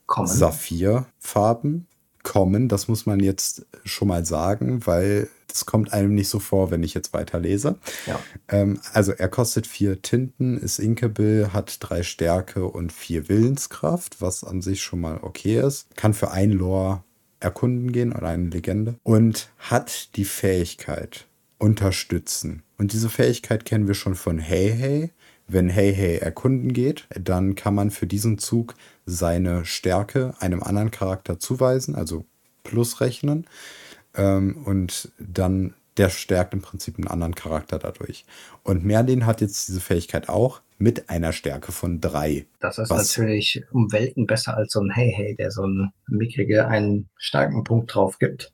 Kommen. 0.07 0.27
Saphirfarben 0.27 1.87
kommen. 2.25 2.69
Das 2.69 2.89
muss 2.89 3.07
man 3.07 3.21
jetzt 3.21 3.67
schon 3.85 4.09
mal 4.09 4.25
sagen, 4.25 4.87
weil 4.87 5.29
das 5.47 5.65
kommt 5.65 5.93
einem 5.93 6.15
nicht 6.15 6.29
so 6.29 6.41
vor, 6.41 6.71
wenn 6.71 6.83
ich 6.83 6.93
jetzt 6.93 7.13
weiterlese. 7.13 7.77
Ja. 8.07 8.19
Ähm, 8.49 8.81
also 8.93 9.13
er 9.13 9.29
kostet 9.29 9.67
vier 9.67 10.03
Tinten, 10.03 10.59
ist 10.59 10.79
inkable, 10.79 11.53
hat 11.53 11.77
drei 11.81 12.03
Stärke 12.03 12.67
und 12.67 12.93
vier 12.93 13.29
Willenskraft, 13.29 14.21
was 14.21 14.45
an 14.45 14.61
sich 14.61 14.83
schon 14.83 15.01
mal 15.01 15.21
okay 15.23 15.61
ist. 15.61 15.95
Kann 15.97 16.15
für 16.15 16.31
ein 16.33 16.51
Lore 16.51 17.05
erkunden 17.41 17.93
gehen 17.93 18.13
oder 18.13 18.29
eine 18.29 18.49
Legende. 18.49 18.97
Und 19.03 19.51
hat 19.59 20.17
die 20.17 20.25
Fähigkeit 20.25 21.27
unterstützen. 21.59 22.63
Und 22.77 22.93
diese 22.93 23.09
Fähigkeit 23.09 23.65
kennen 23.65 23.89
wir 23.89 23.95
schon 23.95 24.15
von 24.15 24.39
Hey 24.39 24.75
Hey. 24.77 25.11
Wenn 25.51 25.71
Hey 25.71 25.95
Hey 25.95 26.19
erkunden 26.19 26.73
geht, 26.75 27.07
dann 27.11 27.55
kann 27.55 27.75
man 27.75 27.91
für 27.91 28.07
diesen 28.07 28.39
Zug 28.39 28.75
seine 29.07 29.65
Stärke 29.65 30.35
einem 30.41 30.63
anderen 30.63 30.91
Charakter 30.91 31.39
zuweisen, 31.39 31.95
also 31.95 32.27
plus 32.65 33.01
rechnen. 33.01 33.47
Ähm, 34.15 34.59
und 34.65 35.11
dann 35.19 35.75
der 35.99 36.11
stärkt 36.11 36.55
im 36.55 36.63
Prinzip 36.63 36.97
einen 36.97 37.09
anderen 37.09 37.35
Charakter 37.35 37.79
dadurch. 37.79 38.25
Und 38.63 38.85
Merlin 38.85 39.27
hat 39.27 39.41
jetzt 39.41 39.69
diese 39.69 39.81
Fähigkeit 39.81 40.29
auch 40.29 40.61
mit 40.79 41.11
einer 41.11 41.33
Stärke 41.33 41.73
von 41.73 42.01
drei. 42.01 42.47
Das 42.61 42.79
ist 42.79 42.91
natürlich 42.91 43.65
um 43.73 43.93
Welten 43.93 44.27
besser 44.27 44.57
als 44.57 44.73
so 44.73 44.81
ein 44.81 44.91
Hey 44.91 45.13
Hey, 45.15 45.35
der 45.37 45.51
so 45.51 45.67
ein 45.67 45.93
mickrige 46.07 46.69
einen 46.69 47.09
starken 47.17 47.65
Punkt 47.65 47.93
drauf 47.93 48.19
gibt. 48.19 48.53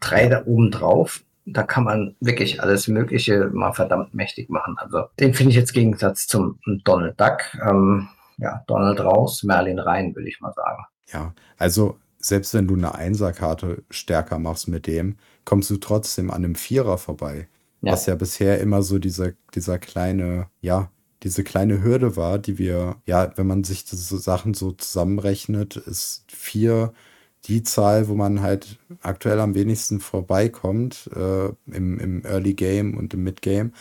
Drei 0.00 0.28
da 0.28 0.44
oben 0.44 0.70
drauf, 0.70 1.24
da 1.46 1.62
kann 1.62 1.84
man 1.84 2.14
wirklich 2.20 2.62
alles 2.62 2.88
Mögliche 2.88 3.48
mal 3.52 3.72
verdammt 3.72 4.14
mächtig 4.14 4.50
machen. 4.50 4.76
Also 4.76 5.04
den 5.18 5.32
finde 5.32 5.50
ich 5.50 5.56
jetzt 5.56 5.70
im 5.70 5.84
Gegensatz 5.84 6.26
zum 6.26 6.58
Donald 6.84 7.18
Duck. 7.18 7.38
Ähm, 7.66 8.08
ja, 8.36 8.62
Donald 8.66 9.00
raus, 9.00 9.42
Merlin 9.42 9.78
rein, 9.78 10.14
würde 10.14 10.28
ich 10.28 10.40
mal 10.40 10.52
sagen. 10.52 10.84
Ja, 11.10 11.34
also 11.56 11.98
selbst 12.18 12.52
wenn 12.54 12.66
du 12.66 12.74
eine 12.74 12.94
Einserkarte 12.94 13.82
stärker 13.90 14.38
machst 14.38 14.68
mit 14.68 14.86
dem, 14.86 15.16
kommst 15.48 15.70
du 15.70 15.78
trotzdem 15.78 16.30
an 16.30 16.44
einem 16.44 16.54
Vierer 16.56 16.98
vorbei. 16.98 17.48
Ja. 17.80 17.92
Was 17.92 18.04
ja 18.04 18.16
bisher 18.16 18.60
immer 18.60 18.82
so 18.82 18.98
dieser, 18.98 19.32
dieser 19.54 19.78
kleine, 19.78 20.48
ja, 20.60 20.90
diese 21.22 21.42
kleine 21.42 21.82
Hürde 21.82 22.16
war, 22.16 22.38
die 22.38 22.58
wir, 22.58 22.96
ja, 23.06 23.32
wenn 23.36 23.46
man 23.46 23.64
sich 23.64 23.86
diese 23.86 24.18
Sachen 24.18 24.52
so 24.52 24.72
zusammenrechnet, 24.72 25.76
ist 25.76 26.24
vier 26.28 26.92
die 27.46 27.62
Zahl, 27.62 28.08
wo 28.08 28.14
man 28.14 28.42
halt 28.42 28.78
aktuell 29.00 29.40
am 29.40 29.54
wenigsten 29.54 30.00
vorbeikommt 30.00 31.08
äh, 31.16 31.46
im, 31.74 31.98
im 31.98 32.26
Early 32.26 32.52
Game 32.52 32.98
und 32.98 33.14
im 33.14 33.24
Mid 33.24 33.40
Game, 33.40 33.72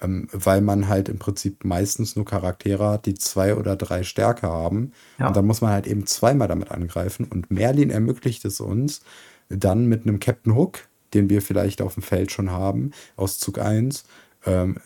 ähm, 0.00 0.26
weil 0.32 0.60
man 0.60 0.88
halt 0.88 1.08
im 1.08 1.20
Prinzip 1.20 1.64
meistens 1.64 2.16
nur 2.16 2.24
Charaktere 2.24 2.88
hat, 2.88 3.06
die 3.06 3.14
zwei 3.14 3.54
oder 3.54 3.76
drei 3.76 4.02
Stärke 4.02 4.48
haben. 4.48 4.90
Ja. 5.20 5.28
Und 5.28 5.36
dann 5.36 5.46
muss 5.46 5.60
man 5.60 5.70
halt 5.70 5.86
eben 5.86 6.04
zweimal 6.04 6.48
damit 6.48 6.72
angreifen. 6.72 7.26
Und 7.30 7.48
Merlin 7.48 7.90
ermöglicht 7.90 8.44
es 8.44 8.58
uns, 8.58 9.02
dann 9.48 9.86
mit 9.86 10.02
einem 10.02 10.18
Captain 10.18 10.56
Hook, 10.56 10.88
den 11.14 11.30
wir 11.30 11.42
vielleicht 11.42 11.82
auf 11.82 11.94
dem 11.94 12.02
Feld 12.02 12.32
schon 12.32 12.50
haben, 12.50 12.92
aus 13.16 13.38
Zug 13.38 13.58
1, 13.58 14.04
ähm, 14.46 14.78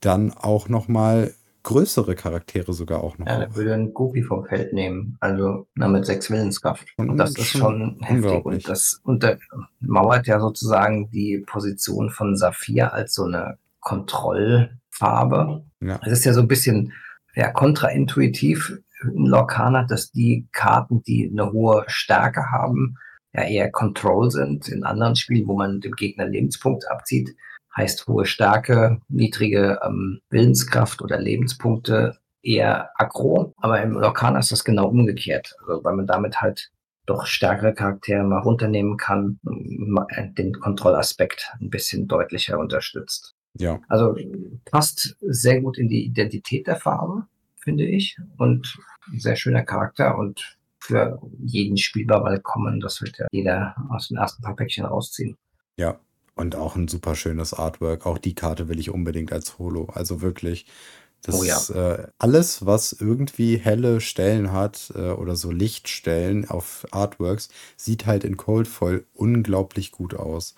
dann 0.00 0.32
auch 0.32 0.68
noch 0.68 0.88
mal 0.88 1.32
größere 1.62 2.14
Charaktere 2.14 2.72
sogar 2.72 3.02
auch 3.04 3.18
noch. 3.18 3.26
Ja, 3.26 3.38
der 3.38 3.54
würde 3.54 3.74
einen 3.74 3.92
Goofy 3.92 4.22
vom 4.22 4.46
Feld 4.46 4.72
nehmen, 4.72 5.16
also 5.20 5.66
na, 5.74 5.88
mit 5.88 6.06
sechs 6.06 6.30
Willenskraft. 6.30 6.86
Und 6.96 7.16
das 7.16 7.36
ist 7.36 7.48
schon 7.48 7.98
heftig. 8.00 8.44
Und 8.44 8.68
das 8.68 9.00
untermauert 9.04 10.26
ja 10.26 10.40
sozusagen 10.40 11.10
die 11.10 11.44
Position 11.46 12.10
von 12.10 12.36
Saphir 12.36 12.92
als 12.92 13.14
so 13.14 13.24
eine 13.24 13.58
Kontrollfarbe. 13.80 15.64
ja. 15.80 16.00
Es 16.04 16.12
ist 16.12 16.24
ja 16.24 16.32
so 16.32 16.40
ein 16.40 16.48
bisschen 16.48 16.92
ja, 17.34 17.50
kontraintuitiv 17.50 18.78
in 19.02 19.26
Lorcana, 19.26 19.84
dass 19.84 20.10
die 20.12 20.46
Karten, 20.52 21.02
die 21.02 21.30
eine 21.30 21.52
hohe 21.52 21.84
Stärke 21.86 22.50
haben, 22.50 22.96
ja 23.32 23.42
eher 23.42 23.70
Control 23.70 24.30
sind. 24.30 24.68
In 24.68 24.84
anderen 24.84 25.16
Spielen, 25.16 25.46
wo 25.46 25.56
man 25.56 25.80
dem 25.80 25.92
Gegner 25.92 26.26
Lebenspunkte 26.26 26.90
abzieht, 26.90 27.34
heißt 27.76 28.06
hohe 28.06 28.26
Stärke, 28.26 29.00
niedrige 29.08 29.78
ähm, 29.84 30.20
Willenskraft 30.30 31.02
oder 31.02 31.18
Lebenspunkte 31.18 32.18
eher 32.42 32.90
aggro. 32.96 33.54
Aber 33.58 33.80
im 33.82 33.92
Lorcana 33.92 34.38
ist 34.38 34.50
das 34.50 34.64
genau 34.64 34.88
umgekehrt. 34.88 35.54
Also, 35.60 35.84
weil 35.84 35.94
man 35.94 36.06
damit 36.06 36.40
halt 36.40 36.70
doch 37.06 37.26
stärkere 37.26 37.74
Charaktere 37.74 38.24
mal 38.24 38.40
runternehmen 38.40 38.96
kann, 38.96 39.38
und 39.42 40.06
den 40.38 40.52
Kontrollaspekt 40.54 41.52
ein 41.60 41.70
bisschen 41.70 42.06
deutlicher 42.06 42.58
unterstützt. 42.58 43.34
ja. 43.54 43.80
Also 43.88 44.16
passt 44.64 45.16
sehr 45.20 45.60
gut 45.60 45.78
in 45.78 45.88
die 45.88 46.04
Identität 46.04 46.66
der 46.66 46.76
Farbe, 46.76 47.26
finde 47.62 47.84
ich. 47.84 48.16
Und 48.38 48.78
ein 49.12 49.18
sehr 49.18 49.36
schöner 49.36 49.62
Charakter 49.62 50.16
und 50.18 50.58
für 50.90 51.20
jeden 51.38 51.76
spielbar 51.76 52.24
willkommen. 52.24 52.80
Das 52.80 53.00
wird 53.00 53.18
ja 53.18 53.26
jeder 53.30 53.76
aus 53.90 54.08
den 54.08 54.16
ersten 54.16 54.42
paar 54.42 54.56
Päckchen 54.56 54.84
rausziehen. 54.84 55.36
Ja, 55.76 56.00
und 56.34 56.56
auch 56.56 56.74
ein 56.76 56.88
super 56.88 57.14
schönes 57.14 57.54
Artwork. 57.54 58.06
Auch 58.06 58.18
die 58.18 58.34
Karte 58.34 58.68
will 58.68 58.80
ich 58.80 58.90
unbedingt 58.90 59.32
als 59.32 59.58
Holo. 59.58 59.86
Also 59.92 60.20
wirklich, 60.20 60.66
das 61.22 61.40
Oh 61.40 61.44
ja. 61.44 61.56
ist 61.56 61.70
äh, 61.70 62.08
alles, 62.18 62.66
was 62.66 62.92
irgendwie 62.92 63.56
helle 63.56 64.00
Stellen 64.00 64.52
hat 64.52 64.92
äh, 64.96 65.10
oder 65.10 65.36
so 65.36 65.50
Lichtstellen 65.52 66.48
auf 66.48 66.86
Artworks, 66.90 67.50
sieht 67.76 68.06
halt 68.06 68.24
in 68.24 68.36
Cold 68.36 68.66
Foil 68.66 69.06
unglaublich 69.14 69.92
gut 69.92 70.14
aus. 70.14 70.54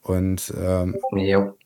Und 0.00 0.52
ähm, 0.58 0.96
Jo. 1.12 1.58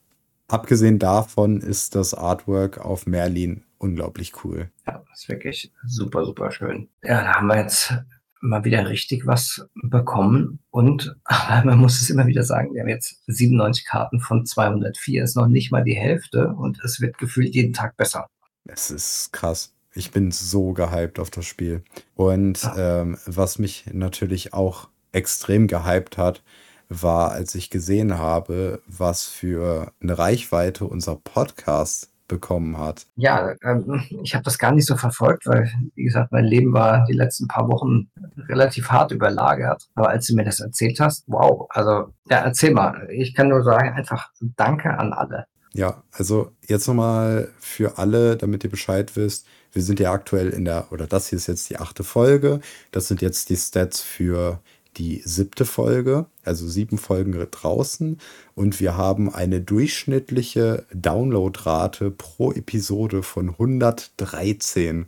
abgesehen 0.48 0.98
davon 0.98 1.60
ist 1.60 1.94
das 1.94 2.14
Artwork 2.14 2.78
auf 2.78 3.06
Merlin 3.06 3.64
unglaublich 3.78 4.44
cool. 4.44 4.70
Ja, 4.86 5.02
das 5.08 5.20
ist 5.22 5.28
wirklich 5.28 5.72
super, 5.86 6.24
super 6.24 6.50
schön. 6.50 6.88
Ja, 7.02 7.22
da 7.22 7.34
haben 7.34 7.46
wir 7.46 7.56
jetzt 7.58 7.94
mal 8.40 8.64
wieder 8.64 8.88
richtig 8.88 9.26
was 9.26 9.66
bekommen. 9.82 10.60
Und 10.70 11.16
man 11.64 11.78
muss 11.78 12.00
es 12.00 12.10
immer 12.10 12.26
wieder 12.26 12.42
sagen, 12.44 12.74
wir 12.74 12.82
haben 12.82 12.88
jetzt 12.88 13.22
97 13.26 13.84
Karten 13.86 14.20
von 14.20 14.46
204. 14.46 15.24
Ist 15.24 15.36
noch 15.36 15.48
nicht 15.48 15.72
mal 15.72 15.82
die 15.84 15.96
Hälfte 15.96 16.48
und 16.48 16.78
es 16.84 17.00
wird 17.00 17.18
gefühlt 17.18 17.54
jeden 17.54 17.72
Tag 17.72 17.96
besser. 17.96 18.26
Es 18.64 18.90
ist 18.90 19.32
krass. 19.32 19.74
Ich 19.94 20.10
bin 20.12 20.30
so 20.30 20.72
gehypt 20.72 21.18
auf 21.18 21.30
das 21.30 21.46
Spiel. 21.46 21.82
Und 22.14 22.62
Ja. 22.62 23.00
ähm, 23.00 23.16
was 23.26 23.58
mich 23.58 23.86
natürlich 23.92 24.52
auch 24.54 24.88
extrem 25.12 25.66
gehypt 25.66 26.18
hat, 26.18 26.42
war, 26.90 27.32
als 27.32 27.54
ich 27.54 27.70
gesehen 27.70 28.18
habe, 28.18 28.80
was 28.86 29.24
für 29.24 29.92
eine 30.00 30.16
Reichweite 30.18 30.84
unser 30.84 31.16
Podcast 31.16 32.10
bekommen 32.28 32.78
hat. 32.78 33.06
Ja, 33.16 33.54
ähm, 33.62 34.02
ich 34.22 34.34
habe 34.34 34.44
das 34.44 34.58
gar 34.58 34.72
nicht 34.72 34.86
so 34.86 34.96
verfolgt, 34.96 35.46
weil, 35.46 35.70
wie 35.94 36.04
gesagt, 36.04 36.30
mein 36.30 36.44
Leben 36.44 36.72
war 36.72 37.04
die 37.06 37.14
letzten 37.14 37.48
paar 37.48 37.68
Wochen 37.68 38.10
relativ 38.48 38.90
hart 38.90 39.10
überlagert. 39.10 39.88
Aber 39.94 40.10
als 40.10 40.26
du 40.26 40.34
mir 40.34 40.44
das 40.44 40.60
erzählt 40.60 41.00
hast, 41.00 41.24
wow, 41.26 41.66
also 41.70 42.12
ja, 42.30 42.38
erzähl 42.38 42.72
mal. 42.72 43.08
Ich 43.10 43.34
kann 43.34 43.48
nur 43.48 43.62
sagen, 43.62 43.94
einfach 43.94 44.30
Danke 44.56 44.96
an 44.96 45.12
alle. 45.12 45.46
Ja, 45.72 46.02
also 46.12 46.52
jetzt 46.66 46.88
nochmal 46.88 47.48
für 47.58 47.98
alle, 47.98 48.36
damit 48.36 48.64
ihr 48.64 48.70
Bescheid 48.70 49.16
wisst. 49.16 49.46
Wir 49.72 49.82
sind 49.82 50.00
ja 50.00 50.12
aktuell 50.12 50.50
in 50.50 50.64
der, 50.64 50.90
oder 50.92 51.06
das 51.06 51.28
hier 51.28 51.36
ist 51.36 51.46
jetzt 51.46 51.68
die 51.70 51.78
achte 51.78 52.04
Folge. 52.04 52.60
Das 52.90 53.08
sind 53.08 53.22
jetzt 53.22 53.50
die 53.50 53.56
Stats 53.56 54.00
für 54.00 54.60
die 54.98 55.22
siebte 55.24 55.64
Folge, 55.64 56.26
also 56.44 56.68
sieben 56.68 56.98
Folgen 56.98 57.32
draußen. 57.50 58.18
Und 58.54 58.80
wir 58.80 58.96
haben 58.96 59.32
eine 59.32 59.60
durchschnittliche 59.60 60.84
Downloadrate 60.92 62.10
pro 62.10 62.52
Episode 62.52 63.22
von 63.22 63.50
113. 63.50 65.06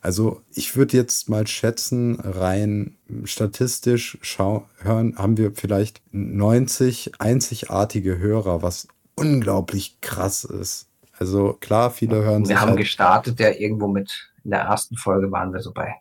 Also 0.00 0.40
ich 0.54 0.76
würde 0.76 0.96
jetzt 0.96 1.28
mal 1.28 1.46
schätzen, 1.46 2.20
rein 2.20 2.96
statistisch 3.24 4.18
schau 4.22 4.68
hören, 4.78 5.18
haben 5.18 5.36
wir 5.36 5.52
vielleicht 5.52 6.00
90 6.12 7.20
einzigartige 7.20 8.18
Hörer, 8.18 8.62
was 8.62 8.88
unglaublich 9.16 10.00
krass 10.00 10.44
ist. 10.44 10.88
Also 11.18 11.54
klar, 11.54 11.90
viele 11.90 12.22
hören 12.22 12.42
wir 12.42 12.46
sich. 12.46 12.54
Wir 12.54 12.60
haben 12.60 12.68
halt 12.70 12.78
gestartet, 12.78 13.40
ja 13.40 13.50
irgendwo 13.50 13.88
mit, 13.88 14.30
in 14.44 14.50
der 14.50 14.60
ersten 14.60 14.96
Folge 14.96 15.30
waren 15.32 15.52
wir 15.52 15.60
so 15.60 15.72
bei 15.72 15.96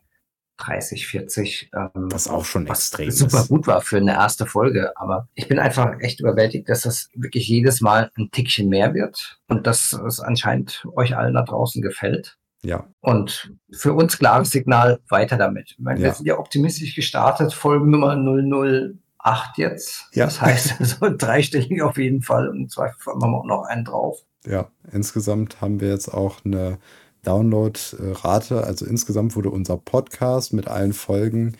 30, 0.57 1.07
40. 1.07 1.69
Ähm, 1.75 1.89
was 1.93 2.27
auch 2.27 2.45
schon 2.45 2.67
was 2.67 2.79
extrem 2.79 3.11
super 3.11 3.41
ist. 3.41 3.49
gut 3.49 3.67
war 3.67 3.81
für 3.81 3.97
eine 3.97 4.13
erste 4.13 4.45
Folge. 4.45 4.91
Aber 4.95 5.27
ich 5.33 5.47
bin 5.47 5.59
einfach 5.59 5.99
echt 5.99 6.19
überwältigt, 6.19 6.69
dass 6.69 6.81
das 6.81 7.09
wirklich 7.13 7.47
jedes 7.47 7.81
Mal 7.81 8.11
ein 8.17 8.29
Tickchen 8.31 8.69
mehr 8.69 8.93
wird 8.93 9.39
und 9.47 9.67
dass 9.67 9.93
es 9.93 10.19
anscheinend 10.19 10.85
euch 10.95 11.15
allen 11.15 11.33
da 11.33 11.43
draußen 11.43 11.81
gefällt. 11.81 12.37
Ja. 12.61 12.87
Und 13.01 13.53
für 13.71 13.93
uns 13.93 14.17
klares 14.17 14.49
Signal, 14.49 14.99
weiter 15.09 15.37
damit. 15.37 15.75
Meine, 15.77 15.99
ja. 15.99 16.05
Wir 16.07 16.13
sind 16.13 16.25
ja 16.25 16.39
optimistisch 16.39 16.95
gestartet, 16.95 17.53
Folgennummer 17.53 18.15
008 18.15 19.57
jetzt. 19.57 20.05
Ja. 20.13 20.25
Das 20.25 20.41
heißt, 20.41 20.75
also 20.79 21.15
dreistellig 21.15 21.81
auf 21.83 21.97
jeden 21.97 22.21
Fall 22.21 22.49
und 22.49 22.71
zwar 22.71 22.95
haben 23.05 23.19
wir 23.19 23.27
auch 23.27 23.45
noch 23.45 23.63
einen 23.65 23.85
drauf. 23.85 24.19
Ja, 24.45 24.69
insgesamt 24.91 25.61
haben 25.61 25.79
wir 25.79 25.89
jetzt 25.89 26.07
auch 26.07 26.43
eine 26.45 26.77
Downloadrate. 27.25 28.63
Also 28.63 28.85
insgesamt 28.85 29.35
wurde 29.35 29.49
unser 29.49 29.77
Podcast 29.77 30.53
mit 30.53 30.67
allen 30.67 30.93
Folgen 30.93 31.57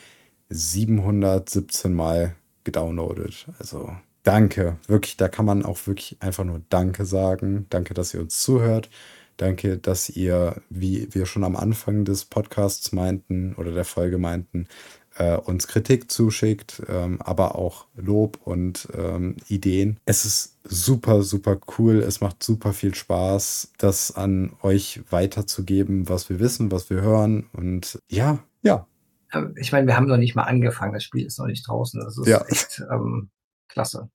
717 0.50 1.94
Mal 1.94 2.36
gedownloadet. 2.64 3.48
Also 3.60 3.96
danke, 4.24 4.78
wirklich, 4.88 5.18
da 5.18 5.28
kann 5.28 5.46
man 5.46 5.66
auch 5.66 5.88
wirklich 5.88 6.18
einfach 6.20 6.44
nur 6.44 6.62
Danke 6.70 7.06
sagen. 7.06 7.66
Danke, 7.70 7.94
dass 7.94 8.14
ihr 8.14 8.22
uns 8.22 8.42
zuhört. 8.42 8.90
Danke, 9.38 9.78
dass 9.78 10.10
ihr, 10.10 10.62
wie 10.70 11.10
wir 11.14 11.26
schon 11.26 11.44
am 11.44 11.58
Anfang 11.58 12.06
des 12.06 12.26
Podcasts 12.26 12.94
meinten 12.94 13.54
oder 13.56 13.72
der 13.72 13.84
Folge 13.84 14.18
meinten, 14.18 14.68
äh, 15.16 15.38
uns 15.38 15.68
Kritik 15.68 16.12
zuschickt, 16.12 16.82
ähm, 16.88 17.22
aber 17.22 17.56
auch 17.56 17.86
Lob 17.96 18.40
und 18.44 18.88
ähm, 18.94 19.38
Ideen. 19.48 20.00
Es 20.06 20.26
ist 20.26 20.58
super, 20.64 21.24
super 21.24 21.58
cool. 21.78 22.00
Es 22.00 22.22
macht 22.22 22.44
super 22.44 22.74
viel 22.74 22.94
Spaß, 22.94 23.72
das 23.78 24.16
an 24.16 24.54
euch 24.62 25.02
weiterzugeben, 25.10 26.10
was 26.10 26.30
wir 26.30 26.40
wissen, 26.40 26.72
was 26.72 26.90
wir 26.90 27.02
hören. 27.02 27.48
Und 27.54 28.00
ja, 28.10 28.40
ja. 28.62 28.88
Ich 29.58 29.72
meine, 29.72 29.88
wir 29.88 29.98
haben 29.98 30.08
noch 30.08 30.18
nicht 30.18 30.36
mal 30.36 30.44
angefangen. 30.44 30.94
Das 30.94 31.04
Spiel 31.04 31.26
ist 31.26 31.40
noch 31.40 31.48
nicht 31.48 31.68
draußen. 31.68 32.00
Das 32.00 32.18
ist 32.18 32.28
ja. 32.28 32.42
echt 32.48 32.82
ähm, 32.92 33.30
klasse. 33.68 34.10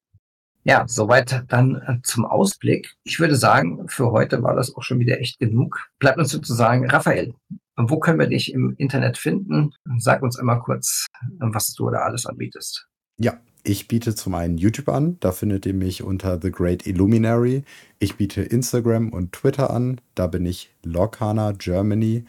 Ja, 0.63 0.85
soweit 0.87 1.45
dann 1.49 1.77
äh, 1.77 2.03
zum 2.03 2.27
Ausblick. 2.27 2.95
Ich 3.05 3.19
würde 3.19 3.35
sagen, 3.35 3.89
für 3.89 4.11
heute 4.13 4.43
war 4.43 4.55
das 4.55 4.75
auch 4.77 4.83
schon 4.83 4.99
wieder 4.99 5.19
echt 5.19 5.39
genug. 5.39 5.79
Bleibt 5.99 6.19
uns 6.19 6.31
sozusagen, 6.31 6.89
Raphael, 6.89 7.35
wo 7.89 7.99
können 7.99 8.19
wir 8.19 8.27
dich 8.27 8.53
im 8.53 8.75
Internet 8.77 9.17
finden? 9.17 9.73
Sag 9.99 10.23
uns 10.23 10.39
einmal 10.39 10.61
kurz, 10.61 11.07
was 11.39 11.73
du 11.75 11.89
da 11.91 11.99
alles 12.01 12.27
anbietest. 12.27 12.87
Ja, 13.19 13.41
ich 13.63 13.89
biete 13.89 14.15
zum 14.15 14.35
einen 14.35 14.59
YouTube 14.59 14.89
an, 14.89 15.19
da 15.21 15.33
findet 15.33 15.67
ihr 15.67 15.75
mich 15.75 16.03
unter 16.03 16.41
The 16.41 16.51
Great 16.51 16.87
Illuminary. 16.87 17.65
Ich 17.99 18.17
biete 18.17 18.43
Instagram 18.43 19.11
und 19.11 19.33
Twitter 19.33 19.71
an, 19.71 20.01
da 20.15 20.27
bin 20.27 20.47
ich 20.47 20.75
Lokana 20.83 21.53
Germany. 21.53 22.25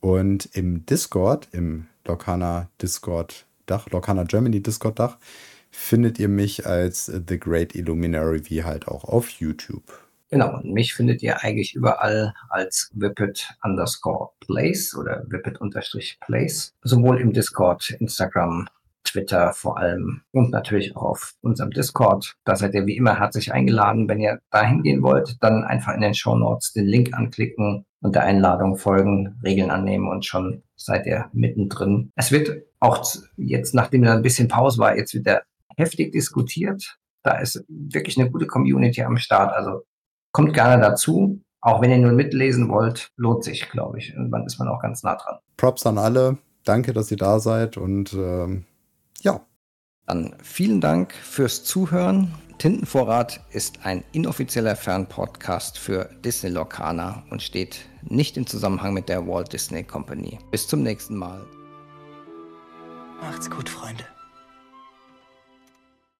Und 0.00 0.48
im 0.52 0.86
Discord, 0.86 1.48
im 1.52 1.86
Lokana 2.06 2.68
Discord 2.80 3.46
Dach, 3.66 3.90
Lokana 3.90 4.22
Germany 4.24 4.62
Discord 4.62 4.98
Dach, 5.00 5.18
findet 5.70 6.18
ihr 6.20 6.28
mich 6.28 6.66
als 6.66 7.06
The 7.06 7.38
Great 7.38 7.74
Illuminary, 7.74 8.48
wie 8.48 8.62
halt 8.62 8.86
auch 8.86 9.04
auf 9.04 9.28
YouTube. 9.30 10.05
Genau, 10.30 10.56
und 10.56 10.72
mich 10.72 10.94
findet 10.94 11.22
ihr 11.22 11.42
eigentlich 11.44 11.74
überall 11.74 12.34
als 12.48 12.90
Whippet 12.94 13.48
underscore 13.62 14.30
place 14.40 14.96
oder 14.96 15.24
Whippet 15.28 15.60
unterstrich 15.60 16.18
place, 16.20 16.74
sowohl 16.82 17.20
im 17.20 17.32
Discord, 17.32 17.90
Instagram, 17.90 18.68
Twitter 19.04 19.52
vor 19.52 19.78
allem 19.78 20.22
und 20.32 20.50
natürlich 20.50 20.96
auch 20.96 21.02
auf 21.02 21.34
unserem 21.40 21.70
Discord. 21.70 22.34
Da 22.44 22.56
seid 22.56 22.74
ihr 22.74 22.86
wie 22.86 22.96
immer 22.96 23.18
herzlich 23.18 23.52
eingeladen. 23.52 24.08
Wenn 24.08 24.20
ihr 24.20 24.40
dahin 24.50 24.82
gehen 24.82 25.02
wollt, 25.02 25.36
dann 25.40 25.64
einfach 25.64 25.94
in 25.94 26.00
den 26.00 26.14
Show 26.14 26.36
Notes 26.36 26.72
den 26.72 26.86
Link 26.86 27.14
anklicken 27.14 27.86
und 28.00 28.14
der 28.14 28.24
Einladung 28.24 28.76
folgen, 28.76 29.38
Regeln 29.44 29.70
annehmen 29.70 30.08
und 30.08 30.26
schon 30.26 30.62
seid 30.74 31.06
ihr 31.06 31.30
mittendrin. 31.32 32.12
Es 32.16 32.32
wird 32.32 32.64
auch 32.80 33.04
jetzt, 33.36 33.74
nachdem 33.74 34.02
da 34.02 34.14
ein 34.14 34.22
bisschen 34.22 34.48
Pause 34.48 34.78
war, 34.78 34.96
jetzt 34.96 35.14
wieder 35.14 35.42
heftig 35.76 36.12
diskutiert. 36.12 36.98
Da 37.22 37.38
ist 37.38 37.64
wirklich 37.68 38.18
eine 38.18 38.30
gute 38.30 38.46
Community 38.46 39.02
am 39.02 39.16
Start. 39.16 39.54
Also 39.54 39.82
kommt 40.36 40.52
gerne 40.52 40.82
dazu. 40.82 41.40
Auch 41.62 41.80
wenn 41.80 41.90
ihr 41.90 41.96
nur 41.96 42.12
mitlesen 42.12 42.68
wollt, 42.68 43.10
lohnt 43.16 43.42
sich, 43.42 43.70
glaube 43.70 43.98
ich. 43.98 44.12
Irgendwann 44.12 44.44
ist 44.44 44.58
man 44.58 44.68
auch 44.68 44.82
ganz 44.82 45.02
nah 45.02 45.16
dran. 45.16 45.38
Props 45.56 45.86
an 45.86 45.96
alle. 45.96 46.36
Danke, 46.64 46.92
dass 46.92 47.10
ihr 47.10 47.16
da 47.16 47.40
seid 47.40 47.78
und 47.78 48.12
ähm, 48.12 48.66
ja. 49.22 49.40
Dann 50.06 50.34
vielen 50.42 50.82
Dank 50.82 51.14
fürs 51.14 51.64
Zuhören. 51.64 52.34
Tintenvorrat 52.58 53.40
ist 53.50 53.84
ein 53.84 54.04
inoffizieller 54.12 54.76
Fernpodcast 54.76 55.78
für 55.78 56.10
Disney 56.22 56.50
Lorcaner 56.50 57.24
und 57.30 57.42
steht 57.42 57.86
nicht 58.02 58.36
im 58.36 58.46
Zusammenhang 58.46 58.92
mit 58.92 59.08
der 59.08 59.26
Walt 59.26 59.54
Disney 59.54 59.82
Company. 59.84 60.38
Bis 60.50 60.68
zum 60.68 60.82
nächsten 60.82 61.16
Mal. 61.16 61.40
Macht's 63.22 63.50
gut, 63.50 63.70
Freunde. 63.70 64.04